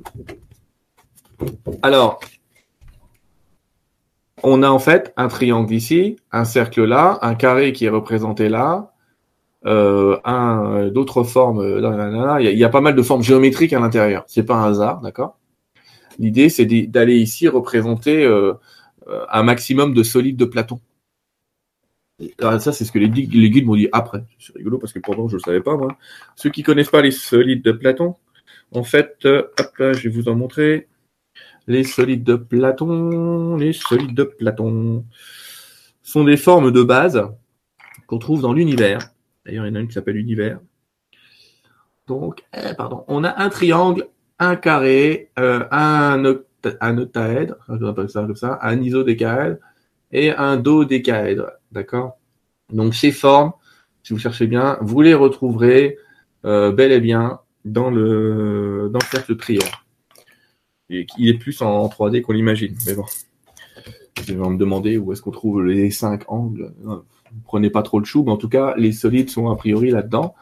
Alors, 1.82 2.20
on 4.42 4.62
a 4.62 4.68
en 4.68 4.78
fait 4.78 5.12
un 5.16 5.28
triangle 5.28 5.72
ici, 5.72 6.16
un 6.32 6.44
cercle 6.44 6.84
là, 6.84 7.18
un 7.22 7.34
carré 7.34 7.72
qui 7.72 7.86
est 7.86 7.90
représenté 7.90 8.48
là, 8.48 8.92
euh, 9.66 10.18
un 10.24 10.88
d'autres 10.88 11.24
formes. 11.24 11.60
Euh, 11.60 12.38
il 12.40 12.58
y, 12.58 12.64
a, 12.64 12.68
pas 12.68 12.80
mal 12.80 12.94
de 12.94 13.02
formes 13.02 13.22
géométriques 13.22 13.72
à 13.72 13.80
l'intérieur. 13.80 14.24
C'est 14.28 14.44
pas 14.44 14.56
un 14.56 14.70
hasard, 14.70 15.00
d'accord? 15.00 15.38
L'idée, 16.18 16.48
c'est 16.48 16.66
d'aller 16.66 17.16
ici 17.16 17.48
représenter 17.48 18.24
euh, 18.24 18.54
un 19.06 19.42
maximum 19.42 19.94
de 19.94 20.02
solides 20.02 20.36
de 20.36 20.44
Platon. 20.44 20.80
Alors 22.40 22.60
ça, 22.60 22.72
c'est 22.72 22.84
ce 22.84 22.90
que 22.90 22.98
les, 22.98 23.08
guides 23.08 23.66
m'ont 23.66 23.76
dit 23.76 23.88
après. 23.92 24.24
C'est 24.38 24.54
rigolo 24.56 24.78
parce 24.78 24.92
que 24.92 24.98
pendant, 24.98 25.28
je 25.28 25.34
ne 25.34 25.38
le 25.38 25.44
savais 25.44 25.60
pas, 25.60 25.76
moi. 25.76 25.96
Ceux 26.34 26.50
qui 26.50 26.62
connaissent 26.62 26.90
pas 26.90 27.02
les 27.02 27.12
solides 27.12 27.62
de 27.62 27.72
Platon, 27.72 28.16
en 28.72 28.82
fait, 28.82 29.24
hop 29.24 29.76
là, 29.78 29.92
je 29.92 30.08
vais 30.08 30.14
vous 30.14 30.28
en 30.28 30.34
montrer. 30.34 30.88
Les 31.68 31.84
solides 31.84 32.24
de 32.24 32.34
Platon, 32.34 33.56
les 33.56 33.72
solides 33.72 34.14
de 34.14 34.24
Platon 34.24 35.04
sont 36.02 36.24
des 36.24 36.36
formes 36.36 36.72
de 36.72 36.82
base 36.82 37.22
qu'on 38.06 38.18
trouve 38.18 38.40
dans 38.40 38.52
l'univers. 38.52 39.12
D'ailleurs, 39.48 39.66
il 39.66 39.70
y 39.70 39.72
en 39.72 39.74
a 39.74 39.80
une 39.80 39.88
qui 39.88 39.94
s'appelle 39.94 40.14
l'univers. 40.14 40.60
Donc, 42.06 42.44
eh, 42.54 42.74
pardon, 42.74 43.04
on 43.08 43.24
a 43.24 43.42
un 43.42 43.48
triangle, 43.48 44.06
un 44.38 44.54
carré, 44.54 45.30
euh, 45.38 45.64
un, 45.70 46.22
un 46.80 46.98
octaèdre, 46.98 47.56
un 47.68 48.80
isodécaèdre 48.80 49.56
et 50.12 50.30
un 50.30 50.56
dodécaèdre. 50.56 51.50
D'accord? 51.72 52.18
Donc, 52.72 52.94
ces 52.94 53.10
formes, 53.10 53.52
si 54.02 54.12
vous 54.12 54.18
cherchez 54.20 54.46
bien, 54.46 54.78
vous 54.80 55.00
les 55.00 55.14
retrouverez 55.14 55.96
euh, 56.44 56.70
bel 56.70 56.92
et 56.92 57.00
bien 57.00 57.40
dans 57.64 57.90
le, 57.90 58.90
dans 58.92 59.00
le 59.00 59.06
cercle 59.06 59.34
prière 59.36 59.84
il 60.88 61.28
est 61.28 61.38
plus 61.38 61.60
en 61.62 61.86
3D 61.88 62.22
qu'on 62.22 62.32
l'imagine. 62.32 62.74
Mais 62.86 62.94
bon, 62.94 63.04
je 64.16 64.32
vais 64.32 64.34
me 64.34 64.56
demander 64.56 64.96
où 64.96 65.12
est-ce 65.12 65.22
qu'on 65.22 65.30
trouve 65.30 65.64
les 65.64 65.90
cinq 65.90 66.24
angles. 66.28 66.72
Prenez 67.44 67.70
pas 67.70 67.82
trop 67.82 67.98
le 67.98 68.04
chou, 68.04 68.22
mais 68.24 68.32
en 68.32 68.36
tout 68.36 68.48
cas, 68.48 68.74
les 68.76 68.92
solides 68.92 69.30
sont 69.30 69.50
a 69.50 69.56
priori 69.56 69.90
là-dedans. 69.90 70.34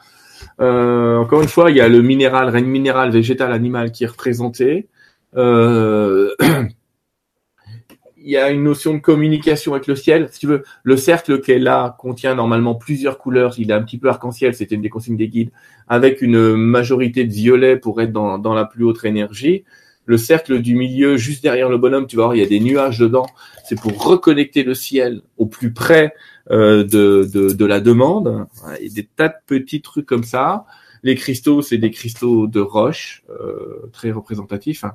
Euh, 0.61 1.17
encore 1.17 1.41
une 1.41 1.47
fois, 1.47 1.71
il 1.71 1.77
y 1.77 1.81
a 1.81 1.87
le 1.87 2.01
minéral, 2.01 2.49
règne 2.49 2.65
minéral, 2.65 3.11
végétal, 3.11 3.51
animal 3.51 3.91
qui 3.91 4.03
est 4.03 4.07
représenté. 4.07 4.87
Euh, 5.35 6.33
il 8.17 8.29
y 8.31 8.37
a 8.37 8.49
une 8.49 8.63
notion 8.63 8.93
de 8.93 8.99
communication 8.99 9.73
avec 9.73 9.87
le 9.87 9.95
ciel. 9.95 10.29
Si 10.31 10.39
tu 10.39 10.47
veux, 10.47 10.63
le 10.83 10.97
cercle 10.97 11.41
qui 11.41 11.51
est 11.51 11.59
là 11.59 11.95
contient 11.99 12.35
normalement 12.35 12.75
plusieurs 12.75 13.17
couleurs. 13.17 13.55
Il 13.57 13.71
est 13.71 13.73
un 13.73 13.83
petit 13.83 13.97
peu 13.97 14.09
arc-en-ciel, 14.09 14.53
c'était 14.53 14.75
une 14.75 14.81
des 14.81 14.89
consignes 14.89 15.17
des 15.17 15.29
guides, 15.29 15.51
avec 15.87 16.21
une 16.21 16.55
majorité 16.55 17.23
de 17.23 17.31
violet 17.31 17.77
pour 17.77 18.01
être 18.01 18.11
dans, 18.11 18.37
dans 18.37 18.53
la 18.53 18.65
plus 18.65 18.83
haute 18.83 19.03
énergie 19.05 19.63
le 20.07 20.17
cercle 20.17 20.61
du 20.61 20.73
milieu, 20.75 21.17
juste 21.17 21.43
derrière 21.43 21.69
le 21.69 21.77
bonhomme, 21.77 22.07
tu 22.07 22.15
voir, 22.15 22.33
il 22.33 22.39
y 22.39 22.41
a 22.41 22.47
des 22.47 22.61
nuages 22.61 22.97
dedans. 22.97 23.27
C'est 23.67 23.79
pour 23.79 24.01
reconnecter 24.01 24.63
le 24.63 24.73
ciel 24.73 25.21
au 25.37 25.45
plus 25.45 25.73
près 25.73 26.13
euh, 26.51 26.83
de, 26.83 27.29
de, 27.53 27.65
la 27.65 27.81
demande. 27.81 28.47
Et 28.79 28.89
des 28.89 29.03
tas 29.03 29.27
de 29.27 29.35
petits 29.45 29.81
trucs 29.81 30.05
comme 30.05 30.23
ça. 30.23 30.65
Les 31.03 31.15
cristaux, 31.15 31.61
c'est 31.61 31.77
des 31.77 31.91
cristaux 31.91 32.47
de 32.47 32.59
roche, 32.59 33.23
euh, 33.29 33.89
très 33.91 34.11
représentatifs. 34.11 34.83
Hein. 34.83 34.93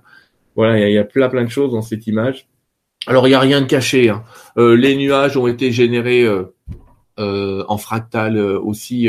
Voilà, 0.57 0.89
il 0.89 0.93
y, 0.93 0.99
a, 0.99 1.05
plein 1.05 1.29
plein 1.29 1.45
de 1.45 1.51
choses 1.51 1.73
dans 1.73 1.83
cette 1.83 2.07
image. 2.07 2.47
Alors, 3.07 3.27
il 3.27 3.31
n'y 3.31 3.37
a 3.37 3.41
rien 3.41 3.61
de 3.61 3.67
caché. 3.67 4.09
Hein. 4.09 4.25
Euh, 4.57 4.75
les 4.75 4.97
nuages 4.97 5.37
ont 5.37 5.47
été 5.47 5.71
générés 5.71 6.27
en 7.19 7.79
fractal 7.79 8.39
aussi 8.39 9.09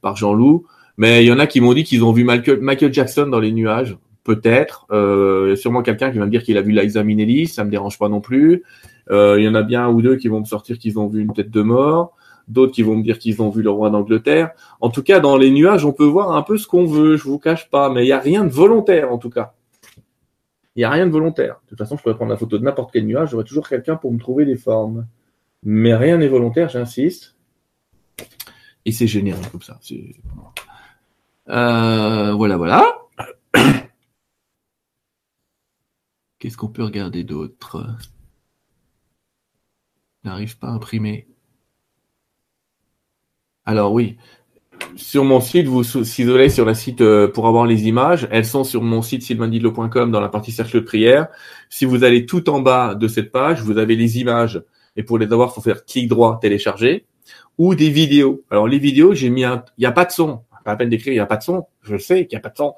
par 0.00 0.16
Jean-Loup. 0.16 0.66
Mais 0.96 1.24
il 1.24 1.28
y 1.28 1.32
en 1.32 1.38
a 1.38 1.46
qui 1.46 1.60
m'ont 1.60 1.72
dit 1.72 1.84
qu'ils 1.84 2.04
ont 2.04 2.12
vu 2.12 2.24
Michael 2.24 2.92
Jackson 2.92 3.26
dans 3.26 3.40
les 3.40 3.52
nuages. 3.52 3.96
Peut-être. 4.24 4.86
Euh, 4.90 5.54
sûrement 5.54 5.82
quelqu'un 5.82 6.10
qui 6.10 6.18
va 6.18 6.24
me 6.24 6.30
dire 6.30 6.42
qu'il 6.42 6.56
a 6.56 6.62
vu 6.62 6.72
Liza 6.72 7.04
Minnelli, 7.04 7.46
ça 7.46 7.62
me 7.62 7.70
dérange 7.70 7.98
pas 7.98 8.08
non 8.08 8.22
plus. 8.22 8.62
Euh, 9.10 9.36
il 9.38 9.44
y 9.44 9.48
en 9.48 9.54
a 9.54 9.62
bien 9.62 9.86
un 9.86 9.88
ou 9.90 10.02
deux 10.02 10.16
qui 10.16 10.28
vont 10.28 10.40
me 10.40 10.44
sortir 10.44 10.78
qu'ils 10.78 10.98
ont 10.98 11.08
vu 11.08 11.20
une 11.22 11.32
tête 11.32 11.50
de 11.50 11.62
mort, 11.62 12.16
d'autres 12.48 12.72
qui 12.72 12.82
vont 12.82 12.96
me 12.96 13.02
dire 13.02 13.18
qu'ils 13.18 13.42
ont 13.42 13.50
vu 13.50 13.62
le 13.62 13.70
roi 13.70 13.90
d'Angleterre. 13.90 14.50
En 14.80 14.90
tout 14.90 15.02
cas, 15.02 15.20
dans 15.20 15.36
les 15.36 15.50
nuages, 15.50 15.84
on 15.84 15.92
peut 15.92 16.04
voir 16.04 16.34
un 16.34 16.42
peu 16.42 16.56
ce 16.56 16.66
qu'on 16.66 16.86
veut, 16.86 17.16
je 17.16 17.24
vous 17.24 17.38
cache 17.38 17.70
pas, 17.70 17.90
mais 17.90 18.02
il 18.02 18.06
n'y 18.06 18.12
a 18.12 18.18
rien 18.18 18.44
de 18.44 18.52
volontaire 18.52 19.12
en 19.12 19.18
tout 19.18 19.30
cas. 19.30 19.54
Il 20.76 20.80
n'y 20.80 20.84
a 20.84 20.90
rien 20.90 21.06
de 21.06 21.12
volontaire. 21.12 21.60
De 21.64 21.68
toute 21.70 21.78
façon, 21.78 21.96
je 21.96 22.02
pourrais 22.02 22.16
prendre 22.16 22.32
la 22.32 22.36
photo 22.36 22.58
de 22.58 22.64
n'importe 22.64 22.92
quel 22.92 23.06
nuage, 23.06 23.30
j'aurais 23.30 23.44
toujours 23.44 23.68
quelqu'un 23.68 23.96
pour 23.96 24.12
me 24.12 24.18
trouver 24.18 24.44
des 24.44 24.56
formes. 24.56 25.06
Mais 25.62 25.94
rien 25.94 26.18
n'est 26.18 26.28
volontaire, 26.28 26.68
j'insiste. 26.68 27.36
Et 28.84 28.92
c'est 28.92 29.06
génial 29.06 29.38
comme 29.50 29.62
ça. 29.62 29.78
Euh, 31.48 32.32
voilà, 32.32 32.56
voilà. 32.56 32.98
Qu'est-ce 36.38 36.56
qu'on 36.58 36.68
peut 36.68 36.84
regarder 36.84 37.24
d'autre? 37.24 37.86
N'arrive 40.24 40.58
pas 40.58 40.68
à 40.68 40.70
imprimer. 40.70 41.26
Alors 43.66 43.92
oui, 43.92 44.16
sur 44.96 45.24
mon 45.24 45.40
site, 45.40 45.66
vous 45.66 45.82
si 45.84 46.24
vous 46.24 46.34
allez 46.34 46.48
sur 46.48 46.64
la 46.64 46.74
site 46.74 47.00
euh, 47.00 47.28
pour 47.28 47.46
avoir 47.46 47.66
les 47.66 47.86
images, 47.88 48.28
elles 48.30 48.44
sont 48.44 48.64
sur 48.64 48.82
mon 48.82 49.02
site 49.02 49.22
sylvaindidlo.com 49.22 50.10
dans 50.10 50.20
la 50.20 50.28
partie 50.28 50.52
cercle 50.52 50.76
de 50.76 50.80
prière. 50.80 51.28
Si 51.68 51.84
vous 51.84 52.04
allez 52.04 52.26
tout 52.26 52.48
en 52.50 52.60
bas 52.60 52.94
de 52.94 53.08
cette 53.08 53.32
page, 53.32 53.62
vous 53.62 53.78
avez 53.78 53.96
les 53.96 54.18
images. 54.18 54.62
Et 54.96 55.02
pour 55.02 55.18
les 55.18 55.26
avoir, 55.32 55.54
faut 55.54 55.60
faire 55.60 55.84
clic 55.84 56.08
droit, 56.08 56.38
télécharger, 56.40 57.06
ou 57.58 57.74
des 57.74 57.90
vidéos. 57.90 58.44
Alors 58.50 58.68
les 58.68 58.78
vidéos, 58.78 59.14
j'ai 59.14 59.30
mis 59.30 59.44
un, 59.44 59.64
il 59.78 59.82
n'y 59.82 59.86
a 59.86 59.92
pas 59.92 60.04
de 60.04 60.12
son. 60.12 60.42
Pas 60.64 60.72
à 60.72 60.76
peine 60.76 60.88
d'écrire, 60.88 61.12
il 61.12 61.16
n'y 61.16 61.20
a 61.20 61.26
pas 61.26 61.36
de 61.36 61.42
son. 61.42 61.66
Je 61.82 61.98
sais 61.98 62.26
qu'il 62.26 62.36
n'y 62.36 62.40
a 62.40 62.40
pas 62.40 62.48
de 62.48 62.56
son 62.56 62.74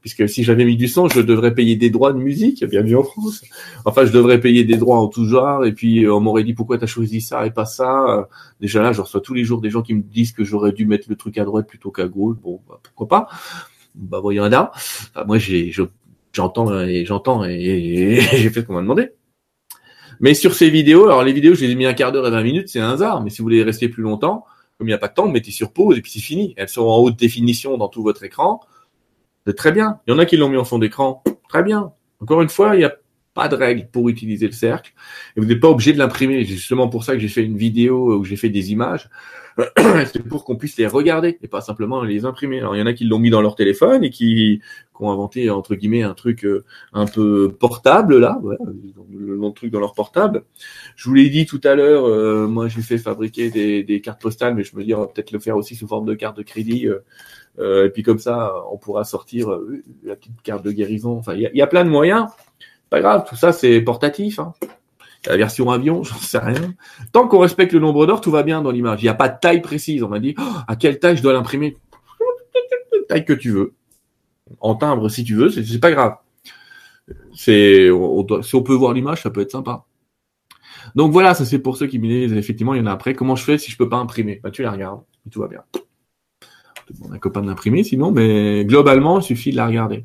puisque 0.00 0.28
si 0.28 0.44
j'avais 0.44 0.64
mis 0.64 0.76
du 0.76 0.88
son, 0.88 1.08
je 1.08 1.20
devrais 1.20 1.54
payer 1.54 1.76
des 1.76 1.90
droits 1.90 2.12
de 2.12 2.18
musique, 2.18 2.64
bienvenue 2.64 2.96
en 2.96 3.02
France. 3.02 3.44
Enfin, 3.84 4.04
je 4.04 4.12
devrais 4.12 4.40
payer 4.40 4.64
des 4.64 4.76
droits 4.76 4.98
en 4.98 5.08
tout 5.08 5.24
genre, 5.24 5.64
et 5.64 5.72
puis 5.72 6.04
euh, 6.04 6.14
on 6.14 6.20
m'aurait 6.20 6.44
dit 6.44 6.54
pourquoi 6.54 6.78
t'as 6.78 6.86
choisi 6.86 7.20
ça 7.20 7.46
et 7.46 7.50
pas 7.50 7.64
ça? 7.64 8.04
Euh, 8.08 8.24
déjà 8.60 8.82
là, 8.82 8.92
je 8.92 9.00
reçois 9.00 9.20
tous 9.20 9.34
les 9.34 9.44
jours 9.44 9.60
des 9.60 9.70
gens 9.70 9.82
qui 9.82 9.94
me 9.94 10.02
disent 10.02 10.32
que 10.32 10.44
j'aurais 10.44 10.72
dû 10.72 10.86
mettre 10.86 11.08
le 11.08 11.16
truc 11.16 11.38
à 11.38 11.44
droite 11.44 11.66
plutôt 11.66 11.90
qu'à 11.90 12.06
gauche. 12.06 12.36
Bon, 12.42 12.60
bah, 12.68 12.80
pourquoi 12.82 13.08
pas? 13.08 13.28
Bah 13.94 14.20
voyons 14.20 14.48
là. 14.48 14.70
moi, 15.26 15.38
j'ai, 15.38 15.72
j'entends 16.32 16.80
et 16.80 17.04
j'entends 17.04 17.44
et, 17.44 18.20
j'ai 18.32 18.50
fait 18.50 18.60
ce 18.60 18.66
qu'on 18.66 18.74
m'a 18.74 18.82
demandé. 18.82 19.10
Mais 20.20 20.34
sur 20.34 20.54
ces 20.54 20.70
vidéos, 20.70 21.04
alors 21.04 21.22
les 21.22 21.32
vidéos, 21.32 21.54
je 21.54 21.64
les 21.64 21.72
ai 21.72 21.74
mis 21.74 21.86
un 21.86 21.94
quart 21.94 22.12
d'heure 22.12 22.26
et 22.26 22.30
20 22.30 22.42
minutes, 22.42 22.68
c'est 22.68 22.80
un 22.80 22.90
hasard. 22.90 23.22
Mais 23.22 23.30
si 23.30 23.38
vous 23.38 23.44
voulez 23.44 23.62
rester 23.62 23.88
plus 23.88 24.02
longtemps, 24.02 24.44
comme 24.76 24.86
il 24.86 24.90
n'y 24.90 24.94
a 24.94 24.98
pas 24.98 25.08
de 25.08 25.14
temps, 25.14 25.28
mettez 25.28 25.50
sur 25.50 25.72
pause 25.72 25.98
et 25.98 26.02
puis 26.02 26.10
c'est 26.10 26.20
fini. 26.20 26.54
Elles 26.56 26.68
sont 26.68 26.82
en 26.82 26.98
haute 26.98 27.16
définition 27.16 27.76
dans 27.76 27.88
tout 27.88 28.02
votre 28.02 28.22
écran. 28.24 28.60
C'est 29.46 29.56
très 29.56 29.72
bien. 29.72 30.00
Il 30.06 30.12
y 30.12 30.14
en 30.14 30.18
a 30.18 30.26
qui 30.26 30.36
l'ont 30.36 30.48
mis 30.48 30.56
en 30.56 30.64
fond 30.64 30.78
d'écran. 30.78 31.22
Très 31.48 31.62
bien. 31.62 31.92
Encore 32.20 32.42
une 32.42 32.48
fois, 32.48 32.74
il 32.74 32.78
n'y 32.78 32.84
a 32.84 32.94
pas 33.34 33.48
de 33.48 33.54
règle 33.54 33.88
pour 33.90 34.08
utiliser 34.08 34.46
le 34.46 34.52
cercle. 34.52 34.92
Et 35.36 35.40
vous 35.40 35.46
n'êtes 35.46 35.60
pas 35.60 35.68
obligé 35.68 35.92
de 35.92 35.98
l'imprimer. 35.98 36.44
C'est 36.44 36.54
justement 36.54 36.88
pour 36.88 37.04
ça 37.04 37.14
que 37.14 37.20
j'ai 37.20 37.28
fait 37.28 37.44
une 37.44 37.56
vidéo 37.56 38.18
où 38.18 38.24
j'ai 38.24 38.36
fait 38.36 38.50
des 38.50 38.72
images. 38.72 39.08
C'est 40.12 40.22
pour 40.22 40.44
qu'on 40.44 40.56
puisse 40.56 40.76
les 40.76 40.86
regarder 40.86 41.38
et 41.42 41.48
pas 41.48 41.60
simplement 41.60 42.02
les 42.02 42.24
imprimer. 42.24 42.58
Alors 42.58 42.76
il 42.76 42.78
y 42.78 42.82
en 42.82 42.86
a 42.86 42.92
qui 42.92 43.04
l'ont 43.04 43.18
mis 43.18 43.30
dans 43.30 43.40
leur 43.40 43.56
téléphone 43.56 44.04
et 44.04 44.10
qui, 44.10 44.60
ont 45.00 45.12
inventé 45.12 45.48
entre 45.48 45.76
guillemets 45.76 46.02
un 46.02 46.14
truc 46.14 46.44
euh, 46.44 46.64
un 46.92 47.06
peu 47.06 47.52
portable 47.52 48.18
là, 48.18 48.40
le, 49.12 49.52
truc 49.52 49.70
dans 49.70 49.78
leur 49.78 49.94
portable. 49.94 50.42
Je 50.96 51.08
vous 51.08 51.14
l'ai 51.14 51.28
dit 51.30 51.46
tout 51.46 51.60
à 51.62 51.76
l'heure, 51.76 52.04
euh, 52.04 52.48
moi 52.48 52.66
j'ai 52.66 52.82
fait 52.82 52.98
fabriquer 52.98 53.50
des, 53.50 54.00
cartes 54.00 54.20
postales, 54.20 54.56
mais 54.56 54.64
je 54.64 54.74
me 54.74 54.82
dis 54.82 54.94
on 54.94 55.00
va 55.00 55.06
peut-être 55.06 55.30
le 55.30 55.38
faire 55.38 55.56
aussi 55.56 55.76
sous 55.76 55.86
forme 55.86 56.04
de 56.04 56.14
carte 56.14 56.36
de 56.36 56.42
crédit. 56.42 56.88
Euh, 56.88 57.04
euh, 57.58 57.86
et 57.86 57.90
puis 57.90 58.02
comme 58.02 58.18
ça, 58.18 58.54
on 58.70 58.76
pourra 58.76 59.04
sortir 59.04 59.50
euh, 59.50 59.82
la 60.04 60.16
petite 60.16 60.40
carte 60.42 60.64
de 60.64 60.70
guérison. 60.70 61.18
Enfin, 61.18 61.34
il 61.34 61.50
y, 61.52 61.62
a 61.62 61.66
plein 61.66 61.84
de 61.84 61.90
moyens. 61.90 62.26
Pas 62.90 63.00
grave, 63.00 63.24
tout 63.28 63.36
ça 63.36 63.52
c'est 63.52 63.80
portatif. 63.80 64.38
Hein. 64.38 64.54
La 65.26 65.36
version 65.36 65.70
avion, 65.70 66.02
j'en 66.04 66.16
sais 66.16 66.38
rien. 66.38 66.74
Tant 67.12 67.26
qu'on 67.28 67.40
respecte 67.40 67.72
le 67.72 67.80
nombre 67.80 68.06
d'heures, 68.06 68.20
tout 68.20 68.30
va 68.30 68.42
bien 68.42 68.62
dans 68.62 68.70
l'image. 68.70 69.02
Il 69.02 69.06
n'y 69.06 69.10
a 69.10 69.14
pas 69.14 69.28
de 69.28 69.38
taille 69.40 69.60
précise. 69.60 70.02
On 70.02 70.08
m'a 70.08 70.20
dit 70.20 70.34
oh, 70.38 70.42
à 70.66 70.76
quelle 70.76 70.98
taille 70.98 71.16
je 71.16 71.22
dois 71.22 71.32
l'imprimer? 71.32 71.76
taille 73.08 73.24
que 73.24 73.32
tu 73.32 73.50
veux, 73.50 73.74
en 74.60 74.74
timbre 74.74 75.08
si 75.08 75.24
tu 75.24 75.34
veux, 75.34 75.50
c'est 75.50 75.80
pas 75.80 75.90
grave. 75.90 76.16
C'est, 77.34 77.88
si 78.42 78.54
on 78.54 78.62
peut 78.62 78.74
voir 78.74 78.92
l'image, 78.92 79.22
ça 79.22 79.30
peut 79.30 79.40
être 79.40 79.52
sympa. 79.52 79.84
Donc 80.94 81.12
voilà, 81.12 81.34
ça 81.34 81.44
c'est 81.44 81.58
pour 81.58 81.76
ceux 81.76 81.86
qui 81.86 81.98
me 81.98 82.06
disent, 82.06 82.32
effectivement, 82.32 82.74
il 82.74 82.78
y 82.78 82.80
en 82.80 82.86
a 82.86 82.92
après. 82.92 83.14
Comment 83.14 83.36
je 83.36 83.44
fais 83.44 83.58
si 83.58 83.70
je 83.70 83.76
peux 83.76 83.88
pas 83.88 83.96
imprimer? 83.96 84.40
Bah 84.42 84.50
tu 84.50 84.62
la 84.62 84.70
regardes, 84.70 85.02
tout 85.30 85.40
va 85.40 85.48
bien. 85.48 85.62
Je 86.88 86.94
demande 86.94 87.14
un 87.14 87.18
copain 87.18 87.42
d'imprimer 87.42 87.84
sinon, 87.84 88.10
mais 88.10 88.64
globalement, 88.64 89.20
il 89.20 89.22
suffit 89.22 89.50
de 89.50 89.56
la 89.56 89.66
regarder. 89.66 90.04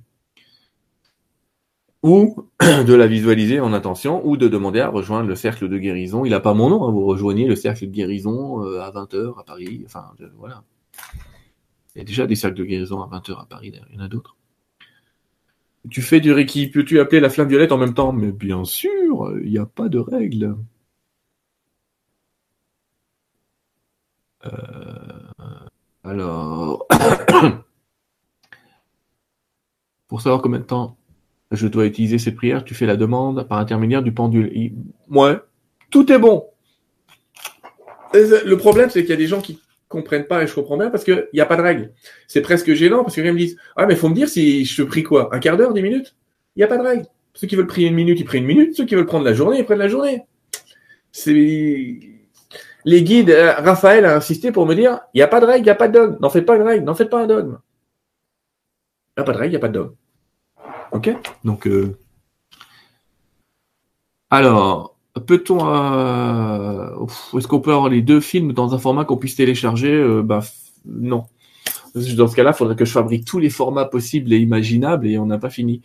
Ou 2.02 2.50
de 2.62 2.94
la 2.94 3.08
visualiser 3.08 3.60
en 3.62 3.72
attention, 3.72 4.26
ou 4.28 4.36
de 4.36 4.48
demander 4.48 4.82
à 4.82 4.90
rejoindre 4.90 5.30
le 5.30 5.36
cercle 5.36 5.70
de 5.70 5.78
guérison. 5.78 6.26
Il 6.26 6.32
n'a 6.32 6.42
pas 6.42 6.54
mon 6.54 6.70
nom, 6.70 6.84
hein, 6.86 6.92
vous 6.92 7.06
rejoignez 7.06 7.48
le 7.48 7.56
cercle 7.56 7.88
de 7.88 7.92
guérison 7.92 8.64
euh, 8.66 8.82
à 8.82 8.92
20h 8.92 9.40
à 9.40 9.44
Paris. 9.44 9.84
Enfin, 9.86 10.12
voilà. 10.38 10.64
Il 11.96 12.00
y 12.00 12.02
a 12.02 12.06
déjà 12.06 12.28
des 12.28 12.36
cercles 12.36 12.58
de 12.58 12.66
guérison 12.66 13.02
à 13.02 13.08
20h 13.08 13.40
à 13.40 13.46
Paris, 13.46 13.72
il 13.90 13.96
y 13.96 13.98
en 13.98 14.04
a 14.04 14.10
d'autres. 14.10 14.36
Tu 15.90 16.02
fais 16.02 16.20
du 16.20 16.32
Reiki, 16.32 16.68
peux-tu 16.68 17.00
appeler 17.00 17.20
la 17.20 17.30
flamme 17.30 17.50
violette 17.50 17.72
en 17.72 17.78
même 17.78 17.94
temps? 17.94 18.14
Mais 18.14 18.32
bien 18.32 18.64
sûr, 18.66 19.34
il 19.44 19.52
n'y 19.52 19.58
a 19.58 19.66
pas 19.66 19.90
de 19.90 20.00
règle. 20.00 20.56
Euh, 24.46 25.23
alors, 26.04 26.86
pour 30.08 30.22
savoir 30.22 30.42
combien 30.42 30.60
de 30.60 30.66
temps 30.66 30.98
je 31.52 31.68
dois 31.68 31.86
utiliser 31.86 32.18
cette 32.18 32.36
prière, 32.36 32.64
tu 32.64 32.74
fais 32.74 32.86
la 32.86 32.98
demande 32.98 33.48
par 33.48 33.60
intermédiaire 33.60 34.04
du 34.04 34.12
pendule. 34.12 34.52
Ouais, 35.10 35.38
tout 35.90 36.12
est 36.12 36.20
bon. 36.20 36.46
Le 38.14 38.56
problème, 38.56 38.90
c'est 38.90 39.02
qu'il 39.02 39.12
y 39.12 39.14
a 39.14 39.18
des 39.18 39.28
gens 39.28 39.42
qui 39.42 39.60
comprennent 39.88 40.26
pas 40.26 40.44
et 40.44 40.48
je 40.48 40.54
comprends 40.54 40.78
bien 40.78 40.90
parce 40.90 41.04
qu'il 41.04 41.28
n'y 41.34 41.40
a 41.40 41.46
pas 41.46 41.56
de 41.56 41.62
règle. 41.62 41.94
C'est 42.28 42.42
presque 42.42 42.74
gênant 42.74 43.04
parce 43.04 43.16
que 43.16 43.22
ils 43.22 43.32
me 43.32 43.38
disent 43.38 43.58
Ah, 43.76 43.86
mais 43.86 43.96
faut 43.96 44.10
me 44.10 44.16
dire 44.16 44.28
si 44.28 44.66
je 44.66 44.84
prie 44.84 45.04
quoi 45.04 45.34
Un 45.34 45.40
quart 45.40 45.56
d'heure, 45.56 45.74
dix 45.74 45.84
minutes? 45.84 46.16
Il 46.56 46.60
n'y 46.60 46.64
a 46.64 46.68
pas 46.68 46.78
de 46.78 46.84
règle. 46.84 47.06
Ceux 47.34 47.48
qui 47.48 47.56
veulent 47.56 47.68
prier 47.68 47.88
une 47.88 47.96
minute, 47.96 48.20
ils 48.20 48.26
prient 48.26 48.40
une 48.40 48.46
minute. 48.46 48.76
Ceux 48.76 48.86
qui 48.86 48.96
veulent 48.96 49.06
prendre 49.06 49.26
la 49.26 49.34
journée, 49.34 49.60
ils 49.60 49.66
prennent 49.66 49.80
la 49.80 49.88
journée. 49.88 50.24
C'est 51.12 51.34
les 52.86 53.04
guides, 53.04 53.30
euh, 53.30 53.54
Raphaël 53.54 54.06
a 54.06 54.16
insisté 54.16 54.52
pour 54.52 54.66
me 54.66 54.76
dire, 54.76 55.00
il 55.14 55.18
n'y 55.18 55.22
a 55.22 55.28
pas 55.28 55.40
de 55.40 55.46
règle, 55.46 55.62
il 55.62 55.66
n'y 55.66 55.70
a 55.70 55.76
pas 55.76 55.88
de 55.88 55.94
dogme. 55.94 56.18
N'en 56.22 56.30
faites 56.30 56.46
pas 56.46 56.56
une 56.56 56.64
règle, 56.64 56.86
n'en 56.86 56.96
faites 56.96 57.10
pas 57.10 57.24
un 57.24 57.28
dogme. 57.28 57.58
Il 59.16 59.20
n'y 59.20 59.22
a 59.22 59.26
pas 59.26 59.34
de 59.34 59.38
règle, 59.38 59.50
il 59.50 59.58
n'y 59.58 59.58
a 59.58 59.60
pas 59.60 59.68
de 59.68 59.74
dogme. 59.74 59.96
Ok? 60.92 61.10
Donc, 61.44 61.68
euh... 61.68 61.98
alors, 64.30 64.96
peut-on... 65.26 65.60
Euh... 65.68 67.06
Est-ce 67.38 67.48
qu'on 67.48 67.62
peut 67.62 67.72
avoir 67.72 67.90
les 67.90 68.02
deux 68.02 68.20
films 68.20 68.54
dans 68.54 68.74
un 68.74 68.80
format 68.80 69.06
qu'on 69.06 69.18
puisse 69.18 69.36
télécharger 69.36 70.22
Bah, 70.24 70.42
non. 70.86 71.26
Dans 71.96 72.28
ce 72.28 72.36
cas-là, 72.36 72.52
il 72.52 72.58
faudrait 72.58 72.76
que 72.76 72.86
je 72.86 72.92
fabrique 72.92 73.26
tous 73.26 73.40
les 73.40 73.52
formats 73.52 73.86
possibles 73.86 74.34
et 74.34 74.38
imaginables 74.38 75.08
et 75.08 75.20
on 75.20 75.28
n'a 75.28 75.38
pas 75.38 75.52
fini 75.52 75.82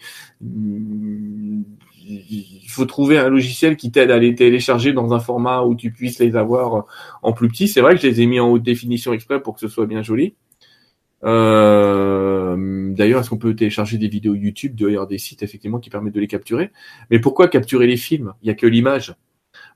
il 2.09 2.58
faut 2.79 2.87
trouver 2.87 3.19
un 3.19 3.29
logiciel 3.29 3.77
qui 3.77 3.91
t'aide 3.91 4.11
à 4.11 4.19
les 4.19 4.35
télécharger 4.35 4.93
dans 4.93 5.13
un 5.13 5.21
format 5.21 5.63
où 5.63 5.75
tu 5.75 5.91
puisses 5.91 6.19
les 6.19 6.37
avoir 6.37 6.87
en 7.23 7.33
plus 7.33 7.49
petit. 7.49 7.69
C'est 7.69 7.81
vrai 7.81 7.95
que 7.95 8.01
je 8.01 8.07
les 8.07 8.21
ai 8.21 8.27
mis 8.27 8.41
en 8.41 8.49
haute 8.49 8.63
définition 8.63 9.13
exprès 9.13 9.43
pour 9.43 9.55
que 9.55 9.61
ce 9.61 9.69
soit 9.69 9.87
bien 9.87 10.03
joli. 10.03 10.35
Euh, 11.25 12.93
d'ailleurs, 12.95 13.21
est-ce 13.21 13.31
qu'on 13.31 13.39
peut 13.39 13.55
télécharger 13.55 13.99
des 13.99 14.09
vidéos 14.09 14.35
YouTube 14.35 14.77
d'ailleurs 14.79 15.07
des 15.07 15.19
sites 15.19 15.43
effectivement 15.43 15.79
qui 15.81 15.91
permettent 15.91 16.15
de 16.15 16.21
les 16.21 16.29
capturer? 16.29 16.71
Mais 17.11 17.19
pourquoi 17.19 17.49
capturer 17.49 17.87
les 17.87 17.97
films? 17.97 18.35
Il 18.43 18.49
y 18.49 18.51
a 18.51 18.55
que 18.55 18.67
l'image. 18.67 19.15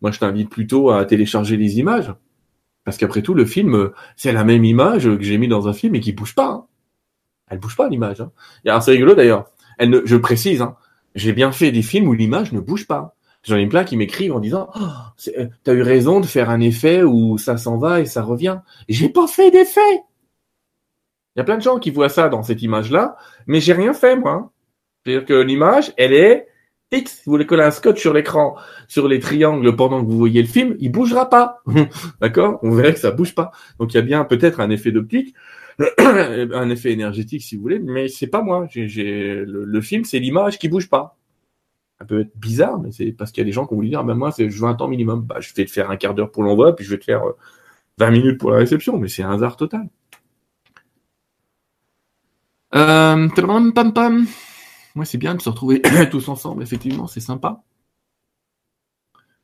Moi, 0.00 0.12
je 0.12 0.18
t'invite 0.18 0.50
plutôt 0.50 0.90
à 0.90 1.04
télécharger 1.04 1.56
les 1.56 1.78
images, 1.78 2.12
parce 2.84 2.96
qu'après 2.96 3.22
tout, 3.22 3.34
le 3.34 3.44
film, 3.44 3.90
c'est 4.16 4.32
la 4.32 4.44
même 4.44 4.64
image 4.64 5.04
que 5.04 5.22
j'ai 5.22 5.38
mis 5.38 5.48
dans 5.48 5.68
un 5.68 5.72
film 5.72 5.94
et 5.94 6.00
qui 6.00 6.12
bouge 6.12 6.34
pas. 6.34 6.48
Hein. 6.48 6.66
Elle 7.48 7.58
bouge 7.58 7.76
pas 7.76 7.88
l'image. 7.88 8.20
Hein. 8.20 8.80
C'est 8.80 8.92
rigolo 8.92 9.14
d'ailleurs. 9.14 9.46
Elle 9.78 9.90
ne, 9.90 10.00
je 10.04 10.16
précise, 10.16 10.62
hein, 10.62 10.76
j'ai 11.14 11.32
bien 11.32 11.52
fait 11.52 11.72
des 11.72 11.82
films 11.82 12.08
où 12.08 12.12
l'image 12.14 12.52
ne 12.52 12.60
bouge 12.60 12.86
pas. 12.86 13.14
J'en 13.44 13.56
ai 13.56 13.66
plein 13.66 13.84
qui 13.84 13.96
m'écrivent 13.96 14.32
en 14.32 14.40
disant 14.40 14.70
oh, 14.74 15.28
euh, 15.36 15.48
T'as 15.64 15.72
eu 15.72 15.82
raison 15.82 16.20
de 16.20 16.26
faire 16.26 16.48
un 16.48 16.60
effet 16.60 17.02
où 17.02 17.38
ça 17.38 17.56
s'en 17.56 17.76
va 17.76 18.00
et 18.00 18.06
ça 18.06 18.22
revient. 18.22 18.60
J'ai 18.88 19.08
pas 19.08 19.26
fait 19.26 19.50
d'effet. 19.50 19.80
Il 21.34 21.38
y 21.38 21.40
a 21.40 21.44
plein 21.44 21.56
de 21.56 21.62
gens 21.62 21.78
qui 21.78 21.90
voient 21.90 22.08
ça 22.08 22.28
dans 22.28 22.42
cette 22.42 22.62
image-là, 22.62 23.16
mais 23.46 23.60
j'ai 23.60 23.72
rien 23.72 23.94
fait 23.94 24.16
moi. 24.16 24.52
C'est-à-dire 25.04 25.24
que 25.24 25.34
l'image, 25.34 25.92
elle 25.96 26.12
est 26.12 26.46
fixe. 26.92 27.22
Vous 27.24 27.32
voulez 27.32 27.46
coller 27.46 27.64
un 27.64 27.70
scotch 27.70 28.00
sur 28.00 28.12
l'écran, 28.12 28.54
sur 28.86 29.08
les 29.08 29.18
triangles 29.18 29.74
pendant 29.74 30.04
que 30.04 30.10
vous 30.10 30.18
voyez 30.18 30.42
le 30.42 30.48
film, 30.48 30.76
il 30.78 30.92
bougera 30.92 31.28
pas. 31.28 31.62
D'accord? 32.20 32.60
On 32.62 32.70
verrait 32.70 32.94
que 32.94 33.00
ça 33.00 33.10
bouge 33.10 33.34
pas. 33.34 33.50
Donc 33.78 33.92
il 33.92 33.96
y 33.96 34.00
a 34.00 34.02
bien 34.02 34.24
peut-être 34.24 34.60
un 34.60 34.70
effet 34.70 34.92
d'optique, 34.92 35.34
un 35.98 36.70
effet 36.70 36.92
énergétique 36.92 37.42
si 37.42 37.56
vous 37.56 37.62
voulez, 37.62 37.78
mais 37.78 38.08
c'est 38.08 38.26
pas 38.26 38.42
moi. 38.42 38.66
J'ai, 38.70 39.44
le, 39.46 39.80
film, 39.80 40.04
c'est 40.04 40.18
l'image 40.18 40.58
qui 40.58 40.68
bouge 40.68 40.88
pas. 40.88 41.16
Ça 41.98 42.06
peut 42.06 42.20
être 42.20 42.36
bizarre, 42.36 42.80
mais 42.80 42.90
c'est 42.90 43.12
parce 43.12 43.30
qu'il 43.30 43.42
y 43.42 43.44
a 43.44 43.46
des 43.46 43.52
gens 43.52 43.66
qui 43.66 43.74
vont 43.74 43.80
vous 43.80 43.86
dire, 43.86 44.00
ah 44.00 44.02
moi, 44.02 44.30
je 44.36 44.44
veux 44.44 44.68
un 44.68 44.74
temps 44.74 44.88
minimum. 44.88 45.22
Bah, 45.22 45.36
je 45.40 45.52
vais 45.54 45.64
te 45.64 45.70
faire 45.70 45.90
un 45.90 45.96
quart 45.96 46.14
d'heure 46.14 46.30
pour 46.30 46.42
l'envoi, 46.42 46.74
puis 46.74 46.84
je 46.84 46.90
vais 46.90 46.98
te 46.98 47.04
faire 47.04 47.22
20 47.98 48.06
euh, 48.06 48.10
minutes 48.10 48.38
pour 48.40 48.50
la 48.50 48.58
réception, 48.58 48.98
mais 48.98 49.08
c'est 49.08 49.22
un 49.22 49.32
hasard 49.32 49.56
total. 49.56 49.88
Euh, 52.74 53.28
pam, 53.28 53.92
pam. 53.92 54.26
Moi, 54.94 55.04
c'est 55.04 55.18
bien 55.18 55.34
de 55.34 55.40
se 55.40 55.48
retrouver 55.48 55.80
tous 56.10 56.28
ensemble, 56.28 56.62
effectivement, 56.62 57.06
c'est 57.06 57.20
sympa. 57.20 57.62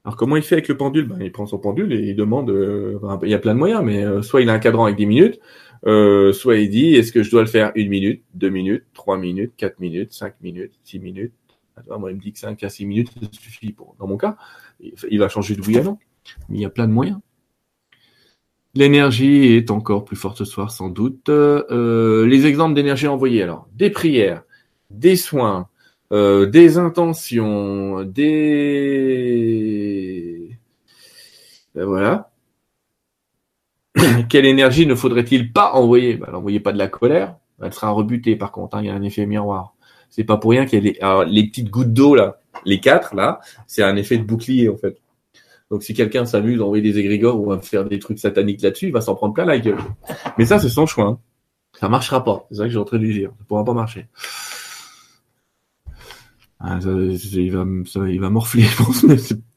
Alors 0.05 0.17
comment 0.17 0.37
il 0.37 0.43
fait 0.43 0.55
avec 0.55 0.69
le 0.69 0.77
pendule? 0.77 1.07
Ben, 1.07 1.19
Il 1.21 1.33
prend 1.33 1.47
son 1.47 1.59
pendule 1.59 1.93
et 1.93 2.01
il 2.11 2.17
demande, 2.17 2.51
euh, 2.51 2.99
il 3.23 3.29
y 3.29 3.35
a 3.35 3.39
plein 3.39 3.53
de 3.55 3.59
moyens, 3.59 3.83
mais 3.85 4.23
soit 4.23 4.41
il 4.41 4.49
a 4.49 4.55
un 4.55 4.59
cadran 4.59 4.87
avec 4.87 4.97
10 4.97 5.07
minutes, 5.07 5.41
euh, 5.87 6.33
soit 6.33 6.57
il 6.57 6.71
dit, 6.71 6.95
est-ce 6.95 7.13
que 7.13 7.23
je 7.23 7.31
dois 7.31 7.43
le 7.43 7.49
faire 7.49 7.73
une 7.75 7.89
minute, 7.89 8.23
deux 8.35 8.51
minutes, 8.51 8.85
trois 8.95 9.19
minutes, 9.19 9.53
quatre 9.57 9.81
minutes, 9.81 10.13
cinq 10.13 10.35
minutes, 10.41 10.73
six 10.85 10.99
minutes? 10.99 11.33
Moi, 11.89 12.11
il 12.11 12.17
me 12.17 12.21
dit 12.21 12.33
que 12.33 12.39
cinq 12.39 12.63
à 12.65 12.69
six 12.69 12.87
minutes, 12.87 13.11
ça 13.21 13.29
suffit 13.31 13.73
pour, 13.73 13.95
dans 13.99 14.09
mon 14.09 14.17
cas. 14.17 14.37
Il 15.11 15.19
va 15.19 15.29
changer 15.29 15.55
de 15.55 15.63
oui 15.63 15.79
il 16.51 16.61
y 16.61 16.65
a 16.65 16.71
plein 16.71 16.89
de 16.89 16.93
moyens. 16.93 17.21
L'énergie 18.75 19.55
est 19.55 19.71
encore 19.71 20.05
plus 20.05 20.17
forte 20.17 20.37
ce 20.39 20.45
soir, 20.45 20.71
sans 20.71 20.89
doute. 20.89 21.31
Euh, 21.31 22.27
les 22.27 22.47
exemples 22.47 22.75
d'énergie 22.75 23.07
envoyée, 23.07 23.43
alors, 23.43 23.67
des 23.75 23.91
prières, 23.91 24.43
des 24.91 25.17
soins, 25.17 25.69
euh, 26.13 26.47
des 26.47 26.79
intentions, 26.79 28.05
des... 28.05 28.99
Ben 31.75 31.85
voilà. 31.85 32.28
Quelle 34.29 34.47
énergie 34.47 34.87
ne 34.87 34.95
faudrait-il 34.95 35.53
pas 35.53 35.73
envoyer? 35.73 36.17
Bah, 36.17 36.29
N'envoyez 36.33 36.61
pas 36.61 36.73
de 36.73 36.79
la 36.79 36.89
colère, 36.89 37.37
elle 37.63 37.73
sera 37.73 37.91
rebutée 37.91 38.37
par 38.37 38.53
contre, 38.53 38.77
hein, 38.77 38.81
il 38.83 38.87
y 38.87 38.91
a 38.91 38.95
un 38.95 39.03
effet 39.03 39.27
miroir. 39.27 39.75
C'est 40.11 40.25
pas 40.25 40.37
pour 40.37 40.53
rien 40.53 40.65
qu'il 40.67 40.85
y 40.85 41.01
a 41.01 41.25
les, 41.25 41.33
les 41.33 41.47
petites 41.47 41.71
gouttes 41.71 41.93
d'eau 41.93 42.15
là, 42.15 42.41
les 42.65 42.81
quatre 42.81 43.15
là, 43.15 43.41
c'est 43.67 43.83
un 43.83 43.97
effet 43.97 44.19
de 44.19 44.25
bouclier 44.25 44.69
en 44.69 44.77
fait. 44.77 44.97
Donc 45.71 45.83
si 45.83 45.93
quelqu'un 45.93 46.25
s'amuse 46.25 46.61
à 46.61 46.65
envoyer 46.65 46.83
des 46.83 46.99
égrégores 46.99 47.41
ou 47.41 47.53
à 47.53 47.61
faire 47.61 47.85
des 47.85 47.99
trucs 47.99 48.19
sataniques 48.19 48.63
là-dessus, 48.63 48.87
il 48.87 48.93
va 48.93 49.03
s'en 49.03 49.15
prendre 49.15 49.35
plein 49.35 49.45
la 49.45 49.59
gueule. 49.59 49.79
Mais 50.39 50.47
ça 50.47 50.59
c'est 50.59 50.71
son 50.71 50.87
choix. 50.87 51.07
Hein. 51.07 51.19
Ça 51.79 51.89
marchera 51.89 52.25
pas. 52.25 52.47
C'est 52.51 52.57
ça 52.57 52.65
que 52.65 52.71
j'ai 52.71 52.79
en 52.79 52.85
train 52.85 52.99
de 52.99 53.05
lui 53.05 53.15
dire. 53.15 53.31
Ça 53.39 53.45
pourra 53.47 53.65
pas 53.65 53.75
marcher. 53.75 54.07
Ah, 56.61 56.79
il, 56.83 57.53
va, 57.53 58.31
morfler, 58.31 58.63
je 58.63 58.77
pense, 58.77 59.05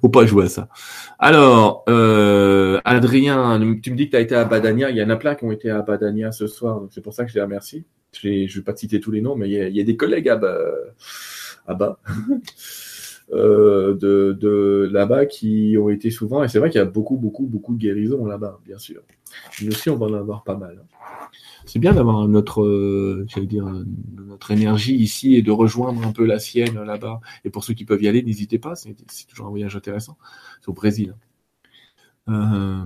Faut 0.00 0.08
pas 0.08 0.26
jouer 0.26 0.44
à 0.44 0.48
ça. 0.48 0.68
Alors, 1.18 1.84
euh, 1.88 2.80
Adrien, 2.84 3.60
tu 3.82 3.90
me 3.90 3.96
dis 3.96 4.06
que 4.06 4.10
tu 4.12 4.16
as 4.16 4.20
été 4.20 4.34
à 4.34 4.44
Badania. 4.44 4.90
Il 4.90 4.96
y 4.96 5.02
en 5.02 5.10
a 5.10 5.16
plein 5.16 5.34
qui 5.34 5.44
ont 5.44 5.52
été 5.52 5.70
à 5.70 5.82
Badania 5.82 6.32
ce 6.32 6.46
soir. 6.46 6.82
C'est 6.90 7.02
pour 7.02 7.14
ça 7.14 7.24
que 7.24 7.30
je 7.30 7.36
les 7.36 7.42
remercie. 7.42 7.84
Je 8.12 8.28
ne 8.28 8.46
vais 8.46 8.62
pas 8.62 8.72
te 8.72 8.80
citer 8.80 9.00
tous 9.00 9.10
les 9.10 9.20
noms, 9.20 9.36
mais 9.36 9.48
il 9.48 9.76
y 9.76 9.80
a, 9.80 9.84
des 9.84 9.96
collègues 9.96 10.28
à, 10.28 10.36
bas, 10.36 12.00
euh, 13.32 13.94
de, 13.94 14.36
de 14.40 14.88
là-bas 14.92 15.26
qui 15.26 15.76
ont 15.78 15.88
été 15.88 16.10
souvent. 16.10 16.42
Et 16.42 16.48
c'est 16.48 16.58
vrai 16.58 16.70
qu'il 16.70 16.78
y 16.78 16.82
a 16.82 16.86
beaucoup, 16.86 17.16
beaucoup, 17.16 17.46
beaucoup 17.46 17.74
de 17.74 17.78
guérisons 17.78 18.26
là-bas, 18.26 18.60
bien 18.64 18.78
sûr. 18.78 19.02
Nous 19.62 19.68
aussi, 19.68 19.90
on 19.90 19.96
va 19.96 20.06
en 20.06 20.14
avoir 20.14 20.42
pas 20.44 20.56
mal 20.56 20.82
c'est 21.64 21.78
bien 21.78 21.92
d'avoir 21.92 22.26
notre, 22.26 22.62
euh, 22.62 23.26
dire, 23.42 23.64
notre 24.16 24.50
énergie 24.50 24.96
ici 24.96 25.36
et 25.36 25.42
de 25.42 25.50
rejoindre 25.50 26.04
un 26.06 26.12
peu 26.12 26.24
la 26.24 26.38
sienne 26.38 26.82
là-bas. 26.82 27.20
Et 27.44 27.50
pour 27.50 27.64
ceux 27.64 27.74
qui 27.74 27.84
peuvent 27.84 28.02
y 28.02 28.08
aller, 28.08 28.22
n'hésitez 28.22 28.58
pas, 28.58 28.74
c'est 28.74 28.94
toujours 29.28 29.46
un 29.46 29.50
voyage 29.50 29.76
intéressant. 29.76 30.16
C'est 30.60 30.68
au 30.68 30.72
Brésil. 30.72 31.14
Euh... 32.28 32.84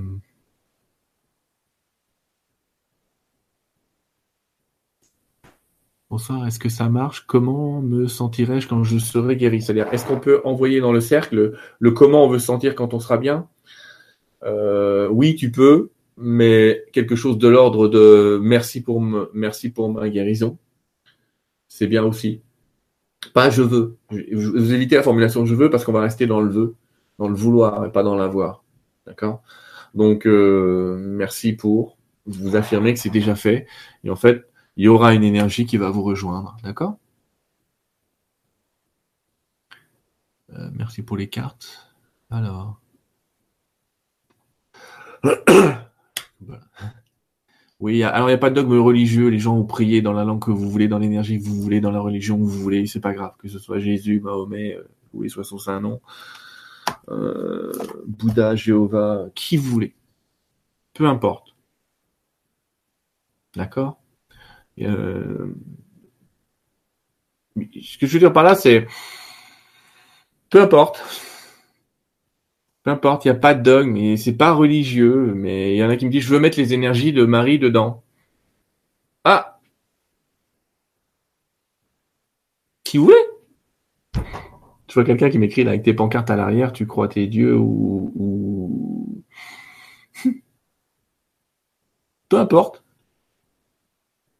Est-ce 6.46 6.58
que 6.58 6.68
ça 6.68 6.88
marche? 6.88 7.24
Comment 7.26 7.80
me 7.80 8.06
sentirais-je 8.06 8.68
quand 8.68 8.84
je 8.84 8.98
serai 8.98 9.36
guéri? 9.36 9.62
C'est-à-dire, 9.62 9.88
est-ce 9.92 10.06
qu'on 10.06 10.20
peut 10.20 10.40
envoyer 10.44 10.80
dans 10.80 10.92
le 10.92 11.00
cercle 11.00 11.54
le 11.78 11.90
comment 11.92 12.24
on 12.24 12.28
veut 12.28 12.38
se 12.38 12.46
sentir 12.46 12.74
quand 12.74 12.94
on 12.94 13.00
sera 13.00 13.18
bien? 13.18 13.48
Euh, 14.44 15.08
Oui, 15.08 15.34
tu 15.36 15.50
peux 15.50 15.90
mais 16.16 16.84
quelque 16.92 17.16
chose 17.16 17.38
de 17.38 17.48
l'ordre 17.48 17.88
de 17.88 18.38
merci 18.42 18.82
pour 18.82 19.00
merci 19.32 19.70
pour 19.70 19.92
ma 19.92 20.08
guérison. 20.08 20.58
C'est 21.68 21.86
bien 21.86 22.04
aussi. 22.04 22.42
Pas 23.32 23.50
je 23.50 23.62
veux. 23.62 23.96
Vous 24.10 24.72
évitez 24.72 24.96
la 24.96 25.02
formulation 25.02 25.46
je 25.46 25.54
veux 25.54 25.70
parce 25.70 25.84
qu'on 25.84 25.92
va 25.92 26.02
rester 26.02 26.26
dans 26.26 26.40
le 26.40 26.50
veux, 26.50 26.74
dans 27.18 27.28
le 27.28 27.34
vouloir 27.34 27.84
et 27.86 27.92
pas 27.92 28.02
dans 28.02 28.14
l'avoir. 28.16 28.64
D'accord? 29.06 29.42
Donc 29.94 30.26
euh, 30.26 30.96
merci 30.98 31.52
pour 31.52 31.96
vous 32.26 32.56
affirmer 32.56 32.94
que 32.94 33.00
c'est 33.00 33.10
déjà 33.10 33.34
fait. 33.34 33.66
Et 34.04 34.10
en 34.10 34.16
fait, 34.16 34.46
il 34.76 34.84
y 34.84 34.88
aura 34.88 35.14
une 35.14 35.24
énergie 35.24 35.66
qui 35.66 35.76
va 35.76 35.90
vous 35.90 36.02
rejoindre. 36.02 36.56
D'accord? 36.62 36.98
Euh, 40.52 40.70
Merci 40.74 41.02
pour 41.02 41.16
les 41.16 41.28
cartes. 41.28 41.88
Alors. 42.30 42.80
Oui, 47.80 48.02
alors 48.02 48.28
il 48.28 48.32
n'y 48.32 48.36
a 48.36 48.38
pas 48.38 48.50
de 48.50 48.54
dogme 48.54 48.78
religieux, 48.78 49.28
les 49.28 49.38
gens 49.38 49.56
vont 49.56 49.66
prier 49.66 50.00
dans 50.00 50.12
la 50.12 50.24
langue 50.24 50.42
que 50.42 50.50
vous 50.50 50.70
voulez, 50.70 50.88
dans 50.88 50.98
l'énergie 50.98 51.38
que 51.38 51.44
vous 51.44 51.60
voulez, 51.60 51.80
dans 51.80 51.90
la 51.90 52.00
religion 52.00 52.38
que 52.38 52.42
vous 52.42 52.48
voulez, 52.48 52.86
c'est 52.86 53.00
pas 53.00 53.12
grave, 53.12 53.34
que 53.38 53.48
ce 53.48 53.58
soit 53.58 53.78
Jésus, 53.78 54.20
Mahomet, 54.20 54.76
euh, 54.76 54.88
oui, 55.12 55.28
soit 55.28 55.44
son 55.44 55.58
saint 55.58 55.80
nom, 55.80 56.00
euh, 57.08 57.72
Bouddha, 58.06 58.54
Jéhovah, 58.56 59.26
qui 59.34 59.56
vous 59.56 59.70
voulez. 59.70 59.94
Peu 60.94 61.06
importe. 61.06 61.54
D'accord? 63.56 63.98
Euh, 64.80 65.54
Ce 67.56 67.98
que 67.98 68.06
je 68.06 68.12
veux 68.12 68.18
dire 68.18 68.32
par 68.32 68.42
là, 68.42 68.54
c'est 68.54 68.86
peu 70.50 70.60
importe. 70.62 71.02
Peu 72.84 72.90
importe, 72.90 73.24
il 73.24 73.28
n'y 73.28 73.36
a 73.36 73.40
pas 73.40 73.54
de 73.54 73.62
dogme, 73.62 73.96
et 73.96 74.16
c'est 74.16 74.36
pas 74.36 74.52
religieux, 74.52 75.32
mais 75.34 75.74
il 75.74 75.78
y 75.78 75.84
en 75.84 75.88
a 75.90 75.96
qui 75.96 76.06
me 76.06 76.10
disent, 76.10 76.24
je 76.24 76.28
veux 76.28 76.38
mettre 76.38 76.58
les 76.58 76.74
énergies 76.74 77.12
de 77.12 77.24
Marie 77.24 77.58
dedans. 77.58 78.04
Ah 79.24 79.58
Qui 82.84 82.98
voulait 82.98 83.14
Je 84.88 84.94
vois 84.94 85.04
quelqu'un 85.04 85.30
qui 85.30 85.38
m'écrit 85.38 85.62
avec 85.66 85.82
tes 85.82 85.94
pancartes 85.94 86.30
à 86.30 86.36
l'arrière, 86.36 86.72
tu 86.72 86.86
crois 86.86 87.08
tes 87.08 87.26
dieux 87.26 87.56
ou... 87.58 89.24
Peu 92.28 92.38
importe. 92.38 92.83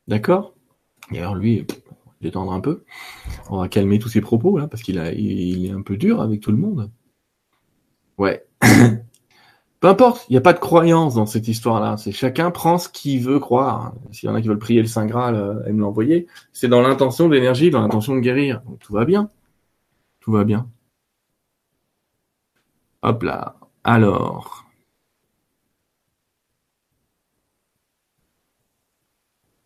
D'accord 0.09 0.55
Et 1.13 1.19
alors 1.19 1.35
lui, 1.35 1.67
détendre 2.21 2.53
un 2.53 2.61
peu. 2.61 2.85
On 3.51 3.59
va 3.59 3.69
calmer 3.69 3.99
tous 3.99 4.09
ses 4.09 4.21
propos 4.21 4.59
là, 4.59 4.67
parce 4.69 4.83
qu'il 4.83 4.97
il 5.17 5.67
est 5.67 5.71
un 5.71 5.83
peu 5.83 5.97
dur 5.97 6.21
avec 6.21 6.41
tout 6.41 6.51
le 6.51 6.59
monde. 6.59 6.91
Ouais. 8.19 8.47
Peu 9.81 9.89
importe, 9.89 10.25
il 10.31 10.33
n'y 10.33 10.39
a 10.39 10.41
pas 10.41 10.55
de 10.55 10.59
croyance 10.59 11.15
dans 11.15 11.27
cette 11.27 11.47
histoire-là. 11.47 11.99
C'est 11.99 12.11
chacun 12.13 12.51
prend 12.51 12.79
ce 12.79 12.89
qu'il 12.89 13.21
veut 13.21 13.39
croire. 13.39 13.93
S'il 14.13 14.29
y 14.29 14.33
en 14.33 14.35
a 14.35 14.41
qui 14.41 14.49
veulent 14.49 14.59
prier 14.59 14.81
le 14.81 14.89
Saint 14.89 15.05
Graal 15.05 15.35
euh, 15.35 15.63
et 15.67 15.73
me 15.73 15.81
l'envoyer, 15.81 16.27
c'est 16.55 16.69
dans 16.69 16.81
l'intention 16.81 17.29
d'énergie, 17.29 17.71
dans 17.71 17.83
l'intention 17.83 18.15
de 18.15 18.21
guérir. 18.21 18.63
Tout 18.81 18.95
va 18.95 19.05
bien. 19.05 19.29
Tout 20.21 20.33
va 20.33 20.45
bien. 20.45 20.71
Hop 23.03 23.23
là. 23.23 23.57
Alors. 23.85 24.64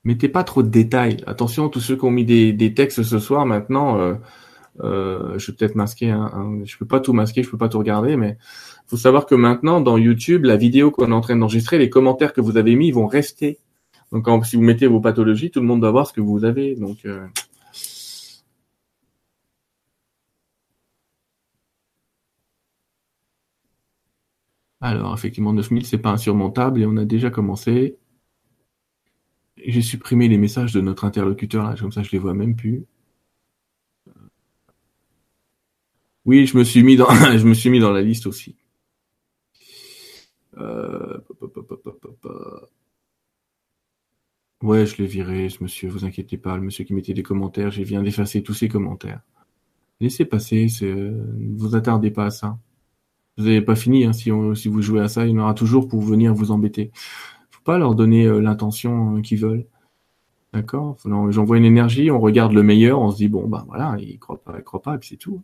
Mettez 0.08 0.30
pas 0.30 0.42
trop 0.42 0.62
de 0.62 0.70
détails. 0.70 1.18
Attention, 1.26 1.68
tous 1.68 1.80
ceux 1.80 1.94
qui 1.94 2.04
ont 2.06 2.10
mis 2.10 2.24
des, 2.24 2.72
textes 2.72 3.02
ce 3.02 3.18
soir 3.18 3.44
maintenant, 3.44 3.98
euh, 4.00 4.14
euh, 4.80 5.38
je 5.38 5.50
vais 5.50 5.56
peut-être 5.58 5.74
masquer, 5.74 6.08
un, 6.10 6.62
je 6.64 6.78
peux 6.78 6.86
pas 6.86 6.98
tout 6.98 7.12
masquer, 7.12 7.42
je 7.42 7.50
peux 7.50 7.58
pas 7.58 7.68
tout 7.68 7.78
regarder, 7.78 8.16
mais 8.16 8.38
faut 8.86 8.96
savoir 8.96 9.26
que 9.26 9.34
maintenant 9.34 9.82
dans 9.82 9.98
YouTube, 9.98 10.44
la 10.44 10.56
vidéo 10.56 10.90
qu'on 10.90 11.10
est 11.12 11.14
en 11.14 11.20
train 11.20 11.36
d'enregistrer, 11.36 11.76
les 11.76 11.90
commentaires 11.90 12.32
que 12.32 12.40
vous 12.40 12.56
avez 12.56 12.74
mis 12.74 12.90
vont 12.90 13.06
rester. 13.06 13.58
Donc 14.10 14.26
si 14.46 14.56
vous 14.56 14.62
mettez 14.62 14.86
vos 14.86 15.00
pathologies, 15.00 15.50
tout 15.50 15.60
le 15.60 15.66
monde 15.66 15.82
doit 15.82 15.90
voir 15.90 16.06
ce 16.06 16.14
que 16.14 16.22
vous 16.22 16.42
avez. 16.46 16.74
Donc 16.74 17.04
euh... 17.04 17.26
alors 24.80 25.12
effectivement 25.12 25.52
9000 25.52 25.84
c'est 25.84 25.98
pas 25.98 26.10
insurmontable 26.10 26.80
et 26.80 26.86
on 26.86 26.96
a 26.96 27.04
déjà 27.04 27.28
commencé. 27.28 27.98
J'ai 29.66 29.82
supprimé 29.82 30.28
les 30.28 30.38
messages 30.38 30.72
de 30.72 30.80
notre 30.80 31.04
interlocuteur 31.04 31.64
là, 31.64 31.74
comme 31.78 31.92
ça 31.92 32.02
je 32.02 32.10
les 32.12 32.18
vois 32.18 32.34
même 32.34 32.56
plus. 32.56 32.84
Oui, 36.24 36.46
je 36.46 36.58
me 36.58 36.64
suis 36.64 36.82
mis 36.82 36.96
dans, 36.96 37.08
je 37.38 37.46
me 37.46 37.54
suis 37.54 37.70
mis 37.70 37.80
dans 37.80 37.90
la 37.90 38.02
liste 38.02 38.26
aussi. 38.26 38.56
Euh... 40.58 41.18
Ouais, 44.60 44.86
je 44.86 44.96
l'ai 44.98 45.06
viré, 45.06 45.48
ce 45.48 45.62
monsieur, 45.62 45.88
vous 45.88 46.04
inquiétez 46.04 46.36
pas, 46.36 46.56
le 46.56 46.62
monsieur 46.62 46.84
qui 46.84 46.92
mettait 46.92 47.14
des 47.14 47.22
commentaires, 47.22 47.70
j'ai 47.70 47.84
viens 47.84 48.02
d'effacer 48.02 48.42
tous 48.42 48.54
ses 48.54 48.68
commentaires. 48.68 49.22
Laissez 50.00 50.24
passer, 50.24 50.66
ne 50.82 51.56
vous 51.56 51.76
attardez 51.76 52.10
pas 52.10 52.26
à 52.26 52.30
ça. 52.30 52.58
Vous 53.36 53.44
n'avez 53.44 53.62
pas 53.62 53.76
fini, 53.76 54.04
hein, 54.04 54.12
si, 54.12 54.30
si 54.56 54.68
vous 54.68 54.82
jouez 54.82 55.00
à 55.00 55.08
ça, 55.08 55.26
il 55.26 55.30
y 55.30 55.34
en 55.38 55.42
aura 55.42 55.54
toujours 55.54 55.86
pour 55.86 56.02
venir 56.02 56.34
vous 56.34 56.50
embêter. 56.50 56.90
Pas 57.68 57.76
leur 57.76 57.94
donner 57.94 58.24
euh, 58.24 58.40
l'intention 58.40 59.18
euh, 59.18 59.20
qu'ils 59.20 59.40
veulent. 59.40 59.66
D'accord? 60.54 60.96
J'envoie 61.30 61.58
une 61.58 61.66
énergie, 61.66 62.10
on 62.10 62.18
regarde 62.18 62.52
le 62.54 62.62
meilleur, 62.62 62.98
on 63.00 63.10
se 63.10 63.18
dit, 63.18 63.28
bon, 63.28 63.46
bah 63.46 63.64
voilà, 63.68 63.94
il 64.00 64.18
croit 64.18 64.42
pas, 64.42 64.54
il 64.58 64.64
croit 64.64 64.80
pas, 64.80 64.94
et 64.94 64.98
puis 64.98 65.10
c'est 65.10 65.16
tout. 65.18 65.42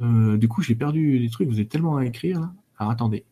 Euh, 0.00 0.36
du 0.38 0.48
coup, 0.48 0.62
j'ai 0.62 0.74
perdu 0.74 1.18
des 1.20 1.28
trucs. 1.30 1.48
Vous 1.48 1.60
êtes 1.60 1.68
tellement 1.68 1.96
à 1.98 2.06
écrire 2.06 2.40
là. 2.40 2.52
Alors 2.78 2.90
attendez. 2.92 3.24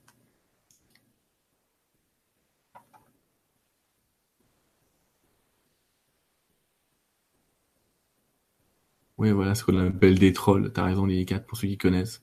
Oui, 9.18 9.30
voilà 9.30 9.55
ce 9.55 9.64
qu'on 9.64 9.76
appelle 9.78 10.18
des 10.18 10.32
trolls. 10.32 10.72
T'as 10.72 10.84
raison, 10.84 11.07
4 11.07 11.47
pour 11.47 11.57
ceux 11.59 11.68
qui 11.68 11.78
connaissent. 11.78 12.22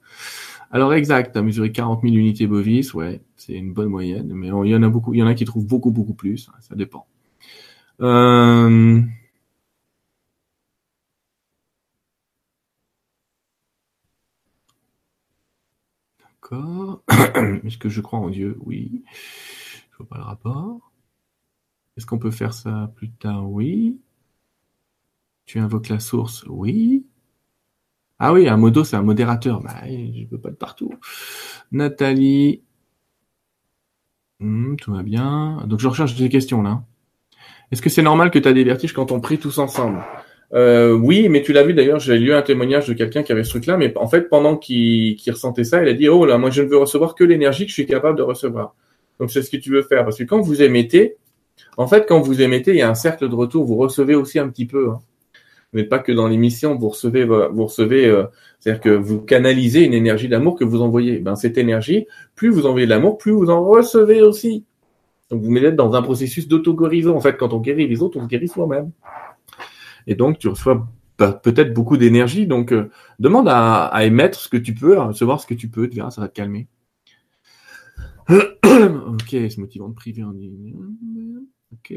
Alors 0.72 0.94
exact, 0.94 1.32
t'as 1.34 1.42
mesuré 1.42 1.72
40 1.72 2.04
000 2.04 2.16
unités 2.18 2.46
bovis, 2.48 2.94
ouais, 2.94 3.22
c'est 3.38 3.54
une 3.54 3.74
bonne 3.74 3.90
moyenne, 3.90 4.32
mais 4.34 4.48
il 4.48 4.70
y 4.70 4.76
en 4.76 4.84
a 4.84 4.90
beaucoup, 4.90 5.14
il 5.14 5.20
y 5.20 5.24
en 5.24 5.28
a 5.28 5.34
qui 5.34 5.46
trouvent 5.46 5.66
beaucoup 5.66 5.92
beaucoup 5.92 6.14
plus, 6.14 6.50
ça 6.62 6.76
dépend. 6.76 7.06
Euh... 8.02 9.02
Est-ce 17.66 17.78
que 17.78 17.90
je 17.90 18.02
crois 18.02 18.20
en 18.20 18.30
Dieu? 18.30 18.58
Oui. 18.66 19.04
Je 19.92 19.98
vois 19.98 20.08
pas 20.08 20.18
le 20.18 20.24
rapport. 20.24 20.92
Est-ce 21.98 22.06
qu'on 22.06 22.20
peut 22.20 22.32
faire 22.32 22.54
ça 22.54 22.94
plus 22.96 23.12
tard? 23.12 23.50
Oui. 23.52 24.00
Tu 25.48 25.58
invoques 25.58 25.90
la 25.90 26.00
source? 26.00 26.44
Oui. 26.48 27.07
Ah 28.20 28.34
oui, 28.34 28.48
un 28.48 28.58
modo, 28.58 28.84
c'est 28.84 28.96
un 28.96 29.04
modérateur. 29.04 29.62
Bah, 29.62 29.76
je 29.86 30.26
peux 30.26 30.40
pas 30.40 30.50
être 30.50 30.58
partout. 30.58 30.92
Nathalie. 31.72 32.64
Hmm, 34.40 34.76
tout 34.76 34.94
va 34.94 35.04
bien. 35.04 35.64
Donc 35.68 35.80
je 35.80 35.88
recherche 35.88 36.16
des 36.16 36.30
questions 36.30 36.62
là. 36.62 36.84
Est-ce 37.72 37.82
que 37.82 37.90
c'est 37.90 38.02
normal 38.02 38.32
que 38.32 38.40
tu 38.40 38.48
as 38.48 38.54
des 38.54 38.64
vertiges 38.64 38.94
quand 38.94 39.12
on 39.12 39.20
prie 39.20 39.38
tous 39.38 39.58
ensemble? 39.58 40.04
Euh, 40.54 40.94
oui, 40.94 41.28
mais 41.28 41.42
tu 41.42 41.52
l'as 41.52 41.64
vu 41.64 41.74
d'ailleurs, 41.74 42.00
j'ai 42.00 42.18
lu 42.18 42.34
un 42.34 42.42
témoignage 42.42 42.88
de 42.88 42.94
quelqu'un 42.94 43.24
qui 43.24 43.34
avait 43.34 43.44
ce 43.44 43.50
truc-là, 43.50 43.76
mais 43.76 43.96
en 43.98 44.08
fait, 44.08 44.30
pendant 44.30 44.56
qu'il 44.56 45.18
ressentait 45.28 45.66
ça, 45.66 45.82
il 45.84 45.90
a 45.90 45.94
dit, 45.94 46.08
oh 46.08 46.26
là, 46.26 46.38
moi 46.38 46.50
je 46.50 46.62
ne 46.62 46.70
veux 46.70 46.78
recevoir 46.78 47.16
que 47.16 47.26
l'énergie 47.26 47.66
que 47.66 47.70
je 47.70 47.74
suis 47.74 47.86
capable 47.86 48.18
de 48.18 48.24
recevoir. 48.24 48.74
Donc 49.20 49.32
c'est 49.32 49.42
ce 49.42 49.50
que 49.50 49.58
tu 49.58 49.72
veux 49.72 49.82
faire, 49.82 50.06
parce 50.06 50.18
que 50.18 50.24
quand 50.24 50.40
vous 50.40 50.62
émettez, 50.62 51.18
en 51.76 51.88
fait, 51.88 52.06
quand 52.08 52.22
vous 52.22 52.42
émettez, 52.42 52.72
il 52.72 52.78
y 52.78 52.82
a 52.82 52.90
un 52.90 52.96
cercle 52.96 53.28
de 53.28 53.36
retour, 53.36 53.66
vous 53.66 53.76
recevez 53.76 54.16
aussi 54.16 54.40
un 54.40 54.48
petit 54.48 54.66
peu. 54.66 54.92
Hein. 54.92 55.00
Vous 55.72 55.80
n'êtes 55.80 55.90
pas 55.90 56.00
que 56.00 56.12
dans 56.12 56.28
l'émission, 56.28 56.76
vous 56.76 56.90
recevez, 56.90 57.26
vous 57.26 57.66
recevez, 57.66 58.08
euh, 58.08 58.26
c'est-à-dire 58.60 58.82
que 58.82 58.90
vous 58.90 59.20
canalisez 59.20 59.84
une 59.84 59.94
énergie 59.94 60.30
d'amour 60.30 60.58
que 60.58 60.64
vous 60.64 60.82
envoyez. 60.82 61.20
Ben 61.20 61.36
cette 61.36 61.58
énergie, 61.58 62.08
plus 62.36 62.50
vous 62.50 62.66
envoyez 62.66 62.86
de 62.86 62.92
l'amour, 62.92 63.18
plus 63.18 63.32
vous 63.32 63.50
en 63.50 63.64
recevez 63.64 64.22
aussi. 64.22 64.64
Donc 65.30 65.42
vous 65.42 65.52
mettez 65.52 65.74
dans 65.74 65.94
un 65.94 66.02
processus 66.02 66.48
d'auto-guérison. 66.48 67.16
En 67.16 67.20
fait, 67.20 67.36
quand 67.36 67.54
on 67.54 67.60
guérit 67.60 67.88
les 67.88 68.02
autres, 68.02 68.18
on 68.18 68.24
se 68.24 68.28
guérit 68.28 68.48
soi-même 68.48 68.92
et 70.08 70.16
donc 70.16 70.40
tu 70.40 70.48
reçois 70.48 70.88
peut-être 71.18 71.74
beaucoup 71.74 71.98
d'énergie. 71.98 72.48
Donc 72.48 72.72
euh, 72.72 72.90
demande 73.20 73.48
à, 73.50 73.92
émettre 74.06 74.40
ce 74.40 74.50
que 74.50 74.58
tu 74.58 74.74
peux, 74.74 74.98
à 74.98 75.06
recevoir 75.06 75.40
ce 75.40 75.46
que 75.46 75.54
tu 75.54 75.70
peux, 75.70 75.88
tu 75.88 75.98
verras, 75.98 76.12
ça 76.12 76.22
va 76.22 76.30
te 76.30 76.34
calmer. 76.34 76.68
ok, 78.30 79.28
c'est 79.30 79.58
motivant 79.58 79.90
de 79.90 79.94
priver 79.94 80.24
en 80.24 80.32
ligne. 80.32 80.74
Ok. 81.74 81.94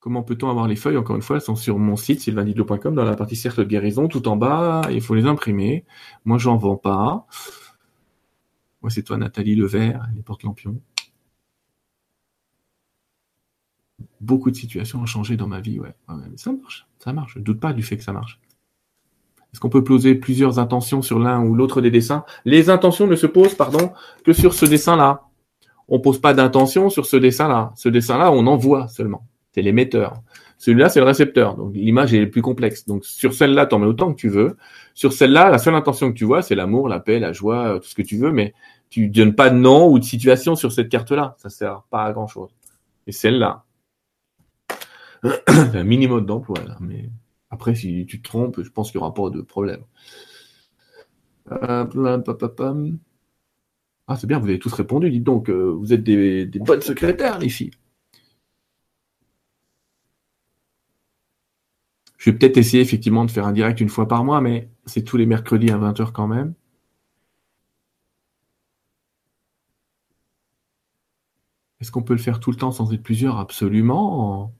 Comment 0.00 0.22
peut-on 0.22 0.48
avoir 0.48 0.66
les 0.66 0.76
feuilles 0.76 0.96
Encore 0.96 1.16
une 1.16 1.22
fois, 1.22 1.36
elles 1.36 1.42
sont 1.42 1.56
sur 1.56 1.78
mon 1.78 1.96
site 1.96 2.20
sylvanidlo.com 2.20 2.94
dans 2.94 3.04
la 3.04 3.16
partie 3.16 3.36
cercle 3.36 3.60
de 3.60 3.68
guérison, 3.68 4.08
tout 4.08 4.26
en 4.28 4.36
bas. 4.36 4.82
Il 4.90 5.02
faut 5.02 5.14
les 5.14 5.26
imprimer. 5.26 5.84
Moi, 6.24 6.38
j'en 6.38 6.56
vends 6.56 6.76
pas. 6.76 7.26
Moi, 8.82 8.90
c'est 8.90 9.02
toi, 9.02 9.18
Nathalie 9.18 9.56
Levert, 9.56 10.08
les 10.14 10.22
porte-lampions. 10.22 10.80
beaucoup 14.20 14.50
de 14.50 14.56
situations 14.56 15.00
ont 15.00 15.06
changé 15.06 15.36
dans 15.36 15.46
ma 15.46 15.60
vie, 15.60 15.80
ouais. 15.80 15.94
ça 16.36 16.52
marche, 16.52 16.86
ça 16.98 17.12
marche. 17.12 17.34
Je 17.36 17.40
doute 17.40 17.60
pas 17.60 17.72
du 17.72 17.82
fait 17.82 17.96
que 17.96 18.04
ça 18.04 18.12
marche. 18.12 18.40
Est-ce 19.52 19.60
qu'on 19.60 19.68
peut 19.68 19.82
poser 19.82 20.14
plusieurs 20.14 20.58
intentions 20.58 21.02
sur 21.02 21.18
l'un 21.18 21.42
ou 21.42 21.54
l'autre 21.54 21.80
des 21.80 21.90
dessins? 21.90 22.24
Les 22.44 22.70
intentions 22.70 23.06
ne 23.06 23.16
se 23.16 23.26
posent, 23.26 23.54
pardon, 23.54 23.92
que 24.24 24.32
sur 24.32 24.54
ce 24.54 24.64
dessin-là. 24.64 25.22
On 25.88 25.98
pose 25.98 26.20
pas 26.20 26.34
d'intention 26.34 26.88
sur 26.88 27.06
ce 27.06 27.16
dessin-là. 27.16 27.72
Ce 27.74 27.88
dessin-là, 27.88 28.30
on 28.30 28.46
envoie 28.46 28.86
seulement. 28.86 29.26
C'est 29.52 29.62
l'émetteur. 29.62 30.22
Celui-là, 30.58 30.88
c'est 30.88 31.00
le 31.00 31.06
récepteur. 31.06 31.56
Donc 31.56 31.74
l'image 31.74 32.14
est 32.14 32.26
plus 32.26 32.42
complexe. 32.42 32.86
Donc 32.86 33.04
sur 33.04 33.32
celle-là, 33.34 33.66
t'en 33.66 33.78
mets 33.78 33.86
autant 33.86 34.12
que 34.12 34.20
tu 34.20 34.28
veux. 34.28 34.56
Sur 34.94 35.12
celle-là, 35.12 35.50
la 35.50 35.58
seule 35.58 35.74
intention 35.74 36.12
que 36.12 36.16
tu 36.16 36.24
vois, 36.24 36.42
c'est 36.42 36.54
l'amour, 36.54 36.88
la 36.88 37.00
paix, 37.00 37.18
la 37.18 37.32
joie, 37.32 37.78
tout 37.80 37.88
ce 37.88 37.94
que 37.94 38.02
tu 38.02 38.16
veux, 38.16 38.30
mais 38.30 38.54
tu 38.90 39.08
donnes 39.08 39.34
pas 39.34 39.50
de 39.50 39.56
nom 39.56 39.88
ou 39.88 39.98
de 39.98 40.04
situation 40.04 40.54
sur 40.56 40.72
cette 40.72 40.88
carte-là. 40.88 41.34
Ça 41.38 41.48
sert 41.48 41.82
pas 41.90 42.04
à 42.04 42.12
grand 42.12 42.26
chose. 42.26 42.50
Et 43.06 43.12
celle-là, 43.12 43.64
un 45.46 45.84
minimum 45.84 46.24
d'emploi 46.24 46.58
mais 46.80 47.10
après 47.50 47.74
si 47.74 48.06
tu 48.06 48.22
te 48.22 48.28
trompes, 48.28 48.62
je 48.62 48.70
pense 48.70 48.90
qu'il 48.90 49.00
n'y 49.00 49.04
aura 49.04 49.14
pas 49.14 49.30
de 49.30 49.40
problème. 49.42 49.82
Ah 54.06 54.16
c'est 54.16 54.26
bien, 54.26 54.38
vous 54.38 54.48
avez 54.48 54.58
tous 54.58 54.72
répondu, 54.72 55.10
dites 55.10 55.24
donc, 55.24 55.48
euh, 55.50 55.70
vous 55.70 55.92
êtes 55.92 56.02
des, 56.02 56.46
des 56.46 56.58
bonnes 56.58 56.80
secrétaires 56.80 57.38
les 57.38 57.48
filles. 57.48 57.72
Je 62.20 62.30
vais 62.30 62.36
peut-être 62.36 62.58
essayer 62.58 62.82
effectivement 62.82 63.24
de 63.24 63.30
faire 63.30 63.46
un 63.46 63.52
direct 63.52 63.80
une 63.80 63.88
fois 63.88 64.06
par 64.06 64.24
mois, 64.24 64.42
mais 64.42 64.68
c'est 64.84 65.02
tous 65.04 65.16
les 65.16 65.24
mercredis 65.24 65.70
à 65.70 65.78
20h 65.78 66.12
quand 66.12 66.28
même. 66.28 66.54
Est-ce 71.80 71.90
qu'on 71.90 72.02
peut 72.02 72.12
le 72.12 72.20
faire 72.20 72.38
tout 72.40 72.50
le 72.50 72.58
temps 72.58 72.72
sans 72.72 72.92
être 72.92 73.02
plusieurs? 73.02 73.38
Absolument. 73.38 74.52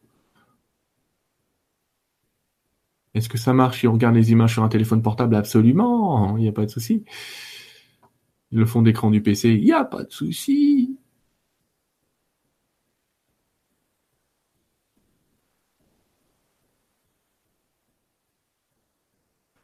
Est-ce 3.13 3.29
que 3.29 3.37
ça 3.37 3.53
marche 3.53 3.81
si 3.81 3.87
on 3.89 3.93
regarde 3.93 4.15
les 4.15 4.33
images 4.33 4.55
sur 4.55 4.63
un 4.63 4.69
téléphone 4.71 5.03
portable? 5.03 5.35
Absolument. 5.35 6.39
Il 6.39 6.43
n'y 6.43 6.49
a 6.49 6.53
pas 6.53 6.65
de 6.65 6.71
souci. 6.71 7.05
Le 8.53 8.65
fond 8.65 8.81
d'écran 8.81 9.11
du 9.11 9.21
PC, 9.23 9.51
il 9.51 9.65
n'y 9.65 9.73
a 9.73 9.85
pas 9.85 10.05
de 10.05 10.11
souci. 10.11 10.97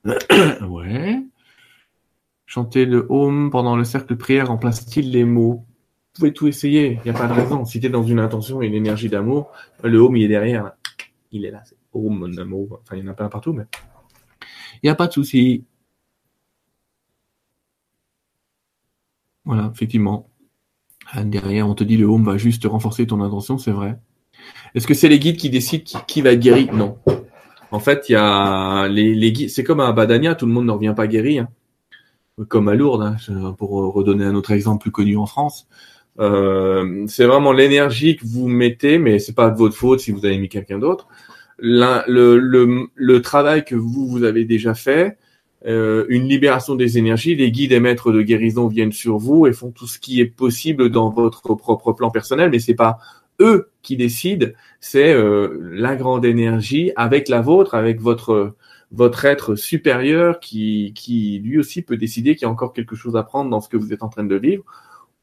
ouais. 0.69 1.23
Chanter 2.47 2.87
le 2.87 3.07
home 3.09 3.51
pendant 3.51 3.77
le 3.77 3.85
cercle 3.85 4.09
de 4.09 4.15
prière 4.15 4.49
remplace-t-il 4.49 5.11
les 5.11 5.25
mots? 5.25 5.65
Vous 6.15 6.21
pouvez 6.21 6.33
tout 6.33 6.47
essayer, 6.47 6.99
il 7.05 7.11
n'y 7.11 7.17
a 7.17 7.19
pas 7.19 7.27
de 7.27 7.33
raison. 7.33 7.65
Si 7.65 7.81
tu 7.81 7.87
es 7.87 7.91
dans 7.91 8.03
une 8.03 8.21
intention 8.21 8.63
et 8.63 8.67
une 8.67 8.75
énergie 8.75 9.09
d'amour, 9.09 9.51
le 9.83 9.99
home 9.99 10.17
il 10.17 10.25
est 10.25 10.29
derrière. 10.29 10.73
Il 11.33 11.45
est 11.45 11.51
là, 11.51 11.63
c'est 11.65 11.77
home, 11.93 12.33
amour. 12.39 12.81
Enfin, 12.83 12.97
il 12.97 13.05
y 13.05 13.09
en 13.09 13.11
a 13.11 13.15
plein 13.15 13.29
partout, 13.29 13.53
mais 13.53 13.65
il 14.83 14.87
n'y 14.87 14.91
a 14.91 14.95
pas 14.95 15.09
de 15.09 15.13
souci. 15.13 15.65
Voilà, 19.45 19.71
effectivement. 19.75 20.31
Derrière, 21.25 21.69
on 21.69 21.75
te 21.75 21.85
dit 21.85 21.97
le 21.97 22.07
home 22.07 22.25
va 22.25 22.37
juste 22.37 22.65
renforcer 22.65 23.07
ton 23.07 23.21
intention, 23.21 23.59
c'est 23.59 23.71
vrai. 23.71 23.99
Est-ce 24.75 24.87
que 24.87 24.95
c'est 24.95 25.09
les 25.09 25.19
guides 25.19 25.37
qui 25.37 25.51
décident 25.51 26.01
qui 26.07 26.23
va 26.23 26.33
être 26.33 26.41
guéri 26.41 26.69
Non. 26.73 26.99
En 27.77 27.79
fait, 27.79 28.09
il 28.09 28.13
y 28.13 28.17
a 28.17 28.89
les, 28.89 29.49
c'est 29.49 29.63
comme 29.63 29.81
à 29.81 29.93
Badania, 29.93 30.35
tout 30.35 30.47
le 30.47 30.53
monde 30.53 30.65
ne 30.65 30.71
revient 30.71 30.95
pas 30.97 31.07
guéri, 31.07 31.41
hein. 31.41 31.49
comme 32.49 32.69
à 32.69 32.75
Lourdes, 32.75 33.03
hein, 33.29 33.55
pour 33.59 33.93
redonner 33.93 34.25
un 34.25 34.35
autre 34.35 34.53
exemple 34.53 34.81
plus 34.81 34.91
connu 34.91 35.19
en 35.19 35.27
France. 35.27 35.69
Euh, 36.19 37.05
c'est 37.07 37.27
vraiment 37.27 37.53
l'énergie 37.53 38.17
que 38.17 38.25
vous 38.25 38.49
mettez, 38.49 38.97
mais 38.97 39.19
c'est 39.19 39.35
pas 39.35 39.51
de 39.51 39.59
votre 39.59 39.77
faute 39.77 40.01
si 40.01 40.11
vous 40.11 40.25
avez 40.25 40.39
mis 40.39 40.49
quelqu'un 40.49 40.79
d'autre. 40.79 41.07
Le, 41.59 43.19
travail 43.19 43.63
que 43.63 43.75
vous 43.75 44.09
vous 44.09 44.25
avez 44.25 44.47
déjà 44.47 44.73
fait, 44.73 45.19
euh, 45.67 46.07
une 46.09 46.27
libération 46.27 46.77
des 46.77 46.97
énergies, 46.97 47.35
les 47.35 47.51
guides 47.51 47.73
et 47.73 47.81
maîtres 47.81 48.11
de 48.11 48.23
guérison 48.23 48.69
viennent 48.69 48.93
sur 48.93 49.19
vous 49.19 49.47
et 49.47 49.53
font 49.53 49.71
tout 49.71 49.87
ce 49.87 49.99
qui 49.99 50.23
est 50.23 50.25
possible 50.25 50.89
dans 50.89 51.11
votre 51.11 51.55
propre 51.55 51.93
plan 51.93 52.11
personnel, 52.11 52.49
mais 52.49 52.59
c'est 52.59 52.73
pas 52.73 53.01
eux 53.41 53.71
qui 53.83 53.97
décident, 53.97 54.47
c'est 54.81 55.13
euh, 55.13 55.59
la 55.63 55.97
grande 55.97 56.25
énergie 56.25 56.93
avec 56.97 57.29
la 57.29 57.41
vôtre, 57.41 57.75
avec 57.75 58.01
votre 58.01 58.55
votre 58.93 59.25
être 59.25 59.57
supérieur 59.57 60.39
qui, 60.39 60.93
qui 60.95 61.41
lui 61.45 61.59
aussi 61.59 61.83
peut 61.83 61.97
décider 61.97 62.37
qu'il 62.37 62.47
y 62.47 62.49
a 62.49 62.53
encore 62.53 62.73
quelque 62.73 62.95
chose 62.95 63.17
à 63.17 63.25
prendre 63.25 63.51
dans 63.51 63.61
ce 63.61 63.69
que 63.69 63.77
vous 63.77 63.93
êtes 63.93 64.03
en 64.05 64.09
train 64.09 64.25
de 64.25 64.37
vivre 64.37 64.65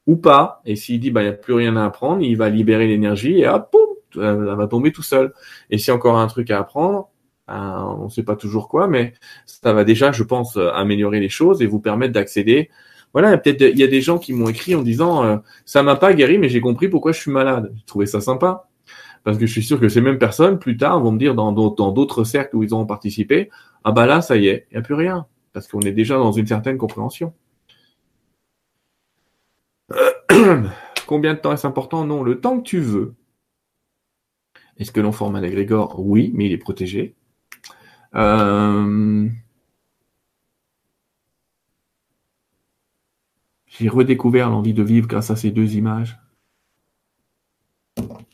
ou 0.06 0.16
pas. 0.16 0.60
Et 0.66 0.76
s'il 0.76 1.00
dit 1.00 1.10
bah 1.10 1.22
il 1.22 1.26
n'y 1.26 1.30
a 1.30 1.34
plus 1.34 1.54
rien 1.54 1.76
à 1.76 1.84
apprendre, 1.84 2.22
il 2.22 2.36
va 2.36 2.50
libérer 2.50 2.86
l'énergie 2.86 3.40
et 3.40 3.48
hop, 3.48 3.70
boum, 3.72 4.22
ça 4.22 4.54
va 4.54 4.66
tomber 4.66 4.92
tout 4.92 5.02
seul. 5.02 5.32
Et 5.70 5.78
s'il 5.78 5.88
y 5.88 5.90
a 5.92 5.94
encore 5.94 6.18
un 6.18 6.26
truc 6.26 6.50
à 6.50 6.58
apprendre, 6.58 7.10
ben, 7.48 7.96
on 8.00 8.04
ne 8.04 8.10
sait 8.10 8.22
pas 8.22 8.36
toujours 8.36 8.68
quoi, 8.68 8.86
mais 8.88 9.14
ça 9.46 9.72
va 9.72 9.84
déjà, 9.84 10.12
je 10.12 10.22
pense, 10.22 10.56
améliorer 10.56 11.20
les 11.20 11.28
choses 11.28 11.62
et 11.62 11.66
vous 11.66 11.80
permettre 11.80 12.12
d'accéder 12.12 12.70
voilà, 13.14 13.38
peut-être 13.38 13.62
il 13.62 13.78
y 13.78 13.82
a 13.82 13.86
des 13.86 14.02
gens 14.02 14.18
qui 14.18 14.34
m'ont 14.34 14.48
écrit 14.48 14.74
en 14.74 14.82
disant 14.82 15.24
euh, 15.24 15.38
ça 15.64 15.82
m'a 15.82 15.96
pas 15.96 16.12
guéri, 16.12 16.36
mais 16.36 16.50
j'ai 16.50 16.60
compris 16.60 16.88
pourquoi 16.88 17.12
je 17.12 17.20
suis 17.20 17.30
malade. 17.30 17.72
J'ai 17.74 17.84
trouvé 17.86 18.06
ça 18.06 18.20
sympa 18.20 18.68
parce 19.22 19.38
que 19.38 19.46
je 19.46 19.52
suis 19.52 19.62
sûr 19.62 19.80
que 19.80 19.88
ces 19.88 20.02
mêmes 20.02 20.18
personnes 20.18 20.58
plus 20.58 20.76
tard 20.76 21.00
vont 21.00 21.12
me 21.12 21.18
dire 21.18 21.34
dans 21.34 21.52
d'autres 21.52 22.24
cercles 22.24 22.56
où 22.56 22.62
ils 22.62 22.74
ont 22.74 22.84
participé, 22.84 23.48
ah 23.84 23.92
bah 23.92 24.04
là 24.04 24.20
ça 24.20 24.36
y 24.36 24.48
est, 24.48 24.66
il 24.70 24.74
y 24.74 24.76
a 24.76 24.82
plus 24.82 24.94
rien 24.94 25.26
parce 25.54 25.68
qu'on 25.68 25.80
est 25.80 25.92
déjà 25.92 26.18
dans 26.18 26.32
une 26.32 26.46
certaine 26.46 26.76
compréhension. 26.76 27.32
Combien 31.06 31.34
de 31.34 31.38
temps 31.38 31.52
est-ce 31.52 31.66
important? 31.66 32.04
Non, 32.04 32.22
le 32.22 32.40
temps 32.40 32.58
que 32.58 32.64
tu 32.64 32.80
veux. 32.80 33.14
Est-ce 34.76 34.90
que 34.90 35.00
l'on 35.00 35.12
forme 35.12 35.36
un 35.36 35.42
agrégor 35.42 36.00
Oui, 36.00 36.32
mais 36.34 36.46
il 36.46 36.52
est 36.52 36.58
protégé. 36.58 37.14
Euh, 38.16 39.28
J'ai 43.78 43.88
redécouvert 43.88 44.50
l'envie 44.50 44.72
de 44.72 44.84
vivre 44.84 45.08
grâce 45.08 45.30
à 45.32 45.36
ces 45.36 45.50
deux 45.50 45.74
images. 45.74 46.16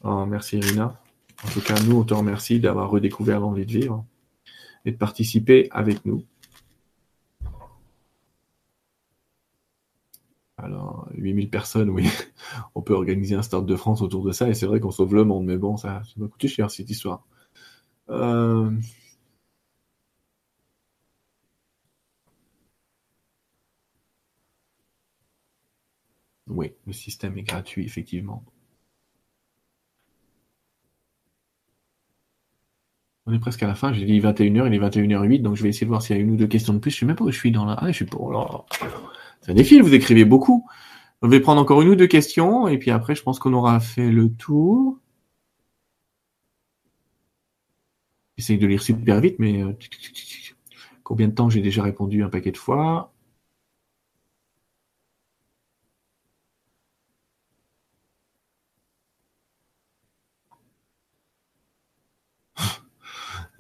Oh, 0.03 0.27
merci 0.27 0.59
Irina. 0.59 1.01
En 1.43 1.49
tout 1.49 1.63
cas, 1.63 1.81
nous, 1.87 1.97
on 1.97 2.05
te 2.05 2.13
remercie 2.13 2.61
d'avoir 2.61 2.91
redécouvert 2.91 3.41
l'envie 3.41 3.65
de 3.65 3.73
vivre 3.73 4.05
et 4.85 4.93
de 4.93 4.97
participer 4.99 5.69
avec 5.71 6.05
nous. 6.05 6.25
Alors, 10.59 11.09
8000 11.15 11.49
personnes, 11.49 11.89
oui. 11.89 12.07
On 12.75 12.83
peut 12.83 12.93
organiser 12.93 13.35
un 13.35 13.41
Start 13.41 13.65
de 13.65 13.77
France 13.77 14.03
autour 14.03 14.23
de 14.23 14.33
ça 14.33 14.47
et 14.47 14.53
c'est 14.53 14.67
vrai 14.67 14.79
qu'on 14.79 14.91
sauve 14.91 15.15
le 15.15 15.25
monde, 15.25 15.47
mais 15.47 15.57
bon, 15.57 15.79
ça, 15.79 16.03
va 16.19 16.29
coûter 16.29 16.49
cher 16.49 16.71
cette 16.71 16.91
histoire. 16.91 17.25
Euh... 18.11 18.71
Oui, 26.51 26.73
le 26.87 26.93
système 26.93 27.39
est 27.39 27.43
gratuit, 27.43 27.85
effectivement. 27.85 28.45
On 33.27 33.33
est 33.33 33.39
presque 33.39 33.63
à 33.63 33.67
la 33.69 33.75
fin, 33.75 33.93
j'ai 33.93 34.05
dit 34.05 34.19
21h, 34.21 34.67
il 34.67 34.75
est 34.75 34.79
21h08, 34.79 35.43
donc 35.43 35.57
je 35.57 35.63
vais 35.63 35.69
essayer 35.69 35.85
de 35.87 35.91
voir 35.91 36.03
s'il 36.03 36.17
y 36.17 36.19
a 36.19 36.23
une 36.23 36.33
ou 36.33 36.37
deux 36.37 36.47
questions 36.49 36.73
de 36.75 36.79
plus. 36.79 36.91
Je 36.91 36.99
sais 36.99 37.07
même 37.07 37.17
pas 37.17 37.25
où 37.25 37.31
je 37.31 37.39
suis 37.39 37.53
dans 37.53 37.65
la... 37.65 37.75
Ah, 37.75 37.89
je 37.89 37.93
suis 37.93 38.05
pour... 38.05 38.23
Oh 38.35 38.65
C'est 39.41 39.53
un 39.53 39.55
défi, 39.55 39.81
vous 39.81 39.95
écrivez 39.95 40.25
beaucoup. 40.25 40.67
On 41.23 41.29
va 41.29 41.39
prendre 41.41 41.61
encore 41.61 41.83
une 41.83 41.89
ou 41.91 41.97
deux 41.97 42.07
questions, 42.09 42.67
et 42.69 42.79
puis 42.79 42.91
après, 42.91 43.15
je 43.15 43.23
pense 43.23 43.39
qu'on 43.39 43.53
aura 43.53 43.79
fait 43.81 44.11
le 44.11 44.33
tour. 44.33 44.99
J'essaye 48.37 48.59
de 48.59 48.67
lire 48.67 48.83
super 48.83 49.21
vite, 49.21 49.37
mais... 49.39 49.63
Euh, 49.63 49.73
combien 51.05 51.29
de 51.29 51.35
temps 51.35 51.51
j'ai 51.51 51.61
déjà 51.61 51.83
répondu 51.83 52.23
un 52.25 52.29
paquet 52.29 52.53
de 52.53 52.57
fois? 52.57 53.13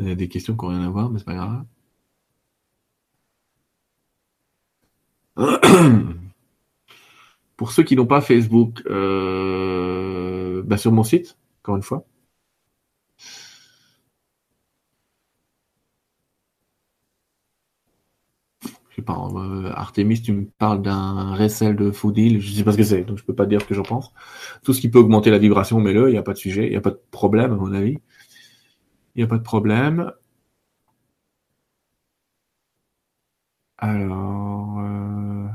Il 0.00 0.08
y 0.08 0.10
a 0.10 0.14
des 0.16 0.28
questions 0.28 0.56
qui 0.56 0.64
n'ont 0.64 0.70
rien 0.72 0.82
à 0.82 0.88
voir, 0.90 1.10
mais 1.10 1.18
c'est 1.18 1.24
pas 1.24 1.34
grave. 1.34 1.64
Pour 7.56 7.72
ceux 7.72 7.82
qui 7.82 7.94
n'ont 7.96 8.06
pas 8.06 8.20
Facebook, 8.20 8.82
euh, 8.86 10.62
bah, 10.64 10.76
sur 10.78 10.92
mon 10.92 11.04
site, 11.04 11.36
encore 11.62 11.76
une 11.76 11.82
fois. 11.82 12.04
Je 18.90 18.96
sais 18.96 19.02
pas, 19.02 19.16
euh, 19.34 19.70
Artemis, 19.74 20.20
tu 20.20 20.32
me 20.32 20.44
parles 20.58 20.82
d'un 20.82 21.34
recel 21.34 21.76
de 21.76 21.90
Foodil, 21.90 22.40
je 22.40 22.52
sais 22.52 22.64
pas 22.64 22.72
ce 22.72 22.76
que 22.76 22.82
c'est, 22.82 23.02
donc 23.04 23.18
je 23.18 23.24
peux 23.24 23.34
pas 23.34 23.46
dire 23.46 23.60
ce 23.62 23.66
que 23.66 23.74
j'en 23.74 23.82
pense. 23.82 24.12
Tout 24.64 24.72
ce 24.74 24.80
qui 24.80 24.88
peut 24.90 24.98
augmenter 24.98 25.30
la 25.30 25.38
vibration, 25.38 25.80
mets-le, 25.80 26.08
il 26.08 26.12
n'y 26.12 26.18
a 26.18 26.22
pas 26.22 26.32
de 26.32 26.38
sujet, 26.38 26.66
il 26.66 26.70
n'y 26.70 26.76
a 26.76 26.80
pas 26.80 26.90
de 26.90 27.00
problème 27.10 27.52
à 27.52 27.56
mon 27.56 27.72
avis. 27.72 27.98
Il 29.14 29.18
n'y 29.18 29.24
a 29.24 29.26
pas 29.26 29.38
de 29.38 29.42
problème. 29.42 30.12
Alors, 33.78 34.78
euh, 34.80 35.46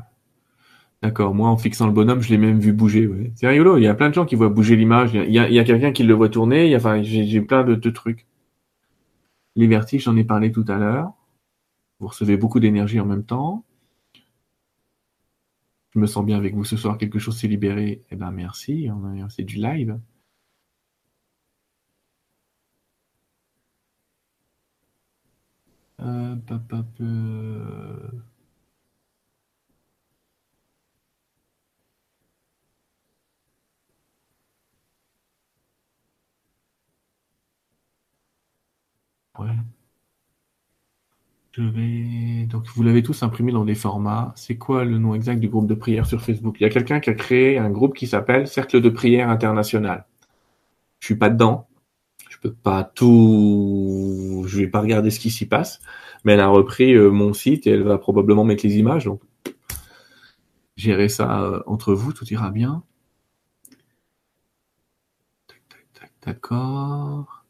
d'accord. 1.02 1.36
Moi, 1.36 1.48
en 1.50 1.58
fixant 1.58 1.86
le 1.88 1.94
bonhomme, 1.94 2.22
je 2.22 2.30
l'ai 2.30 2.38
même 2.38 2.60
vu 2.60 2.74
bouger. 2.74 3.10
C'est 3.36 3.48
rigolo. 3.48 3.78
Il 3.78 3.84
y 3.84 3.88
a 3.88 3.94
plein 3.94 4.10
de 4.10 4.16
gens 4.16 4.26
qui 4.26 4.36
voient 4.36 4.50
bouger 4.50 4.76
l'image. 4.76 5.14
Il 5.14 5.32
y 5.32 5.40
a, 5.40 5.64
quelqu'un 5.64 5.92
qui 5.92 6.04
le 6.04 6.14
voit 6.14 6.30
tourner. 6.30 6.76
Enfin, 6.76 7.02
j'ai 7.04 7.42
plein 7.42 7.64
de, 7.64 7.76
de, 7.76 7.90
trucs. 7.92 8.26
Les 9.56 9.68
vertiges, 9.68 10.04
j'en 10.04 10.18
ai 10.18 10.24
parlé 10.24 10.52
tout 10.52 10.66
à 10.68 10.78
l'heure. 10.78 11.14
Vous 12.00 12.08
recevez 12.08 12.38
beaucoup 12.38 12.60
d'énergie 12.60 13.00
en 13.00 13.06
même 13.06 13.24
temps. 13.24 13.64
Je 15.94 16.00
me 16.00 16.08
sens 16.08 16.26
bien 16.26 16.38
avec 16.38 16.56
vous 16.56 16.66
ce 16.66 16.78
soir. 16.78 16.98
Quelque 16.98 17.20
chose 17.20 17.38
s'est 17.38 17.48
libéré. 17.48 18.04
Eh 18.12 18.16
ben, 18.16 18.32
merci. 18.32 18.90
C'est 19.30 19.44
du 19.44 19.58
live. 19.58 19.98
Euh, 26.06 26.36
ouais. 39.40 39.56
Donc, 42.48 42.68
vous 42.76 42.84
l'avez 42.84 43.02
tous 43.04 43.24
imprimé 43.24 43.52
dans 43.52 43.66
des 43.66 43.76
formats. 43.76 44.34
C'est 44.36 44.58
quoi 44.58 44.84
le 44.86 44.98
nom 44.98 45.16
exact 45.16 45.40
du 45.40 45.48
groupe 45.50 45.68
de 45.68 45.74
prière 45.74 46.06
sur 46.06 46.22
Facebook? 46.22 46.58
Il 46.60 46.64
y 46.64 46.66
a 46.66 46.70
quelqu'un 46.70 47.00
qui 47.00 47.10
a 47.10 47.14
créé 47.14 47.58
un 47.58 47.70
groupe 47.70 47.96
qui 47.96 48.08
s'appelle 48.08 48.48
Cercle 48.48 48.82
de 48.82 48.90
prière 48.90 49.30
international. 49.30 50.06
Je 51.00 51.08
suis 51.08 51.16
pas 51.18 51.30
dedans, 51.30 51.68
pas 52.64 52.84
tout. 52.84 54.44
Je 54.48 54.58
vais 54.60 54.68
pas 54.68 54.82
regarder 54.82 55.12
ce 55.12 55.20
qui 55.20 55.30
s'y 55.30 55.48
passe. 55.48 55.80
Mais 56.24 56.34
elle 56.34 56.40
a 56.40 56.48
repris 56.48 56.94
euh, 56.94 57.10
mon 57.12 57.34
site 57.34 57.68
et 57.68 57.72
elle 57.72 57.84
va 57.84 57.98
probablement 57.98 58.44
mettre 58.44 58.66
les 58.66 58.78
images. 58.78 59.06
Donc, 59.06 59.22
gérer 60.76 61.10
ça 61.10 61.42
euh, 61.44 61.62
entre 61.68 61.94
vous, 61.94 62.14
tout 62.14 62.26
ira 62.34 62.52
bien. 62.52 62.84
D'accord. 66.26 67.46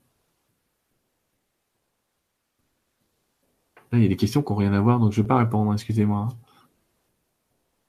il 3.94 4.04
y 4.04 4.06
a 4.06 4.10
des 4.10 4.16
questions 4.16 4.42
qui 4.44 4.52
n'ont 4.52 4.58
rien 4.58 4.74
à 4.74 4.82
voir, 4.82 5.00
donc 5.00 5.12
je 5.14 5.20
ne 5.20 5.24
vais 5.24 5.28
pas 5.28 5.38
répondre, 5.38 5.72
excusez-moi. 5.74 6.30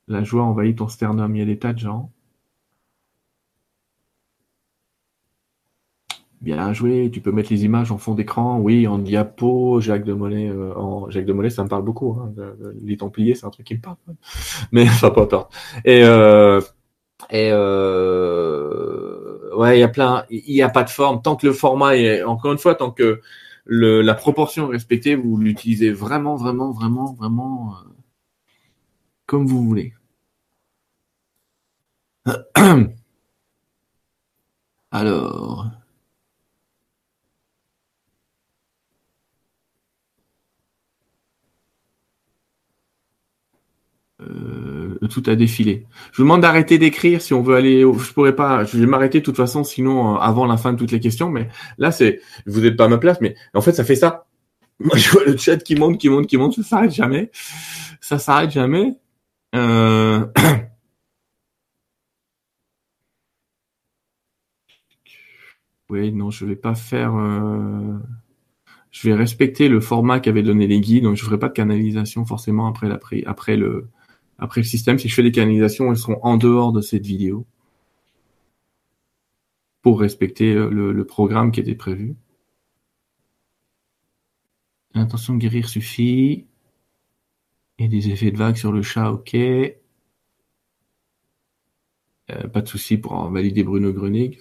La 0.08 0.24
joie 0.24 0.42
envahit 0.42 0.78
ton 0.78 0.88
sternum, 0.88 1.34
il 1.36 1.38
y 1.40 1.42
a 1.42 1.44
des 1.44 1.58
tas 1.58 1.72
de 1.72 1.78
gens. 1.78 2.12
Bien 6.42 6.72
joué, 6.74 7.10
tu 7.10 7.20
peux 7.20 7.32
mettre 7.32 7.50
les 7.50 7.64
images 7.64 7.90
en 7.90 7.96
fond 7.98 8.14
d'écran, 8.14 8.58
oui, 8.60 8.86
en 8.86 8.98
diapo, 8.98 9.80
Jacques 9.80 10.04
de 10.04 10.12
Molay, 10.12 10.48
euh, 10.50 10.74
Jacques 11.08 11.24
de 11.24 11.32
Molay, 11.32 11.48
ça 11.48 11.64
me 11.64 11.68
parle 11.68 11.82
beaucoup, 11.82 12.12
hein, 12.20 12.30
les 12.82 12.98
Templiers, 12.98 13.34
c'est 13.34 13.46
un 13.46 13.50
truc 13.50 13.66
qui 13.66 13.74
me 13.74 13.80
parle, 13.80 13.96
mais 14.72 14.86
ça 14.86 15.10
pas 15.10 15.26
tort. 15.26 15.48
Et 15.84 16.02
euh, 16.04 16.60
et 17.30 17.48
euh, 17.52 19.56
ouais, 19.56 19.78
il 19.78 19.80
y 19.80 19.84
a 19.84 19.88
plein, 19.88 20.24
il 20.30 20.54
n'y 20.54 20.62
a 20.62 20.68
pas 20.68 20.84
de 20.84 20.90
forme 20.90 21.22
tant 21.22 21.36
que 21.36 21.46
le 21.46 21.52
format 21.54 21.96
est, 21.96 22.22
encore 22.22 22.52
une 22.52 22.58
fois, 22.58 22.74
tant 22.74 22.90
que 22.90 23.20
la 23.66 24.14
proportion 24.14 24.68
respectée, 24.68 25.14
vous 25.16 25.38
l'utilisez 25.38 25.90
vraiment, 25.92 26.36
vraiment, 26.36 26.70
vraiment, 26.72 27.14
vraiment 27.14 27.74
comme 29.26 29.46
vous 29.46 29.62
voulez. 29.64 29.94
Alors. 34.90 35.70
Euh, 44.28 44.98
tout 45.08 45.22
a 45.26 45.36
défilé. 45.36 45.86
Je 46.12 46.18
vous 46.18 46.24
demande 46.24 46.42
d'arrêter 46.42 46.78
d'écrire 46.78 47.22
si 47.22 47.34
on 47.34 47.42
veut 47.42 47.56
aller. 47.56 47.80
Je 47.80 48.12
pourrais 48.12 48.34
pas. 48.34 48.64
Je 48.64 48.78
vais 48.78 48.86
m'arrêter 48.86 49.20
de 49.20 49.24
toute 49.24 49.36
façon, 49.36 49.64
sinon 49.64 50.14
euh, 50.14 50.18
avant 50.18 50.46
la 50.46 50.56
fin 50.56 50.72
de 50.72 50.78
toutes 50.78 50.92
les 50.92 51.00
questions. 51.00 51.30
Mais 51.30 51.48
là, 51.78 51.92
c'est. 51.92 52.20
Vous 52.46 52.60
n'êtes 52.60 52.76
pas 52.76 52.86
à 52.86 52.88
ma 52.88 52.98
place, 52.98 53.20
mais 53.20 53.34
en 53.54 53.60
fait, 53.60 53.72
ça 53.72 53.84
fait 53.84 53.96
ça. 53.96 54.26
Je 54.94 55.10
vois 55.10 55.24
le 55.24 55.36
chat 55.36 55.58
qui 55.58 55.76
monte, 55.76 55.98
qui 55.98 56.08
monte, 56.08 56.26
qui 56.26 56.36
monte. 56.36 56.54
Ça 56.54 56.62
s'arrête 56.62 56.92
jamais. 56.92 57.30
Ça 58.00 58.18
s'arrête 58.18 58.50
jamais. 58.50 58.94
Euh... 59.54 60.26
Oui, 65.88 66.12
non, 66.12 66.30
je 66.32 66.44
vais 66.44 66.56
pas 66.56 66.74
faire. 66.74 67.14
Euh, 67.16 67.96
je 68.90 69.08
vais 69.08 69.14
respecter 69.14 69.68
le 69.68 69.80
format 69.80 70.18
qu'avaient 70.20 70.42
donné 70.42 70.66
les 70.66 70.80
guides, 70.80 71.04
donc 71.04 71.16
je 71.16 71.24
ferai 71.24 71.38
pas 71.38 71.48
de 71.48 71.52
canalisation 71.52 72.24
forcément 72.24 72.66
après 72.66 72.88
la 72.88 72.98
après 73.26 73.56
le 73.56 73.88
après 74.38 74.60
le 74.60 74.66
système, 74.66 74.98
si 74.98 75.08
je 75.08 75.14
fais 75.14 75.22
des 75.22 75.32
canalisations, 75.32 75.90
elles 75.90 75.96
seront 75.98 76.20
en 76.22 76.36
dehors 76.36 76.72
de 76.72 76.80
cette 76.80 77.06
vidéo 77.06 77.46
pour 79.82 80.00
respecter 80.00 80.54
euh, 80.54 80.68
le, 80.68 81.04
programme 81.06 81.52
qui 81.52 81.60
était 81.60 81.74
prévu. 81.74 82.16
L'intention 84.94 85.34
de 85.34 85.38
guérir 85.38 85.68
suffit. 85.68 86.46
Et 87.78 87.88
des 87.88 88.08
effets 88.10 88.30
de 88.30 88.38
vague 88.38 88.56
sur 88.56 88.72
le 88.72 88.82
chat, 88.82 89.12
ok. 89.12 89.34
Euh, 89.34 89.76
pas 92.52 92.62
de 92.62 92.68
souci 92.68 92.96
pour 92.98 93.30
valider 93.30 93.62
Bruno 93.62 93.92
Grunig. 93.92 94.40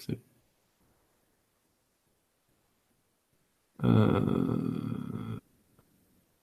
Euh... 3.84 5.24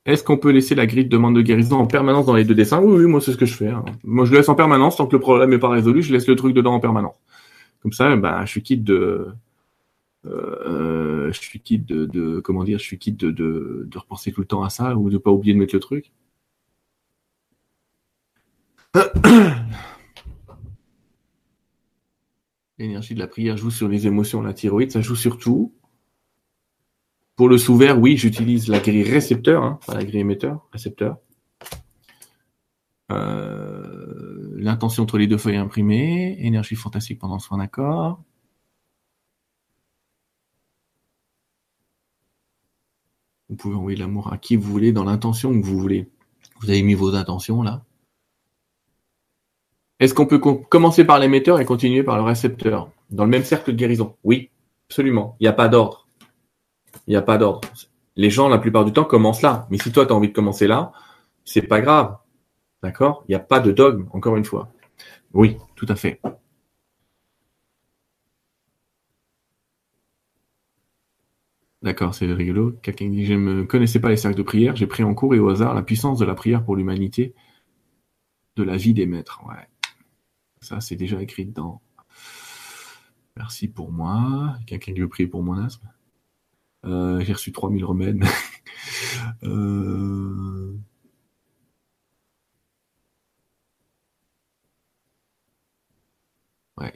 Est-ce 0.05 0.25
qu'on 0.25 0.37
peut 0.37 0.51
laisser 0.51 0.75
la 0.75 0.87
grille 0.87 1.05
de 1.05 1.11
demande 1.11 1.37
de 1.37 1.43
guérison 1.43 1.77
en 1.77 1.87
permanence 1.87 2.27
dans 2.27 2.35
les 2.35 2.45
deux 2.45 2.55
dessins? 2.55 2.81
Oui, 2.81 3.05
oui, 3.05 3.07
moi 3.07 3.21
c'est 3.21 3.33
ce 3.33 3.37
que 3.37 3.47
je 3.47 3.55
fais. 3.55 3.69
Hein. 3.69 3.85
Moi 4.03 4.25
je 4.25 4.33
laisse 4.35 4.49
en 4.49 4.57
permanence 4.57 4.97
tant 4.97 5.07
que 5.07 5.15
le 5.15 5.21
problème 5.21 5.51
n'est 5.51 5.59
pas 5.59 5.69
résolu, 5.69 6.03
je 6.03 6.13
laisse 6.13 6.27
le 6.27 6.35
truc 6.35 6.55
dedans 6.55 6.75
en 6.75 6.81
permanence. 6.81 7.17
Comme 7.83 7.93
ça, 7.93 8.15
ben, 8.17 8.45
je 8.45 8.51
suis 8.51 8.63
quitte 8.63 8.85
de, 8.85 9.29
euh, 10.27 11.33
je 11.33 11.41
suis 11.41 11.61
quitte 11.61 11.87
de, 11.87 12.41
comment 12.41 12.65
dire, 12.65 12.79
je 12.79 12.85
suis 12.85 12.99
quitte 12.99 13.19
de, 13.19 13.31
de, 13.31 13.85
de 13.87 13.99
repenser 13.99 14.33
tout 14.33 14.41
le 14.41 14.47
temps 14.47 14.63
à 14.63 14.71
ça 14.71 14.97
ou 14.97 15.11
de 15.11 15.19
pas 15.19 15.31
oublier 15.31 15.55
de 15.55 15.59
mettre 15.59 15.75
le 15.75 15.81
truc. 15.81 16.13
L'énergie 22.79 23.15
de 23.15 23.21
la 23.21 23.27
prière 23.29 23.57
joue 23.57 23.71
sur 23.71 23.89
les 23.89 24.07
émotions, 24.07 24.43
la 24.43 24.53
thyroïde, 24.53 24.91
ça 24.93 25.01
joue 25.01 25.17
sur 25.17 25.39
tout. 25.39 25.73
Pour 27.37 27.49
le 27.49 27.59
sous-vert, 27.59 27.99
oui, 27.99 28.17
j'utilise 28.17 28.69
la 28.69 28.79
grille 28.79 29.03
récepteur, 29.03 29.63
hein, 29.63 29.79
pas 29.87 29.95
la 29.95 30.05
grille 30.05 30.21
émetteur, 30.21 30.69
récepteur. 30.73 31.17
Euh, 33.11 34.55
l'intention 34.57 35.03
entre 35.03 35.19
les 35.19 35.27
deux 35.27 35.39
feuilles 35.39 35.57
imprimées, 35.57 36.37
énergie 36.41 36.77
fantastique 36.77 37.19
pendant 37.19 37.39
son 37.39 37.59
accord. 37.61 38.23
Vous 43.49 43.57
pouvez 43.57 43.77
envoyer 43.77 43.99
l'amour 43.99 44.33
à 44.33 44.39
qui 44.39 44.57
vous 44.57 44.71
voulez 44.71 44.93
dans 44.93 45.05
l'intention 45.05 45.53
que 45.53 45.65
vous 45.65 45.79
voulez. 45.79 46.11
Vous 46.61 46.71
avez 46.71 46.83
mis 46.83 46.95
vos 46.95 47.15
intentions 47.15 47.63
là. 47.63 47.85
Est-ce 50.01 50.15
qu'on 50.15 50.27
peut 50.27 50.39
commencer 50.39 51.05
par 51.05 51.19
l'émetteur 51.19 51.61
et 51.61 51.65
continuer 51.65 52.03
par 52.03 52.17
le 52.17 52.23
récepteur? 52.23 52.91
Dans 53.11 53.25
le 53.25 53.31
même 53.31 53.45
cercle 53.45 53.73
de 53.73 53.77
guérison? 53.77 54.17
Oui, 54.25 54.51
absolument. 54.89 55.37
Il 55.39 55.45
n'y 55.45 55.49
a 55.49 55.53
pas 55.53 55.69
d'ordre. 55.69 56.02
Il 57.07 57.11
n'y 57.11 57.17
a 57.17 57.23
pas 57.23 57.39
d'ordre. 57.39 57.69
Les 58.17 58.31
gens, 58.31 58.49
la 58.49 58.59
plupart 58.59 58.85
du 58.85 58.93
temps, 58.93 59.05
commencent 59.05 59.43
là. 59.43 59.67
Mais 59.71 59.79
si 59.79 59.93
toi, 59.93 60.07
tu 60.07 60.13
as 60.13 60.17
envie 60.17 60.29
de 60.29 60.33
commencer 60.33 60.67
là, 60.67 60.93
c'est 61.45 61.63
pas 61.63 61.81
grave. 61.81 62.17
D'accord? 62.83 63.25
Il 63.29 63.33
n'y 63.33 63.37
a 63.37 63.41
pas 63.41 63.61
de 63.61 63.73
dogme, 63.73 64.09
encore 64.13 64.37
une 64.37 64.45
fois. 64.45 64.73
Oui, 65.33 65.57
tout 65.77 65.87
à 65.89 65.97
fait. 65.97 66.21
D'accord, 71.83 72.15
c'est 72.15 72.33
rigolo. 72.33 72.73
Quelqu'un 72.83 73.09
dit, 73.09 73.27
je 73.27 73.35
ne 73.35 73.65
connaissais 73.65 74.01
pas 74.01 74.09
les 74.09 74.17
cercles 74.17 74.37
de 74.37 74.43
prière, 74.43 74.77
j'ai 74.77 74.87
pris 74.87 75.03
en 75.03 75.15
cours 75.15 75.35
et 75.35 75.41
au 75.41 75.49
hasard 75.49 75.75
la 75.75 75.83
puissance 75.83 76.19
de 76.19 76.25
la 76.25 76.35
prière 76.35 76.65
pour 76.65 76.77
l'humanité, 76.77 77.35
de 78.57 78.63
la 78.63 78.77
vie 78.77 78.95
des 78.95 79.07
maîtres. 79.07 79.41
Ouais. 79.49 79.69
Ça, 80.61 80.81
c'est 80.81 80.95
déjà 80.95 81.21
écrit 81.21 81.45
dedans. 81.47 81.83
Merci 83.37 83.67
pour 83.67 83.91
moi. 83.91 84.57
Quelqu'un 84.67 84.93
qui 84.93 85.01
veut 85.01 85.09
prier 85.09 85.27
pour 85.27 85.43
mon 85.43 85.59
asthme? 85.59 85.89
Euh, 86.85 87.21
j'ai 87.21 87.33
reçu 87.33 87.53
3000 87.53 87.85
remèdes. 87.85 88.25
euh... 89.45 90.73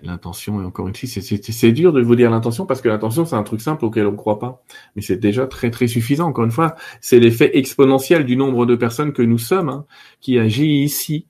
L'intention, 0.02 0.60
et 0.60 0.64
encore 0.64 0.88
une 0.88 0.94
c'est 0.94 1.72
dur 1.72 1.92
de 1.92 2.02
vous 2.02 2.16
dire 2.16 2.30
l'intention 2.30 2.66
parce 2.66 2.80
que 2.80 2.88
l'intention, 2.88 3.24
c'est 3.24 3.36
un 3.36 3.42
truc 3.44 3.60
simple 3.60 3.84
auquel 3.84 4.06
on 4.06 4.12
ne 4.12 4.16
croit 4.16 4.38
pas. 4.40 4.64
Mais 4.96 5.02
c'est 5.02 5.16
déjà 5.16 5.46
très 5.46 5.70
très 5.70 5.86
suffisant. 5.86 6.26
Encore 6.26 6.44
une 6.44 6.50
fois, 6.50 6.74
c'est 7.00 7.20
l'effet 7.20 7.56
exponentiel 7.56 8.24
du 8.24 8.36
nombre 8.36 8.66
de 8.66 8.74
personnes 8.74 9.12
que 9.12 9.22
nous 9.22 9.38
sommes 9.38 9.68
hein, 9.68 9.86
qui 10.20 10.38
agit 10.38 10.82
ici. 10.82 11.26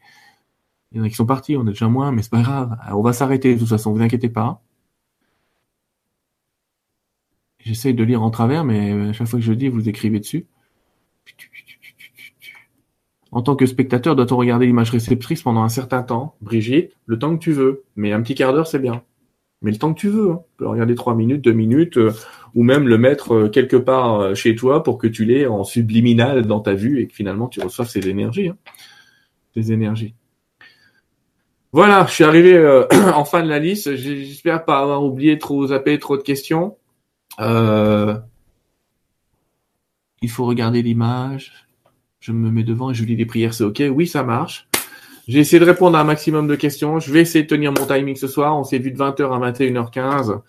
Il 0.93 0.99
y 0.99 1.01
en 1.01 1.05
a 1.05 1.09
qui 1.09 1.17
sont 1.17 1.27
partis, 1.27 1.57
on 1.57 1.63
est 1.67 1.71
déjà 1.71 1.89
moins, 1.89 2.13
mais 2.13 2.23
c'est 2.23 2.31
pas 2.31 2.43
grave. 2.43 2.77
On 2.93 3.03
va 3.03 3.13
s'arrêter 3.13 3.55
de 3.55 3.59
toute 3.59 3.69
façon, 3.69 3.93
vous 3.93 4.01
inquiétez 4.01 4.31
pas. 4.31 4.63
J'essaye 7.67 7.95
de 7.95 8.05
lire 8.05 8.23
en 8.23 8.31
travers, 8.31 8.63
mais 8.65 8.93
à 9.09 9.13
chaque 9.13 9.27
fois 9.27 9.41
que 9.41 9.45
je 9.45 9.53
dis, 9.53 9.67
vous 9.67 9.89
écrivez 9.89 10.21
dessus. 10.21 10.47
En 13.33 13.43
tant 13.43 13.57
que 13.57 13.67
spectateur, 13.67 14.15
doit-on 14.15 14.37
regarder 14.37 14.67
l'image 14.67 14.91
réceptrice 14.91 15.43
pendant 15.43 15.65
un 15.65 15.69
certain 15.69 16.05
temps? 16.05 16.37
Brigitte, 16.41 16.93
le 17.07 17.19
temps 17.19 17.37
que 17.37 17.43
tu 17.43 17.51
veux. 17.51 17.83
Mais 17.97 18.13
un 18.13 18.23
petit 18.23 18.37
quart 18.37 18.53
d'heure, 18.53 18.69
c'est 18.69 18.79
bien. 18.79 19.03
Mais 19.63 19.73
le 19.73 19.79
temps 19.79 19.93
que 19.93 19.99
tu 19.99 20.09
veux. 20.09 20.31
Hein. 20.31 20.43
Tu 20.45 20.57
peux 20.59 20.69
regarder 20.69 20.95
trois 20.95 21.17
minutes, 21.17 21.43
deux 21.43 21.55
minutes, 21.55 21.97
euh, 21.99 22.13
ou 22.55 22.63
même 22.63 22.87
le 22.87 22.99
mettre 22.99 23.35
euh, 23.35 23.49
quelque 23.49 23.77
part 23.77 24.21
euh, 24.21 24.35
chez 24.37 24.55
toi 24.55 24.85
pour 24.85 24.97
que 24.97 25.09
tu 25.09 25.25
l'aies 25.25 25.49
en 25.49 25.65
subliminal 25.65 26.47
dans 26.47 26.61
ta 26.61 26.75
vue 26.75 27.01
et 27.01 27.09
que 27.09 27.15
finalement 27.15 27.49
tu 27.49 27.61
reçoives 27.61 27.89
ces 27.89 28.09
énergies. 28.09 28.51
Hein. 28.51 28.57
Ces 29.55 29.73
énergies. 29.73 30.15
Voilà, 31.73 32.07
je 32.07 32.13
suis 32.13 32.25
arrivé 32.25 32.87
en 33.13 33.25
fin 33.25 33.43
de 33.43 33.49
la 33.49 33.59
liste. 33.59 33.97
J'espère 33.97 34.65
pas 34.65 34.79
avoir 34.79 35.03
oublié 35.03 35.37
trop 35.41 35.67
zappé 35.67 35.99
trop 35.99 36.17
de 36.17 36.23
questions. 36.23 36.77
Euh, 37.41 38.17
il 40.23 40.31
faut 40.31 40.47
regarder 40.47 40.83
l'image. 40.83 41.53
Je 42.21 42.33
me 42.33 42.51
mets 42.51 42.65
devant 42.65 42.91
et 42.91 42.95
je 42.95 43.05
lis 43.05 43.17
les 43.17 43.27
prières, 43.27 43.55
c'est 43.55 43.65
ok. 43.65 43.83
Oui, 43.91 44.07
ça 44.07 44.23
marche. 44.23 44.69
J'ai 45.29 45.41
essayé 45.41 45.59
de 45.59 45.65
répondre 45.65 45.97
à 45.97 46.01
un 46.01 46.05
maximum 46.05 46.47
de 46.47 46.55
questions. 46.55 47.01
Je 47.01 47.13
vais 47.13 47.21
essayer 47.21 47.43
de 47.43 47.49
tenir 47.49 47.73
mon 47.73 47.87
timing 47.87 48.17
ce 48.17 48.29
soir. 48.29 48.57
On 48.57 48.65
s'est 48.65 48.79
vu 48.79 48.93
de 48.93 48.99
20h 48.99 49.23
à 49.33 49.51
21h15. 49.51 50.41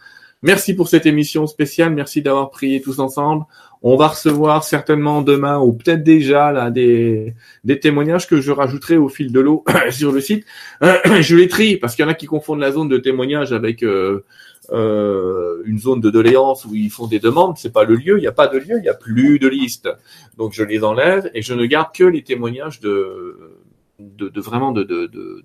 Merci 0.43 0.75
pour 0.75 0.87
cette 0.87 1.07
émission 1.07 1.47
spéciale. 1.47 1.93
Merci 1.93 2.21
d'avoir 2.21 2.51
prié 2.51 2.79
tous 2.79 2.99
ensemble. 2.99 3.45
On 3.81 3.95
va 3.95 4.09
recevoir 4.09 4.63
certainement 4.63 5.23
demain 5.23 5.59
ou 5.59 5.73
peut-être 5.73 6.03
déjà 6.03 6.51
là 6.51 6.69
des, 6.69 7.35
témoignages 7.81 8.27
que 8.27 8.39
je 8.39 8.51
rajouterai 8.51 8.97
au 8.97 9.09
fil 9.09 9.31
de 9.31 9.39
l'eau 9.39 9.63
sur 9.89 10.11
le 10.11 10.21
site. 10.21 10.45
je 10.81 11.35
les 11.35 11.47
trie 11.47 11.77
parce 11.77 11.95
qu'il 11.95 12.03
y 12.03 12.07
en 12.07 12.11
a 12.11 12.13
qui 12.13 12.27
confondent 12.27 12.59
la 12.59 12.71
zone 12.71 12.89
de 12.89 12.97
témoignage 12.97 13.51
avec 13.53 13.81
euh, 13.81 14.25
euh, 14.71 15.61
une 15.65 15.79
zone 15.79 16.01
de 16.01 16.09
doléance 16.09 16.65
où 16.65 16.75
ils 16.75 16.89
font 16.89 17.07
des 17.07 17.19
demandes. 17.19 17.57
C'est 17.57 17.73
pas 17.73 17.83
le 17.83 17.95
lieu, 17.95 18.17
il 18.17 18.21
n'y 18.21 18.27
a 18.27 18.31
pas 18.31 18.47
de 18.47 18.57
lieu, 18.57 18.77
il 18.77 18.81
n'y 18.81 18.89
a 18.89 18.93
plus 18.93 19.39
de 19.39 19.47
liste. 19.47 19.89
Donc 20.37 20.53
je 20.53 20.63
les 20.63 20.83
enlève 20.83 21.29
et 21.33 21.41
je 21.41 21.53
ne 21.53 21.65
garde 21.65 21.93
que 21.93 22.03
les 22.03 22.23
témoignages 22.23 22.79
de, 22.79 23.57
de, 23.99 24.29
de 24.29 24.41
vraiment 24.41 24.71
de, 24.71 24.83
de, 24.83 25.07
de, 25.07 25.43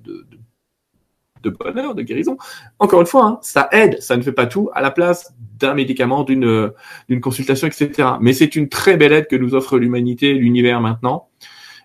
de 1.43 1.51
bonheur, 1.51 1.95
de 1.95 2.03
guérison. 2.03 2.37
Encore 2.79 3.01
une 3.01 3.07
fois, 3.07 3.27
hein, 3.27 3.39
ça 3.43 3.69
aide, 3.73 4.01
ça 4.01 4.17
ne 4.17 4.23
fait 4.23 4.33
pas 4.33 4.47
tout 4.47 4.71
à 4.75 4.81
la 4.81 4.91
place 4.91 5.35
d'un 5.59 5.75
médicament, 5.75 6.25
d'une 6.25 6.73
d'une 7.09 7.21
consultation, 7.21 7.67
etc. 7.67 8.11
Mais 8.21 8.33
c'est 8.33 8.57
une 8.57 8.69
très 8.69 8.97
belle 8.97 9.13
aide 9.13 9.27
que 9.27 9.37
nous 9.37 9.55
offre 9.55 9.79
l'humanité, 9.79 10.35
l'univers 10.35 10.81
maintenant. 10.81 11.29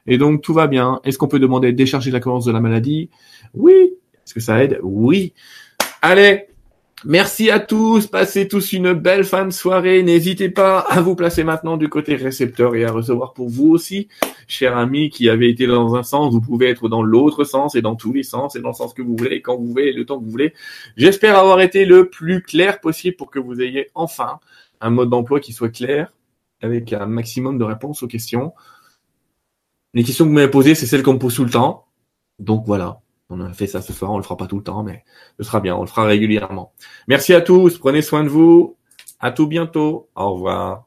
Et 0.05 0.17
donc 0.17 0.41
tout 0.41 0.53
va 0.53 0.67
bien. 0.67 0.99
Est-ce 1.03 1.17
qu'on 1.17 1.27
peut 1.27 1.39
demander 1.39 1.71
de 1.71 1.77
décharger 1.77 2.11
la 2.11 2.19
cohérence 2.19 2.45
de 2.45 2.51
la 2.51 2.61
maladie? 2.61 3.09
Oui. 3.53 3.93
Est-ce 4.25 4.33
que 4.33 4.39
ça 4.39 4.63
aide? 4.63 4.79
Oui. 4.83 5.33
Allez, 6.01 6.47
Merci 7.05 7.51
à 7.51 7.59
tous, 7.59 8.07
passez 8.07 8.47
tous 8.47 8.73
une 8.73 8.93
belle 8.93 9.23
fin 9.23 9.45
de 9.45 9.51
soirée. 9.51 10.01
N'hésitez 10.01 10.49
pas 10.49 10.79
à 10.79 10.99
vous 10.99 11.15
placer 11.15 11.43
maintenant 11.43 11.77
du 11.77 11.89
côté 11.89 12.15
récepteur 12.15 12.75
et 12.75 12.85
à 12.85 12.91
recevoir 12.91 13.33
pour 13.33 13.49
vous 13.49 13.69
aussi, 13.69 14.07
cher 14.47 14.75
ami 14.75 15.11
qui 15.11 15.29
avait 15.29 15.49
été 15.49 15.67
dans 15.67 15.93
un 15.95 16.01
sens, 16.01 16.33
vous 16.33 16.41
pouvez 16.41 16.69
être 16.69 16.89
dans 16.89 17.03
l'autre 17.03 17.43
sens 17.43 17.75
et 17.75 17.83
dans 17.83 17.95
tous 17.95 18.13
les 18.13 18.23
sens 18.23 18.55
et 18.55 18.61
dans 18.61 18.69
le 18.69 18.73
sens 18.73 18.95
que 18.95 19.03
vous 19.03 19.15
voulez, 19.15 19.43
quand 19.43 19.57
vous 19.57 19.67
voulez, 19.67 19.93
le 19.93 20.05
temps 20.07 20.17
que 20.17 20.25
vous 20.25 20.31
voulez. 20.31 20.55
J'espère 20.95 21.37
avoir 21.37 21.61
été 21.61 21.85
le 21.85 22.09
plus 22.09 22.41
clair 22.41 22.79
possible 22.79 23.15
pour 23.15 23.29
que 23.29 23.37
vous 23.37 23.61
ayez 23.61 23.91
enfin 23.93 24.39
un 24.81 24.89
mode 24.89 25.11
d'emploi 25.11 25.39
qui 25.39 25.53
soit 25.53 25.69
clair 25.69 26.11
avec 26.61 26.93
un 26.93 27.05
maximum 27.05 27.59
de 27.59 27.63
réponses 27.63 28.01
aux 28.01 28.07
questions. 28.07 28.53
Les 29.93 30.03
questions 30.03 30.25
que 30.25 30.29
vous 30.29 30.35
m'avez 30.35 30.49
posées, 30.49 30.73
c'est 30.73 30.87
celles 30.87 31.03
qu'on 31.03 31.13
me 31.13 31.19
pose 31.19 31.35
tout 31.35 31.45
le 31.45 31.51
temps. 31.51 31.85
Donc 32.39 32.65
voilà. 32.65 33.01
On 33.29 33.41
a 33.41 33.51
fait 33.53 33.67
ça 33.67 33.81
ce 33.81 33.91
soir, 33.93 34.11
on 34.11 34.17
le 34.17 34.23
fera 34.23 34.37
pas 34.37 34.47
tout 34.47 34.57
le 34.57 34.63
temps, 34.63 34.83
mais 34.83 35.03
ce 35.37 35.43
sera 35.43 35.59
bien, 35.59 35.75
on 35.75 35.81
le 35.81 35.87
fera 35.87 36.05
régulièrement. 36.05 36.73
Merci 37.07 37.33
à 37.33 37.41
tous, 37.41 37.77
prenez 37.77 38.01
soin 38.01 38.23
de 38.23 38.29
vous. 38.29 38.77
À 39.19 39.31
tout 39.31 39.47
bientôt. 39.47 40.09
Au 40.15 40.33
revoir. 40.33 40.86